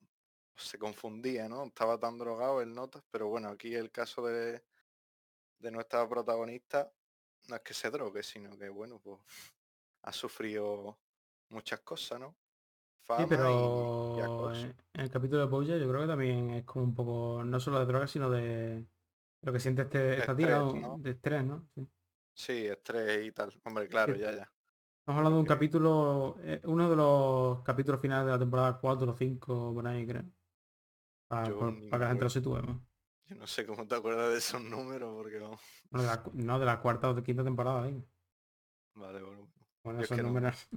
se 0.56 0.78
confundía, 0.80 1.50
¿no? 1.50 1.66
Estaba 1.66 2.00
tan 2.00 2.18
drogado 2.18 2.62
el 2.62 2.74
notas, 2.74 3.04
pero 3.12 3.28
bueno, 3.28 3.50
aquí 3.50 3.76
el 3.76 3.92
caso 3.92 4.26
de, 4.26 4.64
de 5.60 5.72
nuestra 5.72 6.08
protagonista 6.08 6.92
no 7.48 7.56
es 7.56 7.62
que 7.62 7.74
se 7.74 7.90
drogue, 7.90 8.24
sino 8.24 8.58
que 8.58 8.70
bueno, 8.70 9.00
pues 9.00 9.20
ha 10.04 10.12
sufrido 10.12 11.00
muchas 11.50 11.82
cosas, 11.82 12.20
¿no? 12.20 12.36
Sí, 13.10 13.26
y, 13.26 13.28
pero 13.28 14.22
acoso. 14.22 14.68
en 14.94 15.02
el 15.02 15.10
capítulo 15.12 15.42
de 15.42 15.48
Bojack 15.48 15.80
yo 15.80 15.88
creo 15.90 16.02
que 16.02 16.08
también 16.08 16.50
es 16.52 16.64
como 16.66 16.86
un 16.86 16.96
poco, 16.96 17.44
no 17.44 17.60
solo 17.60 17.80
de 17.80 17.86
drogas, 17.86 18.12
sino 18.12 18.30
de 18.30 18.86
lo 19.42 19.54
que 19.54 19.60
siente 19.60 19.84
este, 19.84 20.16
De 20.16 20.20
esta 20.20 20.32
estrés, 20.32 20.60
¿no? 20.74 20.74
¿no? 20.82 20.98
De 20.98 21.12
estrés, 21.12 21.46
¿no? 21.46 21.68
Sí. 21.76 21.88
Sí, 22.34 22.68
estrés 22.68 23.26
y 23.26 23.32
tal. 23.32 23.52
Hombre, 23.64 23.88
Sí, 23.90 23.90
claro, 23.90 24.16
ya, 24.16 24.32
ya. 24.32 24.52
Estamos 25.00 25.20
hablando 25.20 25.38
de 25.38 25.42
un 25.42 25.48
capítulo, 25.48 26.38
eh, 26.42 26.62
uno 26.66 26.90
de 26.90 26.96
los 26.96 27.62
capítulos 27.64 28.02
finales 28.02 28.26
de 28.28 28.32
la 28.34 28.40
temporada 28.40 28.80
4 28.80 29.12
o 29.12 29.16
5, 29.18 29.74
por 29.74 29.88
ahí 29.88 30.06
creo. 30.08 30.24
Para, 31.28 31.56
por- 31.56 31.80
que 31.88 31.98
la 32.00 32.08
gente 32.10 32.26
lo 32.26 32.30
acuerdo. 32.30 32.30
situemos. 32.30 32.82
Yo 33.26 33.36
no 33.36 33.48
sé 33.48 33.66
cómo 33.66 33.88
te 33.88 33.96
acuerdas 33.96 34.32
de 34.32 34.38
esos 34.40 34.62
números, 34.64 35.14
porque 35.16 35.40
vamos. 35.40 35.62
Bueno, 35.90 36.04
de 36.04 36.10
la 36.16 36.22
cu- 36.24 36.32
no, 36.36 36.60
de 36.60 36.66
la 36.66 36.80
cuarta 36.82 37.10
o 37.10 37.14
de 37.16 37.24
quinta 37.24 37.44
temporada, 37.44 37.82
venga. 37.82 38.06
Vale, 38.96 39.22
bueno. 39.24 39.52
Bueno, 39.84 40.00
Yo 40.00 40.06
esos 40.06 40.18
no, 40.18 40.24
números. 40.28 40.68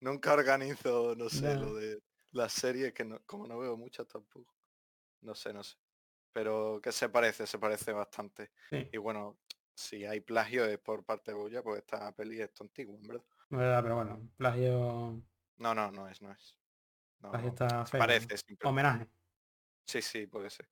Nunca 0.00 0.32
organizo, 0.34 1.14
no 1.16 1.28
sé, 1.28 1.56
lo 1.56 1.74
de 1.74 2.02
las 2.32 2.52
series, 2.52 2.92
que 2.94 3.04
no, 3.04 3.20
como 3.26 3.46
no 3.46 3.58
veo 3.58 3.76
muchas 3.76 4.06
tampoco. 4.08 4.54
No 5.22 5.34
sé, 5.34 5.52
no 5.52 5.62
sé. 5.64 5.76
Pero 6.32 6.80
que 6.82 6.92
se 6.92 7.08
parece, 7.08 7.46
se 7.46 7.58
parece 7.58 7.92
bastante. 7.92 8.52
Sí, 8.70 8.92
Y 8.92 8.98
bueno, 8.98 9.40
si 9.74 10.04
hay 10.06 10.20
plagio 10.20 10.64
es 10.66 10.78
por 10.78 11.04
parte 11.04 11.32
de 11.32 11.38
Boya, 11.38 11.62
pues 11.62 11.80
esta 11.80 12.12
peli 12.14 12.40
es 12.40 12.50
antigua, 12.60 12.96
en 12.96 13.06
verdad. 13.06 13.24
no 13.50 13.58
verdad, 13.58 13.82
pero 13.82 13.94
bueno, 13.96 14.30
plagio, 14.36 15.22
No, 15.58 15.74
no, 15.74 15.90
no 15.90 16.08
es, 16.08 16.22
no 16.22 16.32
es. 16.32 16.58
No, 17.20 17.30
plagio 17.30 17.48
no, 17.48 17.50
está 17.50 17.84
se 17.84 17.92
feo. 17.92 17.98
parece 17.98 18.36
siempre. 18.38 18.68
Homenaje. 18.68 19.08
Sí, 19.86 20.02
sí, 20.02 20.26
puede 20.26 20.50
ser. 20.50 20.68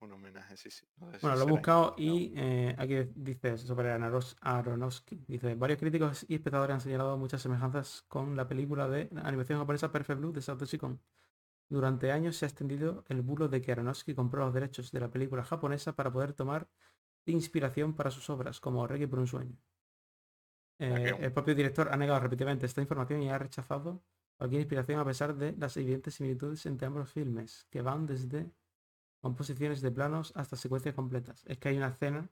Un 0.00 0.12
homenaje, 0.12 0.56
sí, 0.56 0.70
sí. 0.70 0.86
No 0.98 1.10
sé 1.10 1.18
si 1.18 1.26
Bueno, 1.26 1.36
lo 1.38 1.44
he 1.44 1.50
buscado 1.50 1.94
y 1.96 2.32
eh, 2.36 2.74
aquí 2.78 2.96
dice 3.14 3.56
sobre 3.56 3.92
Aronofsky. 3.92 5.24
Dice, 5.26 5.54
varios 5.54 5.78
críticos 5.78 6.26
y 6.28 6.34
espectadores 6.34 6.74
han 6.74 6.80
señalado 6.80 7.16
muchas 7.16 7.42
semejanzas 7.42 8.04
con 8.08 8.36
la 8.36 8.46
película 8.46 8.88
de 8.88 9.08
animación 9.22 9.58
japonesa 9.58 9.90
Perfect 9.90 10.20
Blue 10.20 10.32
de 10.32 10.42
Satoshi 10.42 10.78
Kon. 10.78 11.00
Durante 11.68 12.12
años 12.12 12.36
se 12.36 12.44
ha 12.44 12.48
extendido 12.48 13.04
el 13.08 13.22
bulo 13.22 13.48
de 13.48 13.60
que 13.60 13.72
Aronofsky 13.72 14.14
compró 14.14 14.44
los 14.44 14.54
derechos 14.54 14.92
de 14.92 15.00
la 15.00 15.10
película 15.10 15.42
japonesa 15.44 15.94
para 15.96 16.12
poder 16.12 16.32
tomar 16.32 16.68
inspiración 17.24 17.94
para 17.94 18.10
sus 18.10 18.30
obras, 18.30 18.60
como 18.60 18.86
Reggae 18.86 19.08
por 19.08 19.18
un 19.18 19.26
sueño. 19.26 19.56
Que 20.78 20.86
Eh, 20.86 21.16
el 21.20 21.32
propio 21.32 21.54
director 21.54 21.88
ha 21.90 21.96
negado 21.96 22.20
repetidamente 22.20 22.66
esta 22.66 22.82
información 22.82 23.22
y 23.22 23.30
ha 23.30 23.38
rechazado 23.38 24.02
cualquier 24.36 24.60
inspiración 24.60 25.00
a 25.00 25.04
pesar 25.04 25.34
de 25.34 25.56
las 25.56 25.76
evidentes 25.76 26.14
similitudes 26.14 26.66
entre 26.66 26.86
ambos 26.86 27.10
filmes, 27.10 27.66
que 27.70 27.82
van 27.82 28.06
desde 28.06 28.52
composiciones 29.20 29.80
de 29.80 29.90
planos 29.90 30.32
hasta 30.36 30.56
secuencias 30.56 30.94
completas. 30.94 31.44
Es 31.46 31.58
que 31.58 31.68
hay 31.70 31.76
una 31.76 31.88
escena, 31.88 32.28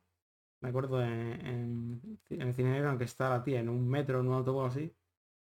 me 0.61 0.69
acuerdo 0.71 1.03
en, 1.03 1.47
en- 1.47 2.21
en 2.31 2.43
el 2.43 2.55
cine 2.55 2.71
negro 2.73 2.91
en 2.91 2.99
que 2.99 3.05
está 3.05 3.31
la 3.31 3.43
tía 3.43 3.61
en 3.61 3.69
un 3.69 3.89
metro, 3.89 4.21
en 4.21 4.29
un 4.29 4.35
autobús 4.35 4.67
así, 4.73 4.95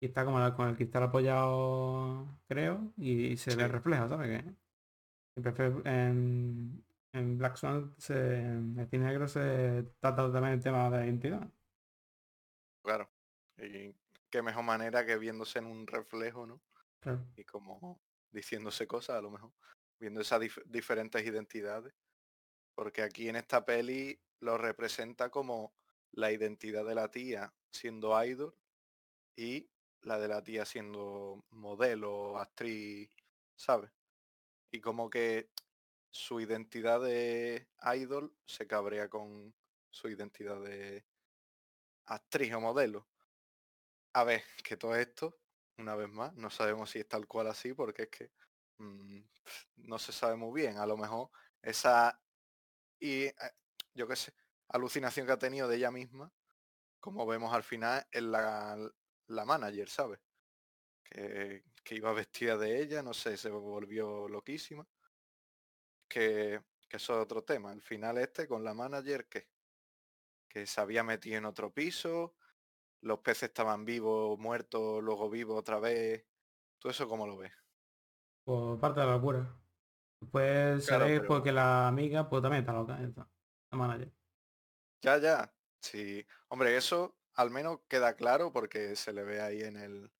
y 0.01 0.05
está 0.07 0.25
como 0.25 0.39
la- 0.39 0.53
con 0.55 0.67
el 0.69 0.75
cristal 0.75 1.03
apoyado, 1.03 2.27
creo, 2.47 2.93
y, 2.97 3.37
se 3.37 3.55
le 3.55 3.67
refleja, 3.67 4.07
¿sabes? 4.09 4.43
Que 4.43 5.65
en, 5.65 5.87
en- 5.87 6.85
en 7.13 7.37
Black 7.37 7.57
Swan, 7.57 7.93
se, 7.97 8.39
en 8.39 8.77
el 8.79 8.87
cine 8.87 9.05
negro 9.05 9.27
se 9.27 9.83
trata 9.99 10.31
también 10.31 10.53
el 10.55 10.61
tema 10.63 10.89
de 10.89 10.97
la 10.97 11.05
identidad. 11.05 11.47
Claro. 12.83 13.09
Y 13.57 13.93
qué 14.29 14.41
mejor 14.41 14.63
manera 14.63 15.05
que 15.05 15.17
viéndose 15.17 15.59
en 15.59 15.65
un 15.65 15.85
reflejo, 15.87 16.45
¿no? 16.47 16.59
Claro. 16.99 17.23
Y 17.35 17.43
como 17.43 17.99
diciéndose 18.31 18.87
cosas 18.87 19.17
a 19.17 19.21
lo 19.21 19.29
mejor. 19.29 19.51
Viendo 20.03 20.19
esas 20.19 20.41
dif- 20.41 20.63
diferentes 20.65 21.25
identidades. 21.25 21.93
Porque 22.75 23.03
aquí 23.03 23.29
en 23.29 23.37
esta 23.37 23.63
peli 23.63 24.19
lo 24.41 24.57
representa 24.57 25.29
como 25.29 25.73
la 26.11 26.33
identidad 26.33 26.83
de 26.85 26.95
la 26.95 27.09
tía 27.09 27.53
siendo 27.71 28.21
idol 28.25 28.53
y 29.37 29.69
la 30.01 30.19
de 30.19 30.27
la 30.27 30.43
tía 30.43 30.65
siendo 30.65 31.45
modelo, 31.51 32.37
actriz, 32.37 33.09
¿sabes? 33.55 33.91
Y 34.71 34.81
como 34.81 35.09
que 35.09 35.49
su 36.11 36.41
identidad 36.41 37.01
de 37.01 37.69
idol 37.95 38.35
se 38.45 38.67
cabrea 38.67 39.09
con 39.09 39.55
su 39.89 40.09
identidad 40.09 40.61
de 40.61 41.05
actriz 42.05 42.53
o 42.53 42.61
modelo. 42.61 43.07
A 44.13 44.23
ver, 44.23 44.43
que 44.63 44.75
todo 44.75 44.95
esto, 44.95 45.37
una 45.77 45.95
vez 45.95 46.09
más, 46.09 46.33
no 46.35 46.49
sabemos 46.49 46.89
si 46.89 46.99
es 46.99 47.07
tal 47.07 47.27
cual 47.27 47.47
así, 47.47 47.73
porque 47.73 48.03
es 48.03 48.09
que 48.09 48.31
no 49.77 49.99
se 49.99 50.11
sabe 50.11 50.35
muy 50.35 50.61
bien. 50.61 50.77
A 50.77 50.85
lo 50.85 50.97
mejor 50.97 51.29
esa 51.61 52.19
y 52.99 53.25
eh, 53.25 53.35
yo 53.93 54.07
qué 54.07 54.15
sé, 54.15 54.33
alucinación 54.69 55.25
que 55.27 55.33
ha 55.33 55.37
tenido 55.39 55.67
de 55.67 55.77
ella 55.77 55.91
misma, 55.91 56.33
como 56.99 57.25
vemos 57.27 57.53
al 57.53 57.63
final 57.63 58.05
en 58.11 58.31
la, 58.31 58.77
la 59.27 59.45
manager, 59.45 59.89
¿sabes? 59.89 60.19
Que, 61.03 61.63
que 61.83 61.95
iba 61.95 62.13
vestida 62.13 62.57
de 62.57 62.81
ella, 62.81 63.03
no 63.03 63.13
sé, 63.13 63.37
se 63.37 63.49
volvió 63.51 64.27
loquísima. 64.29 64.87
Que, 66.07 66.61
que 66.89 66.97
eso 66.97 67.13
es 67.13 67.19
otro 67.23 67.43
tema. 67.43 67.71
Al 67.71 67.81
final 67.81 68.17
este 68.17 68.47
con 68.47 68.63
la 68.63 68.73
manager 68.73 69.27
que, 69.27 69.49
que 70.47 70.65
se 70.65 70.79
había 70.81 71.03
metido 71.03 71.37
en 71.37 71.45
otro 71.45 71.73
piso, 71.73 72.35
los 73.01 73.19
peces 73.19 73.49
estaban 73.49 73.85
vivos, 73.85 74.39
muertos, 74.39 75.03
luego 75.03 75.29
vivos 75.29 75.59
otra 75.59 75.79
vez. 75.79 76.25
¿Tú 76.79 76.89
eso 76.89 77.07
cómo 77.09 77.27
lo 77.27 77.37
ves? 77.37 77.53
Por 78.43 78.79
parte 78.79 78.99
de 78.99 79.05
la 79.05 79.13
locura. 79.13 79.55
Puede 80.31 80.81
Claro, 80.81 81.05
pero 81.05 81.27
porque 81.27 81.51
la 81.51 81.87
amiga 81.87 82.29
pues 82.29 82.41
también 82.41 82.61
está 82.61 82.73
loca, 82.73 82.97
ya 82.99 83.07
está, 83.07 83.29
la 83.71 83.77
manager. 83.77 84.11
Ya, 85.01 85.17
ya. 85.17 85.53
Sí. 85.81 86.25
Hombre, 86.47 86.77
eso 86.77 87.17
al 87.35 87.51
menos 87.51 87.81
queda 87.87 88.15
claro 88.15 88.51
porque 88.51 88.95
se 88.95 89.11
le 89.11 89.23
ve 89.23 89.41
ahí 89.41 89.61
en 89.61 89.75
el, 89.77 90.11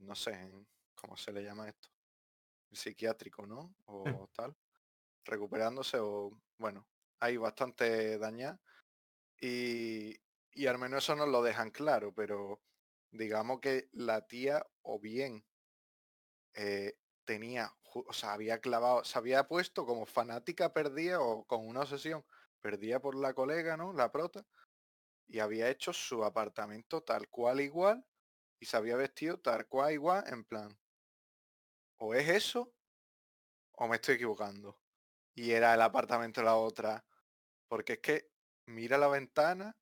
no 0.00 0.14
sé, 0.14 0.32
en- 0.32 0.66
¿cómo 0.94 1.16
se 1.16 1.32
le 1.32 1.42
llama 1.42 1.68
esto? 1.68 1.88
El 2.70 2.76
psiquiátrico, 2.76 3.46
¿no? 3.46 3.74
O 3.86 4.28
tal. 4.34 4.56
Recuperándose 5.24 5.98
o, 6.00 6.30
bueno, 6.58 6.86
hay 7.20 7.36
bastante 7.36 8.18
dañada. 8.18 8.60
Y, 9.40 10.16
y 10.52 10.66
al 10.66 10.78
menos 10.78 11.04
eso 11.04 11.14
nos 11.16 11.28
lo 11.28 11.42
dejan 11.42 11.70
claro, 11.70 12.12
pero 12.14 12.60
digamos 13.12 13.60
que 13.60 13.88
la 13.92 14.26
tía 14.26 14.66
o 14.82 14.98
bien 14.98 15.44
eh, 16.54 16.98
tenía, 17.28 17.70
o 17.92 18.12
sea, 18.14 18.32
había 18.32 18.58
clavado, 18.58 19.04
se 19.04 19.18
había 19.18 19.46
puesto 19.46 19.84
como 19.84 20.06
fanática 20.06 20.72
perdida 20.72 21.20
o 21.20 21.44
con 21.44 21.68
una 21.68 21.82
obsesión 21.82 22.24
perdida 22.62 23.00
por 23.00 23.14
la 23.14 23.34
colega, 23.34 23.76
¿no? 23.76 23.92
La 23.92 24.10
prota, 24.10 24.46
y 25.26 25.40
había 25.40 25.68
hecho 25.68 25.92
su 25.92 26.24
apartamento 26.24 27.02
tal 27.02 27.28
cual 27.28 27.60
igual 27.60 28.02
y 28.58 28.64
se 28.64 28.78
había 28.78 28.96
vestido 28.96 29.38
tal 29.40 29.66
cual 29.66 29.92
igual, 29.92 30.24
en 30.26 30.42
plan, 30.46 30.78
o 31.98 32.14
es 32.14 32.30
eso 32.30 32.72
o 33.72 33.86
me 33.88 33.96
estoy 33.96 34.14
equivocando. 34.14 34.80
Y 35.34 35.50
era 35.50 35.74
el 35.74 35.82
apartamento 35.82 36.40
de 36.40 36.46
la 36.46 36.56
otra, 36.56 37.04
porque 37.68 37.92
es 37.94 37.98
que 37.98 38.30
mira 38.64 38.96
la 38.96 39.08
ventana 39.08 39.76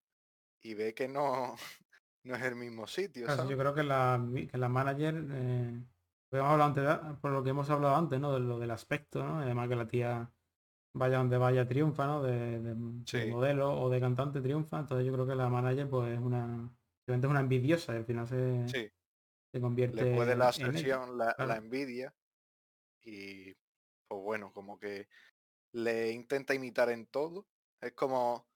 y 0.63 0.75
ve 0.75 0.95
que 0.95 1.07
no, 1.07 1.55
no 2.25 2.35
es 2.35 2.43
el 2.43 2.57
mismo 2.57 2.89
sitio, 2.89 3.29
yo 3.49 3.57
creo 3.57 3.73
que 3.73 3.85
la, 3.85 4.21
que 4.51 4.59
la 4.59 4.69
manager, 4.69 5.15
eh, 5.31 5.87
por 6.31 7.31
lo 7.33 7.43
que 7.45 7.51
hemos 7.51 7.71
hablado 7.71 7.97
antes, 7.97 8.21
¿no? 8.21 8.33
De 8.35 8.41
lo 8.41 8.59
del 8.59 8.71
aspecto, 8.71 9.25
¿no? 9.25 9.39
Además 9.41 9.69
que 9.69 9.77
la 9.77 9.89
tía 9.89 10.33
vaya 10.95 11.19
donde 11.19 11.39
vaya 11.39 11.69
triunfa, 11.69 12.07
¿no? 12.07 12.23
De, 12.23 12.61
de- 12.61 12.75
de 12.77 12.77
Sí. 13.07 13.27
modelo 13.27 13.81
o 13.81 13.91
de 13.91 14.01
cantante 14.01 14.41
triunfa. 14.43 14.81
Entonces 14.81 15.07
yo 15.07 15.13
creo 15.15 15.27
que 15.27 15.35
la 15.37 15.49
manager 15.51 15.89
pues 15.91 16.13
es 16.15 16.21
una, 16.21 16.77
es 17.07 17.25
una 17.25 17.41
envidiosa 17.41 17.95
y 17.95 17.99
al 17.99 18.07
final 18.07 18.29
se, 18.29 18.73
Sí, 18.73 18.91
se 19.53 19.61
convierte 19.63 20.05
le 20.05 20.07
puede 20.07 20.37
la 20.37 20.49
obsesión, 20.51 21.17
la, 21.19 21.37
la 21.41 21.57
Claro. 21.57 21.57
envidia 21.57 22.15
y 23.03 23.55
pues 24.09 24.23
bueno, 24.23 24.53
como 24.53 24.79
que 24.79 25.09
le 25.73 26.13
intenta 26.13 26.55
imitar 26.55 26.91
en 26.91 27.07
todo. 27.09 27.49
Es 27.81 27.95
como 27.95 28.49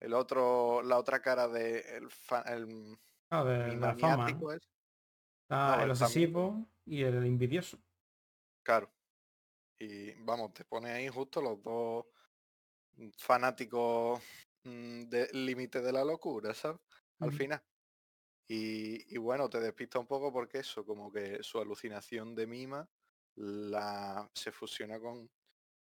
el 0.00 0.14
otro, 0.14 0.82
la 0.82 0.98
otra 0.98 1.22
cara 1.22 1.48
de 1.48 1.80
el, 1.98 2.10
fa- 2.10 2.42
el 2.42 2.98
Claro, 3.28 3.44
de, 3.50 3.76
de 3.78 3.78
la 3.78 3.94
fama. 3.96 4.48
es, 4.52 4.60
Está 5.64 5.76
No, 5.76 5.82
el 5.82 5.90
obsesivo 5.90 6.71
y 6.84 7.02
el 7.02 7.24
envidioso. 7.26 7.82
claro. 8.62 8.92
Y 9.78 10.12
vamos, 10.24 10.54
te 10.54 10.64
pone 10.64 10.90
ahí 10.92 11.08
justo 11.08 11.42
los 11.42 11.62
dos 11.62 12.06
fanáticos 13.18 14.22
mm, 14.64 15.04
del 15.08 15.46
límite 15.46 15.80
de 15.80 15.92
la 15.92 16.04
locura, 16.04 16.54
¿sabes? 16.54 16.80
Al 17.20 17.32
final. 17.32 17.62
Y, 18.48 19.14
y 19.14 19.18
bueno, 19.18 19.48
te 19.50 19.60
despista 19.60 19.98
un 19.98 20.06
poco 20.06 20.32
porque 20.32 20.58
eso, 20.60 20.84
como 20.86 21.12
que 21.12 21.42
su 21.42 21.60
alucinación 21.60 22.34
de 22.34 22.46
mima 22.46 22.90
la, 23.36 24.30
se 24.34 24.52
fusiona 24.52 25.00
con, 25.00 25.30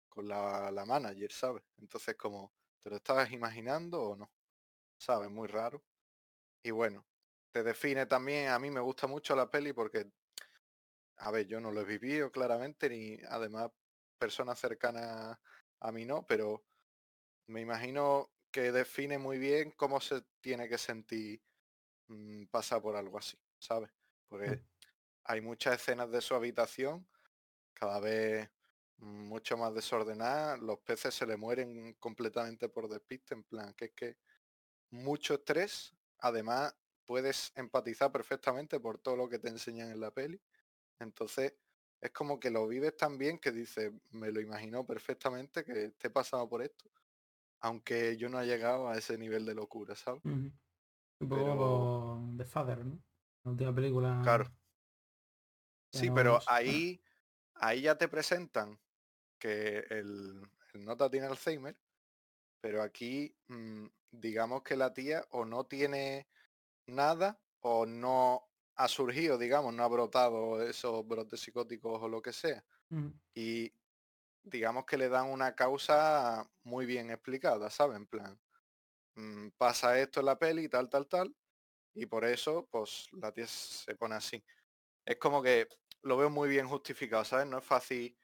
con 0.09 0.29
la, 0.29 0.71
la 0.73 0.87
manager, 0.87 1.33
¿sabes? 1.33 1.65
Entonces 1.79 2.17
como, 2.17 2.55
¿te 2.83 2.91
lo 2.91 2.97
estabas 2.97 3.33
imaginando 3.33 4.03
o 4.03 4.17
no? 4.17 4.33
¿Sabes? 4.99 5.31
Muy 5.31 5.49
raro. 5.49 5.85
Y 6.63 6.71
bueno, 6.73 7.07
te 7.53 7.63
define 7.63 8.07
también, 8.07 8.49
a 8.51 8.59
mí 8.59 8.71
me 8.71 8.81
gusta 8.81 9.07
mucho 9.07 9.37
la 9.37 9.51
peli 9.51 9.73
porque, 9.73 10.13
a 11.17 11.31
ver, 11.31 11.47
yo 11.47 11.61
no 11.61 11.71
lo 11.71 11.81
he 11.81 11.85
vivido 11.85 12.31
claramente, 12.31 12.89
ni 12.89 13.19
además 13.29 13.71
personas 14.19 14.59
cercanas 14.59 15.39
a 15.81 15.93
mí 15.93 16.05
no, 16.05 16.27
pero 16.27 16.65
me 17.47 17.61
imagino 17.61 18.31
que 18.51 18.73
define 18.73 19.19
muy 19.19 19.39
bien 19.39 19.73
cómo 19.73 20.01
se 20.01 20.23
tiene 20.41 20.69
que 20.69 20.79
sentir 20.79 21.43
mm, 22.09 22.45
pasar 22.47 22.83
por 22.83 22.97
algo 22.97 23.19
así, 23.19 23.39
¿sabes? 23.59 23.91
Porque 24.29 24.63
hay 25.25 25.41
muchas 25.41 25.77
escenas 25.77 26.11
de 26.11 26.21
su 26.21 26.35
habitación, 26.35 27.09
cada 27.73 27.99
vez 28.01 28.51
mucho 28.99 29.57
más 29.57 29.75
desordenadas, 29.75 30.61
los 30.61 30.79
peces 30.81 31.15
se 31.15 31.27
le 31.27 31.37
mueren 31.37 31.95
completamente 31.95 32.69
por 32.69 32.89
despiste, 32.89 33.35
en 33.35 33.43
plan, 33.43 33.75
que 33.75 33.87
es 33.87 33.93
que 33.93 34.17
mucho 34.91 35.35
estrés, 35.35 35.95
además 36.19 36.75
puedes 37.05 37.53
empatizar 37.57 38.13
perfectamente 38.13 38.79
por 38.79 38.99
todo 38.99 39.17
lo 39.17 39.29
que 39.29 39.39
te 39.39 39.49
enseñan 39.49 39.91
en 39.91 40.01
la 40.01 40.13
peli, 40.13 40.41
entonces 41.03 41.55
es 42.01 42.11
como 42.13 42.41
que 42.41 42.51
lo 42.51 42.67
vives 42.69 42.97
tan 42.97 43.19
bien 43.19 43.39
que 43.39 43.53
dices, 43.53 43.93
me 44.11 44.33
lo 44.33 44.41
imagino 44.41 44.87
perfectamente 44.87 45.65
que 45.65 45.87
esté 45.87 46.11
pasando 46.11 46.49
por 46.49 46.63
esto, 46.63 46.91
aunque 47.61 48.17
yo 48.19 48.29
no 48.29 48.41
he 48.43 48.47
llegado 48.47 48.89
a 48.89 48.97
ese 48.99 49.19
nivel 49.19 49.47
de 49.47 49.55
locura, 49.55 49.97
¿sabes? 49.97 50.23
Ujú. 50.25 50.53
Un 51.21 51.29
Pero, 51.29 51.55
poco 51.55 52.35
The 52.37 52.45
Father, 52.45 52.85
¿no? 52.85 52.99
La 53.45 53.51
última 53.53 53.75
película 53.75 54.21
claro, 54.23 54.47
sí, 55.93 56.11
pero 56.11 56.41
ahí, 56.47 57.03
ahí 57.55 57.83
ya 57.83 57.97
te 57.99 58.09
presentan 58.09 58.81
que 59.39 59.81
el, 59.91 60.43
el 60.75 60.85
nota 60.85 61.11
tiene 61.11 61.29
Alzheimer, 61.29 61.79
pero 62.61 62.83
aquí 62.83 63.37
mm, 63.49 63.87
digamos 64.13 64.63
que 64.63 64.77
la 64.77 64.95
tía 64.95 65.27
o 65.31 65.45
no 65.45 65.67
tiene 65.67 66.29
nada 66.87 67.43
o 67.61 67.87
no 67.87 68.52
ha 68.77 68.89
surgido, 68.89 69.39
digamos, 69.39 69.75
no 69.75 69.85
ha 69.85 69.89
brotado 69.89 70.63
esos 70.63 71.07
brotes 71.07 71.41
psicóticos 71.41 72.01
o 72.03 72.09
lo 72.09 72.23
que 72.23 72.33
sea. 72.33 72.65
Y 73.35 73.73
digamos 74.43 74.87
que 74.87 74.99
le 74.99 75.09
dan 75.09 75.29
una 75.31 75.55
causa 75.55 76.51
muy 76.65 76.87
bien 76.87 77.11
explicada, 77.11 77.71
¿sabes? 77.71 77.97
En 77.99 78.07
plan, 78.07 78.41
mm, 79.17 79.51
pasa 79.59 79.99
esto 80.01 80.21
en 80.21 80.27
la 80.27 80.39
peli, 80.39 80.69
tal, 80.69 80.89
tal, 80.91 81.09
tal, 81.09 81.37
y 81.95 82.07
por 82.07 82.25
eso, 82.25 82.69
pues 82.71 83.09
la 83.13 83.33
tía 83.33 83.47
se 83.49 83.97
pone 83.97 84.17
así. 84.17 84.45
Es 85.07 85.19
como 85.19 85.43
que 85.43 85.69
lo 86.03 86.17
veo 86.19 86.31
muy 86.31 86.49
bien 86.51 86.69
justificado, 86.69 87.25
¿sabes? 87.25 87.47
No 87.49 87.59
es 87.59 87.65
fácil 87.65 88.19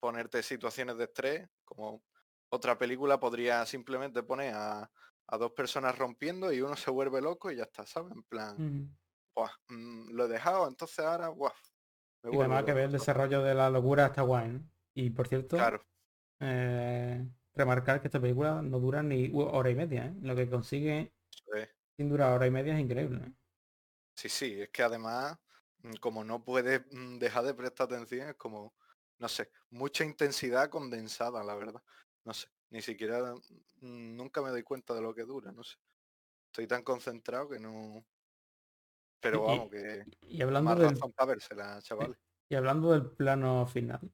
ponerte 0.00 0.42
situaciones 0.42 0.96
de 0.98 1.04
estrés, 1.04 1.48
como 1.64 2.04
otra 2.50 2.78
película 2.78 3.18
podría 3.20 3.66
simplemente 3.66 4.22
poner 4.22 4.54
a, 4.54 4.90
a 5.26 5.38
dos 5.38 5.52
personas 5.52 5.96
rompiendo 5.98 6.52
y 6.52 6.60
uno 6.62 6.76
se 6.76 6.90
vuelve 6.90 7.20
loco 7.20 7.50
y 7.50 7.56
ya 7.56 7.64
está, 7.64 7.86
¿sabes? 7.86 8.12
En 8.12 8.22
plan. 8.24 8.62
"Buah, 9.36 9.52
mm, 9.68 10.12
lo 10.12 10.24
he 10.24 10.28
dejado, 10.28 10.66
entonces 10.66 10.98
ahora, 11.00 11.28
guau, 11.28 11.52
Y 12.24 12.36
además 12.36 12.64
que 12.64 12.72
ver 12.72 12.84
el 12.86 12.92
desarrollo 12.92 13.42
de 13.42 13.54
la 13.54 13.70
locura 13.70 14.06
está 14.06 14.22
guay, 14.22 14.48
¿no? 14.48 14.60
Y 14.94 15.10
por 15.10 15.28
cierto, 15.28 15.56
Claro, 15.56 15.82
eh, 16.40 17.24
remarcar 17.54 18.00
que 18.00 18.08
esta 18.08 18.20
película 18.20 18.62
no 18.62 18.80
dura 18.80 19.02
ni 19.02 19.30
hora 19.34 19.70
y 19.70 19.74
media, 19.74 20.06
¿eh? 20.06 20.14
Lo 20.22 20.34
que 20.34 20.48
consigue 20.48 21.12
sin 21.96 22.08
durar 22.08 22.32
hora 22.32 22.46
y 22.46 22.50
media 22.50 22.74
es 22.74 22.80
increíble. 22.80 23.20
¿eh? 23.24 23.32
Sí, 24.14 24.28
sí, 24.28 24.60
es 24.60 24.70
que 24.70 24.82
además, 24.82 25.38
mm, 25.82 25.94
como 26.00 26.24
no 26.24 26.42
puedes 26.42 26.82
mm, 26.90 27.18
dejar 27.18 27.44
de 27.44 27.54
prestar 27.54 27.86
atención, 27.86 28.30
es 28.30 28.36
como, 28.36 28.74
no 29.18 29.28
sé, 29.28 29.50
mucha 29.70 30.04
intensidad 30.04 30.68
condensada, 30.70 31.42
la 31.44 31.54
verdad. 31.54 31.82
No 32.24 32.34
sé, 32.34 32.48
ni 32.70 32.82
siquiera, 32.82 33.34
nunca 33.80 34.42
me 34.42 34.50
doy 34.50 34.62
cuenta 34.62 34.94
de 34.94 35.02
lo 35.02 35.14
que 35.14 35.22
dura, 35.22 35.52
no 35.52 35.62
sé. 35.62 35.76
Estoy 36.46 36.66
tan 36.66 36.82
concentrado 36.82 37.48
que 37.48 37.58
no... 37.58 38.04
Pero 39.20 39.42
Y, 39.44 39.44
vamos, 39.44 39.70
que 39.70 40.04
y 40.22 40.42
hablando 40.42 40.74
más 40.74 40.78
del, 40.78 40.96
razón 40.96 41.12
para 41.12 41.28
vérsela, 41.30 41.80
chavales. 41.82 42.18
y 42.48 42.54
hablando 42.56 42.90
del 42.92 43.12
plano 43.12 43.66
final, 43.66 44.12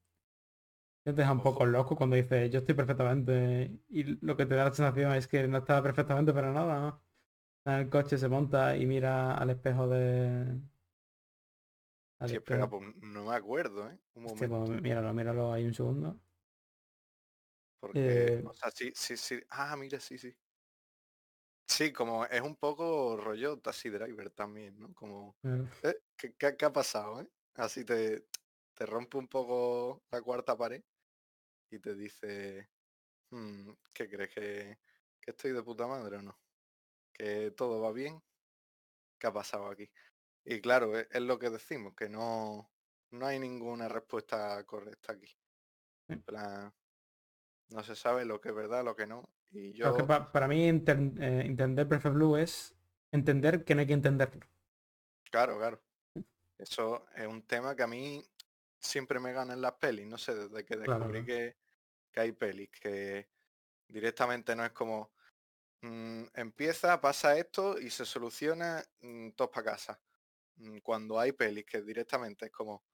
te 1.04 1.12
deja 1.12 1.32
un 1.32 1.42
poco 1.42 1.66
loco 1.66 1.96
cuando 1.96 2.16
dices 2.16 2.50
yo 2.50 2.60
estoy 2.60 2.74
perfectamente 2.74 3.80
y 3.88 4.04
lo 4.24 4.36
que 4.36 4.46
te 4.46 4.54
da 4.54 4.64
la 4.66 4.72
sensación 4.74 5.12
es 5.14 5.26
que 5.28 5.46
no 5.48 5.58
está 5.58 5.82
perfectamente 5.82 6.32
para 6.32 6.52
nada, 6.52 6.80
¿no? 6.80 7.04
El 7.74 7.90
coche 7.90 8.18
se 8.18 8.28
monta 8.28 8.76
y 8.76 8.86
mira 8.86 9.36
al 9.36 9.50
espejo 9.50 9.88
de... 9.88 10.60
al 12.20 12.30
Sí, 12.30 12.36
espera, 12.36 12.66
espejo. 12.66 12.68
pues 12.68 12.82
no 12.96 13.24
me 13.26 13.34
acuerdo, 13.34 13.88
¿eh? 13.90 14.00
Un 14.14 14.26
Hostia, 14.26 14.48
pues 14.48 14.68
míralo, 14.82 15.12
míralo 15.14 15.52
ahí 15.52 15.64
un 15.66 15.74
segundo. 15.74 16.20
Porque, 17.80 18.10
Eh, 18.20 18.42
o 18.44 18.54
sea, 18.54 18.70
sí, 18.70 18.92
sí, 18.94 19.16
sí. 19.16 19.40
Ah, 19.50 19.76
mira, 19.76 19.98
sí, 20.00 20.16
sí. 20.18 20.34
Sí, 21.72 21.92
como 21.92 22.24
es 22.26 22.40
un 22.40 22.56
poco 22.56 23.16
rollo 23.16 23.58
Taxi 23.60 23.88
Driver 23.90 24.30
también, 24.30 24.78
¿no? 24.78 24.92
Como, 24.94 25.36
eh, 25.82 25.88
eh, 25.90 25.94
¿qué, 26.16 26.34
qué- 26.36 26.56
qué 26.56 26.64
ha 26.66 26.72
pasado, 26.72 27.20
eh? 27.22 27.28
Así 27.54 27.84
te, 27.84 28.26
te 28.74 28.86
rompe 28.86 29.16
un 29.18 29.28
poco 29.28 30.04
la 30.10 30.20
cuarta 30.22 30.56
pared 30.56 30.82
y 31.70 31.80
te 31.80 31.94
dice, 31.96 32.70
"Mm, 33.30 33.72
¿qué 33.94 34.08
crees? 34.10 34.30
¿Que, 34.34 34.78
que 35.20 35.32
estoy 35.32 35.52
de 35.52 35.62
puta 35.64 35.86
madre 35.88 36.18
o 36.18 36.22
no? 36.22 36.40
¿Que 37.14 37.52
todo 37.52 37.80
va 37.82 37.92
bien? 37.92 38.22
¿Qué 39.18 39.26
ha 39.28 39.32
pasado 39.32 39.68
aquí? 39.70 39.90
Y 40.44 40.60
claro, 40.62 40.98
es, 40.98 41.08
es 41.10 41.22
lo 41.22 41.38
que 41.38 41.50
decimos, 41.50 41.94
que 41.96 42.08
no, 42.10 42.72
no 43.12 43.26
hay 43.26 43.38
ninguna 43.40 43.88
respuesta 43.88 44.64
correcta 44.66 45.12
aquí. 45.14 45.28
En 46.08 46.22
plan, 46.22 46.74
no 47.70 47.82
se 47.84 47.96
sabe 47.96 48.24
lo 48.24 48.40
que 48.40 48.50
es 48.50 48.54
verdad, 48.54 48.84
lo 48.84 48.96
que 48.96 49.06
no. 49.06 49.24
Y 49.52 49.72
que 49.94 50.04
pa- 50.04 50.32
para 50.32 50.48
mí 50.48 50.64
eh, 50.68 51.42
entender 51.46 51.88
Perfect 51.88 52.14
Blue 52.14 52.36
es 52.36 52.76
entender 53.10 53.64
que 53.64 53.74
no 53.74 53.80
hay 53.80 53.86
que 53.86 53.92
entenderlo. 53.94 54.46
claro, 55.30 55.58
claro. 55.58 55.82
Eso 56.58 57.06
es 57.16 57.26
un 57.26 57.42
tema 57.46 57.76
que 57.76 57.82
a 57.84 57.88
mí 57.88 58.24
siempre 58.80 59.20
me 59.20 59.32
gana 59.34 59.54
en 59.54 59.62
las 59.62 59.74
pelis, 59.74 60.06
no 60.06 60.18
sé, 60.18 60.34
desde 60.34 60.64
que 60.64 60.76
descubrí 60.76 61.24
claro. 61.24 61.26
que, 61.26 61.56
que 62.12 62.20
hay 62.20 62.32
pelis, 62.32 62.70
que 62.70 63.30
directamente 63.88 64.56
no 64.56 64.64
es 64.66 64.72
como, 64.72 65.12
mm, 65.82 66.24
empieza, 66.34 67.00
pasa 67.00 67.38
esto 67.38 67.78
y 67.80 67.90
se 67.90 68.06
soluciona 68.06 68.84
mm, 69.02 69.30
todos 69.32 69.50
para 69.52 69.72
casa. 69.72 70.00
Mm, 70.56 70.78
Cuando 70.80 71.18
hay 71.20 71.32
pelis 71.32 71.66
que 71.66 71.82
directamente 71.82 72.46
es 72.46 72.52
como 72.52 72.84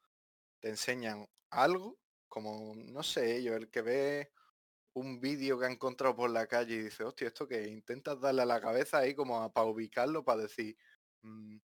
te 0.60 0.68
enseñan 0.70 1.28
algo, 1.50 1.98
como, 2.28 2.74
no 2.76 3.02
sé, 3.02 3.42
yo 3.42 3.54
el 3.56 3.70
que 3.70 3.82
ve 3.82 4.32
un 4.94 5.20
vídeo 5.20 5.58
que 5.58 5.66
ha 5.66 5.70
encontrado 5.70 6.16
por 6.16 6.30
la 6.30 6.46
calle 6.46 6.74
y 6.76 6.82
dice, 6.84 7.04
hostia, 7.04 7.28
esto 7.28 7.46
que 7.48 7.68
intentas 7.68 8.20
darle 8.20 8.42
a 8.42 8.46
la 8.46 8.60
cabeza 8.60 8.98
ahí 8.98 9.14
como 9.14 9.52
para 9.52 9.66
ubicarlo, 9.66 10.24
para 10.24 10.42
decir, 10.42 10.76
mm, 11.22 11.58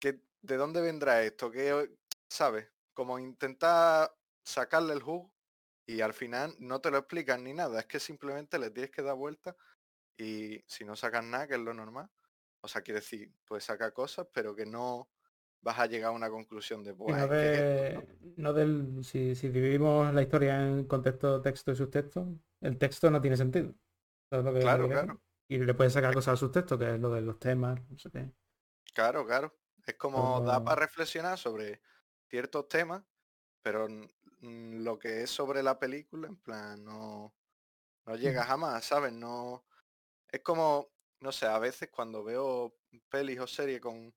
¿qué- 0.00 0.22
¿de 0.42 0.56
dónde 0.56 0.80
vendrá 0.80 1.22
esto? 1.22 1.50
¿Qué, 1.50 1.96
¿Sabes? 2.28 2.68
Como 2.92 3.18
intentar 3.18 4.16
sacarle 4.44 4.94
el 4.94 5.02
jugo 5.02 5.34
y 5.86 6.00
al 6.00 6.12
final 6.14 6.56
no 6.58 6.80
te 6.80 6.90
lo 6.90 6.98
explican 6.98 7.44
ni 7.44 7.54
nada, 7.54 7.80
es 7.80 7.86
que 7.86 8.00
simplemente 8.00 8.58
le 8.58 8.70
tienes 8.70 8.90
que 8.90 9.02
dar 9.02 9.16
vuelta 9.16 9.56
y 10.18 10.60
si 10.68 10.84
no 10.84 10.96
sacas 10.96 11.24
nada, 11.24 11.48
que 11.48 11.54
es 11.54 11.60
lo 11.60 11.74
normal, 11.74 12.10
o 12.62 12.68
sea, 12.68 12.82
quiere 12.82 13.00
decir, 13.00 13.34
pues 13.46 13.64
saca 13.64 13.92
cosas, 13.94 14.28
pero 14.34 14.56
que 14.56 14.66
no 14.66 15.10
vas 15.60 15.78
a 15.78 15.86
llegar 15.86 16.08
a 16.10 16.12
una 16.12 16.30
conclusión 16.30 16.84
de, 16.84 16.94
pues, 16.94 17.16
no, 17.16 17.24
es 17.24 17.30
que 17.30 17.46
es 17.46 17.52
esto", 17.54 17.92
¿no? 17.92 18.00
de, 18.00 18.18
no 18.36 18.52
del, 18.52 19.04
si, 19.04 19.34
si 19.34 19.48
dividimos 19.48 20.12
la 20.12 20.22
historia 20.22 20.66
en 20.66 20.84
contexto, 20.84 21.40
texto 21.40 21.72
y 21.72 21.76
subtexto, 21.76 22.28
el 22.60 22.78
texto 22.78 23.10
no 23.10 23.20
tiene 23.20 23.36
sentido. 23.36 23.74
Eso 24.30 24.40
es 24.40 24.44
lo 24.44 24.52
que 24.54 24.60
Claro, 24.60 24.88
claro. 24.88 25.20
Y 25.48 25.58
le 25.58 25.74
puedes 25.74 25.92
sacar 25.92 26.12
cosas 26.12 26.32
al 26.32 26.38
subtexto, 26.38 26.78
que 26.78 26.94
es 26.94 27.00
lo 27.00 27.10
de 27.10 27.20
los 27.20 27.38
temas, 27.38 27.80
no 27.88 27.98
sé 27.98 28.10
qué. 28.10 28.32
Claro, 28.94 29.24
claro. 29.24 29.56
Es 29.86 29.94
como 29.94 30.40
da 30.40 30.64
para 30.64 30.80
reflexionar 30.80 31.38
sobre 31.38 31.80
ciertos 32.28 32.66
temas, 32.68 33.04
pero 33.62 33.86
lo 34.40 34.98
que 34.98 35.22
es 35.22 35.30
sobre 35.30 35.62
la 35.62 35.78
película, 35.78 36.26
en 36.26 36.36
plan, 36.36 36.84
no, 36.84 37.34
no 38.06 38.16
llega 38.16 38.44
jamás, 38.44 38.84
¿sabes? 38.84 39.12
No. 39.12 39.64
Es 40.28 40.40
como, 40.40 40.92
no 41.20 41.32
sé, 41.32 41.46
a 41.46 41.58
veces 41.58 41.90
cuando 41.90 42.24
veo 42.24 42.76
pelis 43.08 43.38
o 43.40 43.46
series 43.46 43.80
con, 43.80 44.14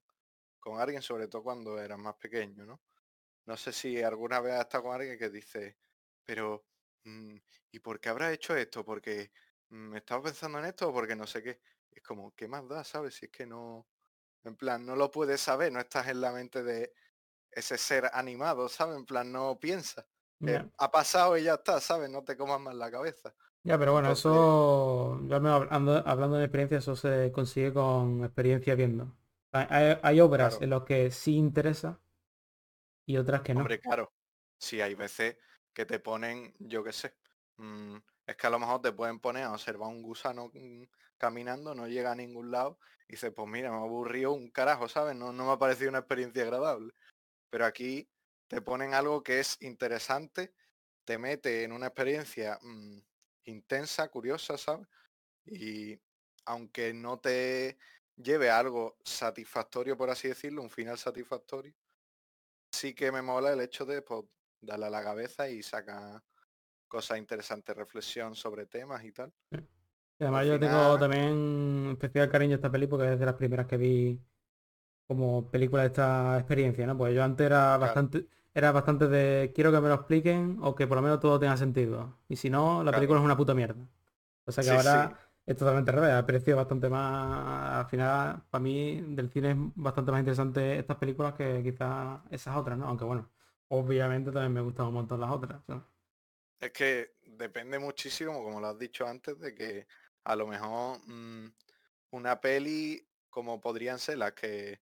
con 0.60 0.80
alguien, 0.80 1.02
sobre 1.02 1.28
todo 1.28 1.42
cuando 1.42 1.78
eras 1.78 1.98
más 1.98 2.14
pequeño, 2.16 2.64
¿no? 2.66 2.80
No 3.46 3.56
sé 3.56 3.72
si 3.72 4.02
alguna 4.02 4.40
vez 4.40 4.54
has 4.54 4.60
estado 4.60 4.84
con 4.84 4.94
alguien 4.94 5.18
que 5.18 5.30
dice, 5.30 5.78
pero, 6.24 6.64
mm, 7.04 7.36
¿y 7.72 7.78
por 7.80 7.98
qué 8.00 8.10
habrá 8.10 8.32
hecho 8.32 8.54
esto? 8.54 8.84
Porque 8.84 9.32
mm, 9.70 9.96
estaba 9.96 10.22
pensando 10.24 10.58
en 10.58 10.66
esto 10.66 10.88
o 10.88 10.92
porque 10.92 11.16
no 11.16 11.26
sé 11.26 11.42
qué. 11.42 11.60
Es 11.90 12.02
como, 12.02 12.34
¿qué 12.34 12.46
más 12.46 12.68
da, 12.68 12.84
sabes? 12.84 13.14
Si 13.14 13.26
es 13.26 13.32
que 13.32 13.46
no, 13.46 13.86
en 14.44 14.56
plan, 14.56 14.84
no 14.84 14.94
lo 14.94 15.10
puedes 15.10 15.40
saber, 15.40 15.72
no 15.72 15.80
estás 15.80 16.06
en 16.08 16.20
la 16.20 16.32
mente 16.32 16.62
de 16.62 16.92
ese 17.50 17.78
ser 17.78 18.10
animado, 18.12 18.68
¿sabes? 18.68 18.96
En 18.96 19.06
plan, 19.06 19.32
no 19.32 19.58
piensas. 19.58 20.06
Eh, 20.46 20.64
ha 20.78 20.90
pasado 20.90 21.36
y 21.36 21.42
ya 21.44 21.54
está, 21.54 21.80
¿sabes? 21.80 22.08
No 22.08 22.22
te 22.24 22.36
comas 22.36 22.60
más 22.60 22.74
la 22.74 22.90
cabeza. 22.90 23.34
Ya, 23.62 23.78
pero 23.78 23.92
bueno, 23.92 24.08
Entonces- 24.08 24.30
eso, 24.30 25.12
hablando, 25.14 26.02
hablando 26.06 26.36
de 26.36 26.44
experiencia, 26.44 26.78
eso 26.78 26.96
se 26.96 27.30
consigue 27.32 27.72
con 27.74 28.24
experiencia 28.24 28.74
viendo. 28.74 29.14
Hay, 29.52 30.20
obras 30.20 30.58
Claro. 30.58 30.64
en 30.64 30.70
las 30.70 30.82
que 30.84 31.10
sí 31.10 31.36
interesa 31.36 32.00
y 33.04 33.16
otras 33.16 33.42
que 33.42 33.54
no. 33.54 33.60
Hombre, 33.60 33.80
claro. 33.80 34.12
Sí, 34.58 34.80
hay 34.80 34.94
veces 34.94 35.36
que 35.72 35.86
te 35.86 35.98
ponen, 35.98 36.54
yo 36.58 36.84
qué 36.84 36.92
sé. 36.92 37.14
mm, 37.56 37.96
es 38.26 38.36
que 38.36 38.46
a 38.46 38.50
lo 38.50 38.58
mejor 38.58 38.80
te 38.80 38.92
pueden 38.92 39.20
poner 39.20 39.42
a 39.42 39.52
observar 39.52 39.88
un 39.88 40.02
gusano 40.02 40.50
mm, 40.54 40.84
caminando, 41.18 41.74
no 41.74 41.86
llega 41.86 42.12
a 42.12 42.14
ningún 42.14 42.50
lado, 42.50 42.78
y 43.06 43.12
dices, 43.12 43.32
pues 43.34 43.48
mira, 43.48 43.70
me 43.70 43.76
aburrió 43.76 44.32
un 44.32 44.50
carajo, 44.50 44.88
¿sabes? 44.88 45.14
No, 45.16 45.32
no 45.32 45.46
me 45.46 45.52
ha 45.52 45.58
parecido 45.58 45.90
una 45.90 45.98
experiencia 45.98 46.42
agradable. 46.42 46.94
Pero 47.50 47.66
aquí 47.66 48.08
te 48.48 48.62
ponen 48.62 48.94
algo 48.94 49.22
que 49.22 49.40
es 49.40 49.58
interesante, 49.60 50.54
te 51.04 51.18
mete 51.18 51.64
en 51.64 51.72
una 51.72 51.88
experiencia 51.88 52.58
mm, 52.62 52.98
intensa, 53.44 54.08
curiosa, 54.08 54.56
¿sabes? 54.56 54.86
Y 55.46 56.00
aunque 56.46 56.94
no 56.94 57.18
te 57.18 57.78
lleve 58.22 58.50
a 58.50 58.58
algo 58.58 58.96
satisfactorio, 59.04 59.96
por 59.96 60.10
así 60.10 60.28
decirlo, 60.28 60.62
un 60.62 60.70
final 60.70 60.98
satisfactorio, 60.98 61.74
sí 62.72 62.94
que 62.94 63.12
me 63.12 63.22
mola 63.22 63.52
el 63.52 63.60
hecho 63.60 63.84
de 63.84 64.02
pues, 64.02 64.24
darle 64.60 64.86
a 64.86 64.90
la 64.90 65.02
cabeza 65.02 65.48
y 65.48 65.62
sacar 65.62 66.22
cosas 66.88 67.18
interesantes, 67.18 67.76
reflexión 67.76 68.34
sobre 68.34 68.66
temas 68.66 69.04
y 69.04 69.12
tal. 69.12 69.32
Y 70.18 70.24
además 70.24 70.42
al 70.42 70.48
yo 70.48 70.60
tengo 70.60 70.98
también 70.98 71.88
especial 71.92 72.28
cariño 72.30 72.52
a 72.54 72.56
esta 72.56 72.70
peli 72.70 72.86
porque 72.86 73.12
es 73.14 73.18
de 73.18 73.26
las 73.26 73.34
primeras 73.34 73.66
que 73.66 73.76
vi 73.78 74.20
como 75.08 75.50
película 75.50 75.82
de 75.82 75.88
esta 75.88 76.38
experiencia, 76.38 76.86
¿no? 76.86 76.98
Pues 76.98 77.14
yo 77.14 77.24
antes 77.24 77.46
era 77.46 77.76
bastante, 77.78 78.28
era 78.54 78.72
bastante 78.72 79.08
de 79.08 79.52
quiero 79.54 79.72
que 79.72 79.80
me 79.80 79.88
lo 79.88 79.94
expliquen 79.96 80.58
o 80.62 80.74
que 80.76 80.86
por 80.86 80.96
lo 80.98 81.02
menos 81.02 81.20
todo 81.20 81.40
tenga 81.40 81.56
sentido. 81.56 82.18
Y 82.28 82.36
si 82.36 82.50
no, 82.50 82.84
la 82.84 82.90
Claro. 82.90 82.94
película 82.94 83.20
es 83.20 83.24
una 83.24 83.36
puta 83.36 83.54
mierda. 83.54 83.88
O 84.46 84.52
sea 84.52 84.64
que 84.64 84.70
Sí, 84.70 84.76
ahora 84.76 85.12
sí. 85.12 85.29
Es 85.50 85.56
totalmente 85.56 85.90
al 85.90 85.96
revés, 85.96 86.12
aprecio 86.12 86.54
bastante 86.54 86.88
más, 86.88 87.80
al 87.80 87.90
final, 87.90 88.44
para 88.50 88.62
mí 88.62 89.00
del 89.16 89.30
cine 89.32 89.50
es 89.50 89.56
bastante 89.74 90.12
más 90.12 90.20
interesante 90.20 90.78
estas 90.78 90.96
películas 90.96 91.34
que 91.34 91.60
quizás 91.64 92.20
esas 92.30 92.56
otras, 92.56 92.78
¿no? 92.78 92.86
Aunque 92.86 93.04
bueno, 93.04 93.28
obviamente 93.66 94.30
también 94.30 94.52
me 94.52 94.60
gustan 94.60 94.86
un 94.86 94.94
montón 94.94 95.20
las 95.20 95.30
otras. 95.32 95.60
Es 96.60 96.70
que 96.70 97.16
depende 97.22 97.80
muchísimo, 97.80 98.44
como 98.44 98.60
lo 98.60 98.68
has 98.68 98.78
dicho 98.78 99.04
antes, 99.04 99.40
de 99.40 99.52
que 99.52 99.88
a 100.22 100.36
lo 100.36 100.46
mejor 100.46 101.00
mm, 101.08 101.52
una 102.12 102.40
peli 102.40 103.04
como 103.28 103.60
podrían 103.60 103.98
ser 103.98 104.18
las 104.18 104.34
que 104.34 104.80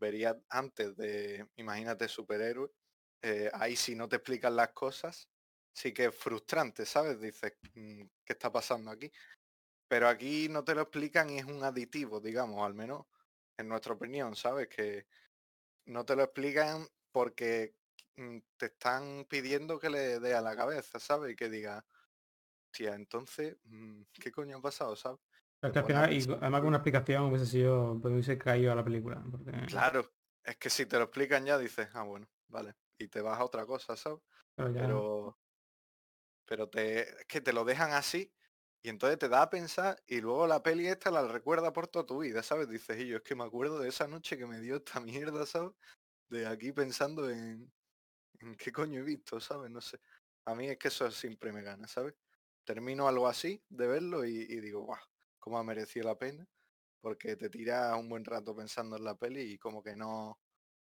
verías 0.00 0.36
antes 0.48 0.96
de, 0.96 1.46
imagínate, 1.54 2.08
superhéroes, 2.08 2.72
eh, 3.22 3.50
ahí 3.52 3.76
si 3.76 3.94
no 3.94 4.08
te 4.08 4.16
explican 4.16 4.56
las 4.56 4.70
cosas, 4.70 5.28
sí 5.72 5.92
que 5.92 6.06
es 6.06 6.14
frustrante, 6.14 6.84
¿sabes? 6.84 7.20
Dices, 7.20 7.52
mm, 7.74 8.02
¿qué 8.24 8.32
está 8.32 8.50
pasando 8.50 8.90
aquí? 8.90 9.12
Pero 9.88 10.08
aquí 10.08 10.48
no 10.48 10.64
te 10.64 10.74
lo 10.74 10.82
explican 10.82 11.30
y 11.30 11.38
es 11.38 11.44
un 11.46 11.64
aditivo, 11.64 12.20
digamos, 12.20 12.64
al 12.64 12.74
menos 12.74 13.06
en 13.56 13.68
nuestra 13.68 13.94
opinión, 13.94 14.36
¿sabes? 14.36 14.68
Que 14.68 15.06
no 15.86 16.04
te 16.04 16.16
lo 16.16 16.24
explican 16.24 16.86
porque 17.12 17.76
mm, 18.16 18.38
te 18.56 18.66
están 18.66 19.26
pidiendo 19.28 19.78
que 19.78 19.90
le 19.90 20.20
dé 20.20 20.34
a 20.34 20.42
la 20.42 20.56
cabeza, 20.56 20.98
¿sabes? 21.00 21.32
Y 21.32 21.36
que 21.36 21.48
diga, 21.48 21.84
tía, 22.70 22.94
entonces, 22.94 23.56
mm, 23.64 24.02
¿qué 24.12 24.30
coño 24.32 24.58
ha 24.58 24.62
pasado, 24.62 24.96
¿sabes? 24.96 25.20
Pero 25.60 25.72
que 25.72 25.78
al 25.80 25.84
final, 25.86 26.12
y 26.12 26.22
además 26.32 26.60
con 26.60 26.68
una 26.68 26.76
explicación 26.78 27.24
hubiese 27.24 27.46
sido, 27.46 27.98
pues 28.00 28.12
hubiese 28.12 28.38
caído 28.38 28.72
a 28.72 28.76
la 28.76 28.84
película. 28.84 29.22
Porque... 29.30 29.52
Claro, 29.66 30.12
es 30.44 30.56
que 30.56 30.70
si 30.70 30.86
te 30.86 30.96
lo 30.98 31.04
explican 31.04 31.44
ya 31.44 31.58
dices, 31.58 31.88
ah, 31.94 32.02
bueno, 32.02 32.28
vale, 32.48 32.74
y 32.98 33.08
te 33.08 33.20
vas 33.20 33.38
a 33.38 33.44
otra 33.44 33.66
cosa, 33.66 33.96
¿sabes? 33.96 34.20
pero 34.56 34.72
ya- 34.72 34.80
Pero, 34.80 35.38
pero 36.46 36.68
te, 36.68 37.20
es 37.20 37.26
que 37.26 37.40
te 37.40 37.52
lo 37.52 37.64
dejan 37.64 37.92
así 37.92 38.32
y 38.82 38.88
entonces 38.88 39.18
te 39.18 39.28
da 39.28 39.42
a 39.42 39.50
pensar 39.50 40.00
y 40.06 40.20
luego 40.20 40.46
la 40.46 40.62
peli 40.62 40.86
esta 40.86 41.10
la 41.10 41.26
recuerda 41.26 41.72
por 41.72 41.88
toda 41.88 42.06
tu 42.06 42.20
vida, 42.20 42.42
¿sabes? 42.42 42.68
Dices, 42.68 42.98
y 43.00 43.08
yo 43.08 43.16
es 43.18 43.22
que 43.22 43.34
me 43.34 43.44
acuerdo 43.44 43.80
de 43.80 43.88
esa 43.88 44.06
noche 44.06 44.38
que 44.38 44.46
me 44.46 44.60
dio 44.60 44.76
esta 44.76 45.00
mierda, 45.34 45.46
¿sabes? 45.46 45.72
De 46.28 46.46
aquí 46.46 46.72
pensando 46.72 47.28
en, 47.28 47.72
en 48.40 48.56
qué 48.56 48.72
coño 48.72 49.00
he 49.00 49.02
visto, 49.02 49.40
¿sabes? 49.40 49.70
No 49.70 49.80
sé. 49.80 50.00
A 50.44 50.54
mí 50.54 50.68
es 50.68 50.78
que 50.78 50.88
eso 50.88 51.10
siempre 51.10 51.52
me 51.52 51.62
gana, 51.62 51.88
¿sabes? 51.88 52.14
Termino 52.64 53.08
algo 53.08 53.26
así 53.26 53.62
de 53.68 53.86
verlo 53.86 54.24
y, 54.24 54.46
digo, 54.60 54.82
guau, 54.82 55.00
cómo 55.38 55.58
ha 55.58 55.64
merecido 55.64 56.06
la 56.06 56.18
pena. 56.18 56.46
Porque 57.00 57.36
te 57.36 57.48
tiras 57.48 57.98
un 57.98 58.08
buen 58.08 58.24
rato 58.24 58.54
pensando 58.54 58.96
en 58.96 59.04
la 59.04 59.14
peli 59.16 59.40
y 59.42 59.58
como 59.58 59.82
que 59.82 59.94
no, 59.96 60.40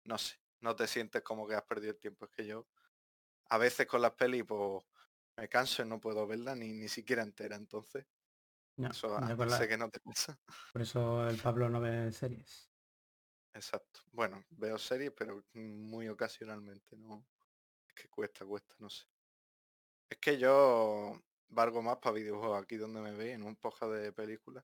no 0.04 0.18
sé, 0.18 0.36
no 0.62 0.76
te 0.76 0.88
sientes 0.88 1.22
como 1.22 1.48
que 1.48 1.56
has 1.56 1.64
perdido 1.64 1.94
el 1.94 2.00
tiempo. 2.00 2.26
Es 2.26 2.32
que 2.32 2.46
yo 2.46 2.68
a 3.50 3.58
veces 3.58 3.86
con 3.88 4.02
las 4.02 4.14
pelis 4.14 4.44
pues 4.46 4.84
me 5.38 5.50
canso 5.50 5.84
y 5.84 5.88
no 5.88 6.00
puedo 6.00 6.28
verla 6.28 6.56
ni, 6.56 6.74
ni 6.74 6.88
siquiera 6.90 7.24
entera. 7.24 7.56
Entonces, 7.56 8.08
eso 8.90 9.18
ya 9.18 9.36
a- 9.36 9.38
con 9.38 9.50
la- 9.50 9.58
sé 9.58 9.68
que 9.68 9.78
no 9.78 9.90
te 9.90 10.00
pasa. 10.02 10.40
Por 10.72 10.82
eso 10.82 11.28
el 11.30 11.40
Pablo 11.40 11.70
no 11.70 11.80
ve 11.82 12.12
series. 12.12 12.74
Exacto. 13.54 14.02
Bueno, 14.12 14.44
veo 14.50 14.78
series, 14.78 15.12
pero 15.16 15.46
muy 15.54 16.08
ocasionalmente, 16.10 16.98
¿no? 16.98 17.28
Es 17.88 17.94
que 17.96 18.10
cuesta, 18.10 18.46
cuesta, 18.46 18.76
no 18.80 18.90
sé. 18.90 19.06
Es 20.10 20.18
que 20.20 20.38
yo 20.38 21.20
valgo 21.50 21.82
más 21.82 21.98
para 21.98 22.14
videojuegos 22.16 22.62
aquí 22.62 22.78
donde 22.78 23.02
me 23.02 23.14
ve, 23.16 23.34
en 23.34 23.44
un 23.44 23.56
poja 23.56 23.88
de 23.88 24.14
películas. 24.14 24.64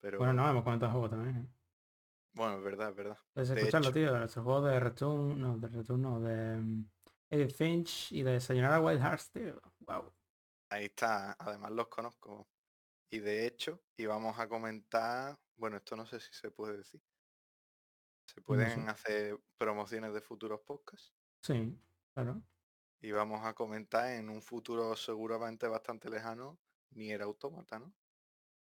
Pero 0.00 0.18
Bueno, 0.18 0.32
no, 0.32 0.48
hemos 0.50 0.64
comentado 0.64 0.90
juegos 0.92 1.10
también. 1.10 1.36
¿eh? 1.36 1.54
bueno, 2.32 2.58
es 2.58 2.62
verdad, 2.64 2.90
es 2.90 2.96
verdad. 2.96 3.18
Puedes 3.32 3.50
De 3.52 3.68
escucharlo, 3.68 3.90
hecho. 3.90 3.92
tío. 3.92 4.16
Nuestro 4.16 4.42
juego 4.44 4.62
de 4.62 4.78
Return, 4.80 5.40
no, 5.40 5.58
de 5.58 5.68
Return 5.68 6.02
no, 6.02 6.20
de 6.20 6.56
mm, 6.58 6.90
Edith 7.34 7.52
Finch 7.54 8.12
y 8.12 8.22
de 8.22 8.40
Sayonara 8.40 8.80
Wild 8.80 9.00
Hearts, 9.00 9.30
tío. 9.32 9.60
Wow. 9.80 10.14
Ahí 10.70 10.86
está, 10.86 11.32
además 11.38 11.70
los 11.72 11.88
conozco. 11.88 12.48
Y 13.10 13.20
de 13.20 13.46
hecho, 13.46 13.84
íbamos 13.96 14.38
a 14.38 14.48
comentar, 14.48 15.38
bueno, 15.56 15.76
esto 15.78 15.96
no 15.96 16.06
sé 16.06 16.20
si 16.20 16.32
se 16.32 16.50
puede 16.50 16.78
decir. 16.78 17.02
Se 18.26 18.40
pueden 18.42 18.88
hacer 18.88 19.38
promociones 19.58 20.12
de 20.14 20.20
futuros 20.20 20.60
podcasts. 20.60 21.14
Sí, 21.42 21.78
claro. 22.14 22.42
Y 23.00 23.12
vamos 23.12 23.44
a 23.44 23.54
comentar 23.54 24.10
en 24.12 24.30
un 24.30 24.42
futuro 24.42 24.96
seguramente 24.96 25.68
bastante 25.68 26.08
lejano, 26.10 26.60
ni 26.90 27.10
era 27.12 27.24
autómata, 27.26 27.78
¿no? 27.78 27.94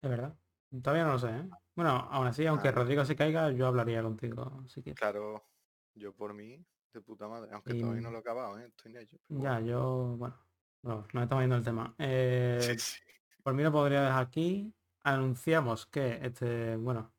Es 0.03 0.11
verdad. 0.11 0.37
Todavía 0.83 1.05
no 1.05 1.13
lo 1.13 1.19
sé, 1.19 1.29
¿eh? 1.31 1.49
Bueno, 1.77 1.91
aún 1.91 2.27
así, 2.27 2.47
aunque 2.47 2.69
Ah. 2.69 2.73
Rodrigo 2.73 3.05
se 3.05 3.15
caiga, 3.17 3.51
yo 3.53 3.67
hablaría 3.67 4.03
contigo, 4.03 4.65
si 4.69 4.83
quieres. 4.83 4.99
Claro, 4.99 5.51
yo 5.95 6.15
por 6.15 6.35
mí, 6.35 6.65
de 6.93 7.01
puta 7.01 7.29
madre, 7.29 7.51
aunque 7.53 7.75
Y- 7.75 7.81
todavía 7.81 8.03
no 8.03 8.11
lo 8.11 8.17
he 8.19 8.21
acabado, 8.21 8.59
¿eh? 8.59 8.67
Estoy 8.69 8.93
en 8.93 8.99
ello. 8.99 9.19
pero 9.29 9.41
Ya, 9.43 9.61
yo, 9.61 10.17
bueno, 10.19 10.37
no, 10.83 11.07
estamos 11.23 11.43
yendo 11.43 11.57
el 11.57 11.65
tema. 11.65 11.95
Eh, 11.99 12.59
Sí, 12.61 12.79
sí. 12.79 13.01
Por 13.43 13.55
mí 13.55 13.63
lo 13.63 13.73
podría 13.73 14.03
dejar 14.03 14.23
aquí. 14.27 14.73
anunciamos 15.05 15.87
que 15.87 16.21
este, 16.23 16.77
bueno, 16.77 17.13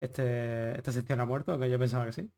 este, 0.00 0.76
esta 0.76 0.92
sección 0.92 1.20
ha 1.20 1.24
muerto, 1.24 1.58
que 1.58 1.70
yo 1.70 1.78
pensaba 1.78 2.04
que 2.06 2.12
sí. 2.12 2.30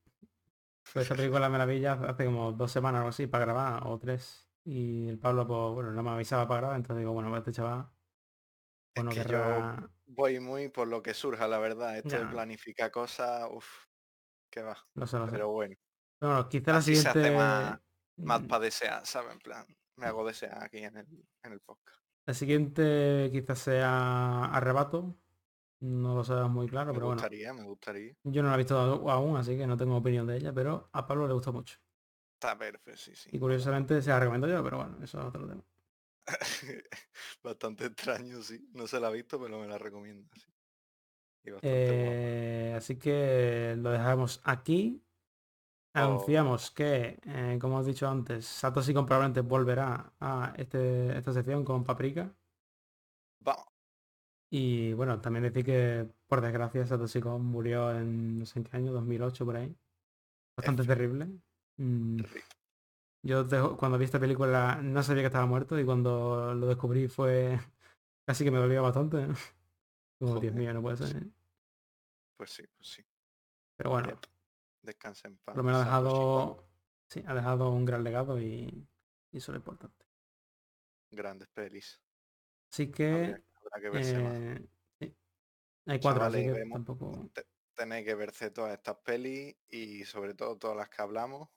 Pues 0.93 1.05
esta 1.05 1.17
película 1.17 1.49
me 1.49 1.59
la 1.59 1.67
vi 1.67 1.81
ya 1.81 1.95
hace 1.95 2.27
como 2.27 2.53
dos 2.53 2.71
semanas 2.71 2.99
o 2.99 3.03
algo 3.03 3.09
así 3.11 3.27
para 3.27 3.45
grabar, 3.45 3.87
o 3.87 3.99
tres. 3.99 4.49
Y 4.65 5.09
el 5.09 5.19
Pablo, 5.19 5.47
pues 5.47 5.75
bueno, 5.75 5.91
no 5.93 6.03
me 6.03 6.11
avisaba 6.11 6.47
para 6.47 6.61
grabar, 6.61 6.77
entonces 6.77 7.01
digo, 7.01 7.13
bueno, 7.13 7.31
pues 7.31 7.41
este 7.41 7.53
chaval 7.53 7.87
es 8.95 9.05
que 9.05 9.25
yo 9.31 9.89
voy 10.07 10.39
muy 10.41 10.69
por 10.69 10.87
lo 10.87 11.03
que 11.03 11.15
surja, 11.15 11.49
la 11.49 11.59
verdad. 11.59 11.97
Esto 11.97 12.19
de 12.19 12.27
planificar 12.27 12.91
cosas, 12.91 13.49
uff, 13.51 13.87
que 14.51 14.63
va. 14.63 14.77
No 14.95 15.07
sé, 15.07 15.19
Pero 15.31 15.51
bueno. 15.51 15.75
Bueno, 16.23 16.49
quizá 16.49 16.73
la 16.75 16.83
siguiente... 16.83 17.33
más, 17.33 17.81
más 18.19 18.43
para 18.43 18.65
desear, 18.65 19.05
¿sabes? 19.05 19.33
En 19.33 19.39
plan, 19.41 19.67
me 19.97 20.07
hago 20.07 20.25
desear 20.25 20.63
aquí 20.63 20.79
en 20.79 20.97
el, 20.97 21.07
en 21.43 21.53
el 21.53 21.61
podcast. 21.61 21.99
La 22.25 22.33
siguiente 22.33 23.29
quizás 23.33 23.59
sea 23.59 24.45
Arrebato. 24.45 25.19
No 25.81 26.15
lo 26.15 26.23
sabemos 26.23 26.53
muy 26.53 26.69
claro, 26.69 26.93
me 26.93 27.01
pero 27.01 27.09
gustaría, 27.09 27.53
Me 27.53 27.65
gustaría, 27.65 28.15
Yo 28.23 28.41
no 28.45 28.51
la 28.51 28.55
he 28.55 28.59
visto 28.59 28.79
aún, 28.79 29.37
así 29.37 29.57
que 29.57 29.67
no 29.67 29.77
tengo 29.77 29.97
opinión 29.97 30.29
de 30.29 30.37
ella, 30.37 30.53
pero 30.53 30.89
a 30.93 31.05
Pablo 31.05 31.27
le 31.27 31.35
gusta 31.35 31.51
mucho. 31.51 31.77
Está 32.35 32.57
perfecto, 32.57 32.97
sí, 32.97 33.17
sí. 33.17 33.31
Y 33.33 33.41
curiosamente 33.41 34.01
se 34.01 34.11
la 34.11 34.21
recomiendo 34.21 34.47
yo, 34.47 34.63
pero 34.63 34.77
bueno, 34.77 34.99
eso 35.03 35.19
es 35.19 35.27
otro 35.27 35.45
tema. 35.49 35.65
bastante 37.43 37.87
extraño, 37.87 38.41
sí. 38.43 38.65
No 38.75 38.87
se 38.87 39.01
la 39.01 39.09
ha 39.09 39.11
visto, 39.11 39.41
pero 39.41 39.59
me 39.59 39.67
la 39.67 39.77
recomiendo. 39.77 40.29
Eh, 41.63 42.75
así 42.77 42.97
que 42.97 43.75
lo 43.77 43.91
dejamos 43.91 44.41
aquí. 44.45 45.03
Oh. 45.95 45.99
Anunciamos 45.99 46.71
que, 46.71 47.21
eh, 47.25 47.59
como 47.61 47.77
os 47.79 47.87
dicho 47.87 48.09
antes, 48.09 48.47
Satoshi 48.47 48.93
probablemente 48.93 49.43
volverá 49.43 50.13
a 50.21 50.55
este, 50.57 51.17
esta 51.17 51.33
sección 51.33 51.65
con 51.65 51.85
Paprika. 51.85 52.33
Y 54.55 54.93
bueno, 54.93 55.19
también 55.19 55.45
decir 55.45 55.65
que 55.65 56.07
por 56.27 56.43
desgracia 56.43 56.85
Satoshi 56.85 57.21
Kon 57.21 57.43
murió 57.43 57.91
en 57.91 58.41
no 58.41 58.45
sé 58.45 58.59
en 58.59 58.65
qué 58.65 58.77
año, 58.77 58.93
2008 58.93 59.47
por 59.47 59.57
ahí. 59.57 59.75
Bastante 60.55 60.85
terrible. 60.85 61.29
Mm. 61.79 62.21
Yo 63.25 63.47
cuando 63.79 63.97
vi 63.97 64.05
esta 64.05 64.21
película 64.21 64.79
no 64.83 65.03
sabía 65.03 65.23
que 65.23 65.29
estaba 65.29 65.47
muerto 65.47 65.79
y 65.79 65.87
cuando 65.87 66.53
lo 66.55 66.67
descubrí 66.67 67.09
fue 67.09 67.59
casi 68.27 68.45
que 68.45 68.51
me 68.51 68.59
dolía 68.59 68.83
bastante. 68.83 69.27
Como, 70.21 70.39
Dios 70.39 70.55
mío, 70.55 70.75
no 70.75 70.83
puede 70.83 70.99
ser. 70.99 71.27
Pues 72.37 72.51
sí, 72.51 72.65
pues 72.77 72.89
sí. 72.89 73.03
Pero 73.77 73.91
bueno. 73.91 74.19
Descansa 74.83 75.29
en 75.29 75.39
paz. 75.39 75.57
Lo 75.57 75.63
menos 75.63 75.83
ha 75.83 75.85
dejado, 75.85 76.67
sí, 77.09 77.23
ha 77.27 77.35
dejado 77.35 77.71
un 77.71 77.85
gran 77.85 78.03
legado 78.03 78.41
y, 78.41 78.89
eso 79.31 79.53
es 79.53 79.55
lo 79.55 79.57
importante. 79.57 80.07
Grandes 81.11 81.49
pelis. 81.49 82.01
Así 82.71 82.91
que... 82.91 83.43
Eh, 85.01 85.17
Hay 85.87 86.01
cuatro, 86.01 86.25
así 86.25 86.43
que 86.43 86.65
tampoco... 86.71 87.31
Tenéis 87.75 88.05
que 88.05 88.15
verse 88.15 88.51
todas 88.51 88.75
estas 88.75 88.97
pelis 88.99 89.57
y 89.69 90.05
sobre 90.05 90.35
todo 90.35 90.59
todas 90.59 90.77
las 90.77 90.89
que 90.91 91.01
hablamos 91.01 91.49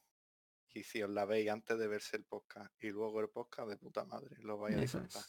y 0.76 0.84
si 0.84 1.02
os 1.02 1.10
la 1.10 1.26
veis 1.26 1.50
antes 1.50 1.78
de 1.80 1.88
verse 1.88 2.18
el 2.18 2.26
podcast 2.26 2.72
y 2.84 2.90
luego 2.90 3.22
el 3.22 3.30
podcast 3.30 3.70
de 3.70 3.78
puta 3.78 4.04
madre, 4.04 4.36
lo 4.42 4.58
vais 4.58 4.76
a 4.76 4.82
disfrutar. 4.82 5.24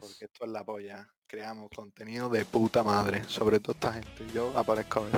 Porque 0.00 0.24
esto 0.24 0.44
es 0.44 0.50
la 0.50 0.64
polla. 0.64 1.08
Creamos 1.26 1.70
contenido 1.70 2.28
de 2.28 2.44
puta 2.44 2.82
madre, 2.82 3.24
sobre 3.24 3.60
todo 3.60 3.72
esta 3.72 3.92
gente. 3.92 4.26
Yo 4.34 4.56
aparezco 4.58 5.00
a 5.00 5.04
ver. 5.04 5.12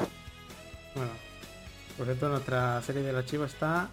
Bueno, 0.95 1.11
por 1.97 2.07
cierto, 2.07 2.29
nuestra 2.29 2.83
serie 2.83 3.03
del 3.03 3.17
archivo 3.17 3.45
está 3.45 3.89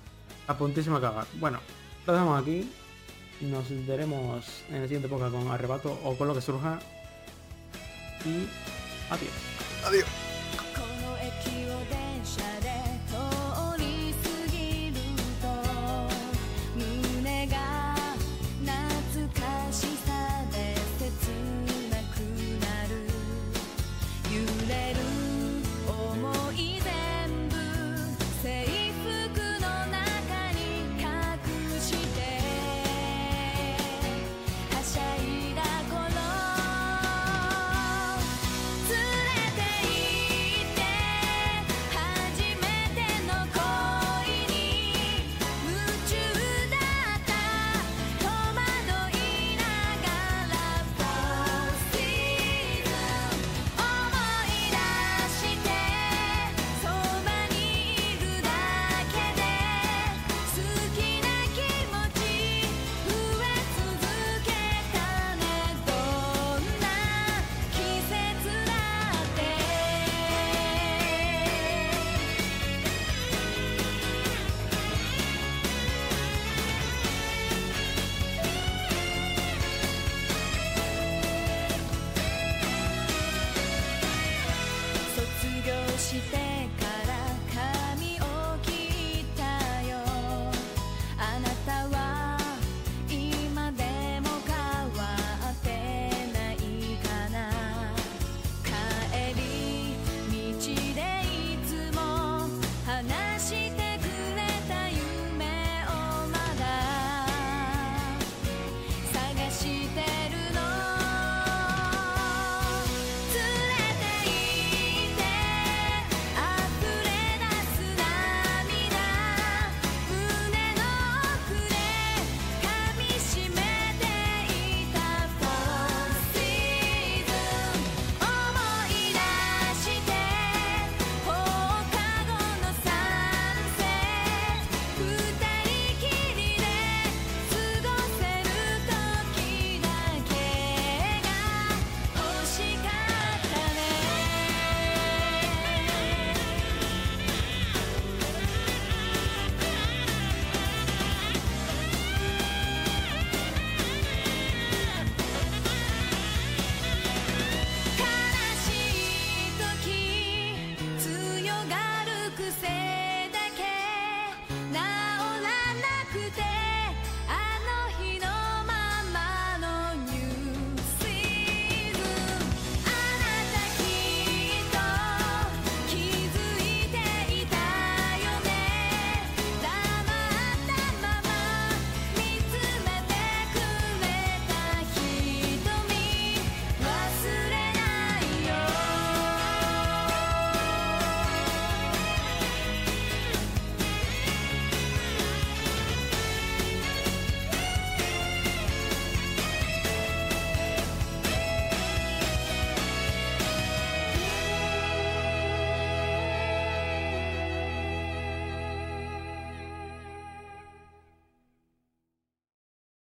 a 0.47 0.58
puntísimo 0.58 0.99
de 0.99 1.08
acabar. 1.08 1.26
Bueno, 1.36 1.60
lo 2.06 2.14
dejamos 2.14 2.41
aquí. 2.41 2.72
Nos 3.41 3.66
veremos 3.86 4.64
en 4.70 4.76
el 4.76 4.84
siguiente 4.84 5.10
podcast 5.10 5.34
con 5.34 5.49
arrebato 5.49 5.99
o 6.04 6.18
con 6.18 6.28
lo 6.28 6.34
que 6.34 6.41
surja. 6.41 6.80
Y 8.26 8.47
adiós. 9.10 9.32
Adiós. 9.86 10.23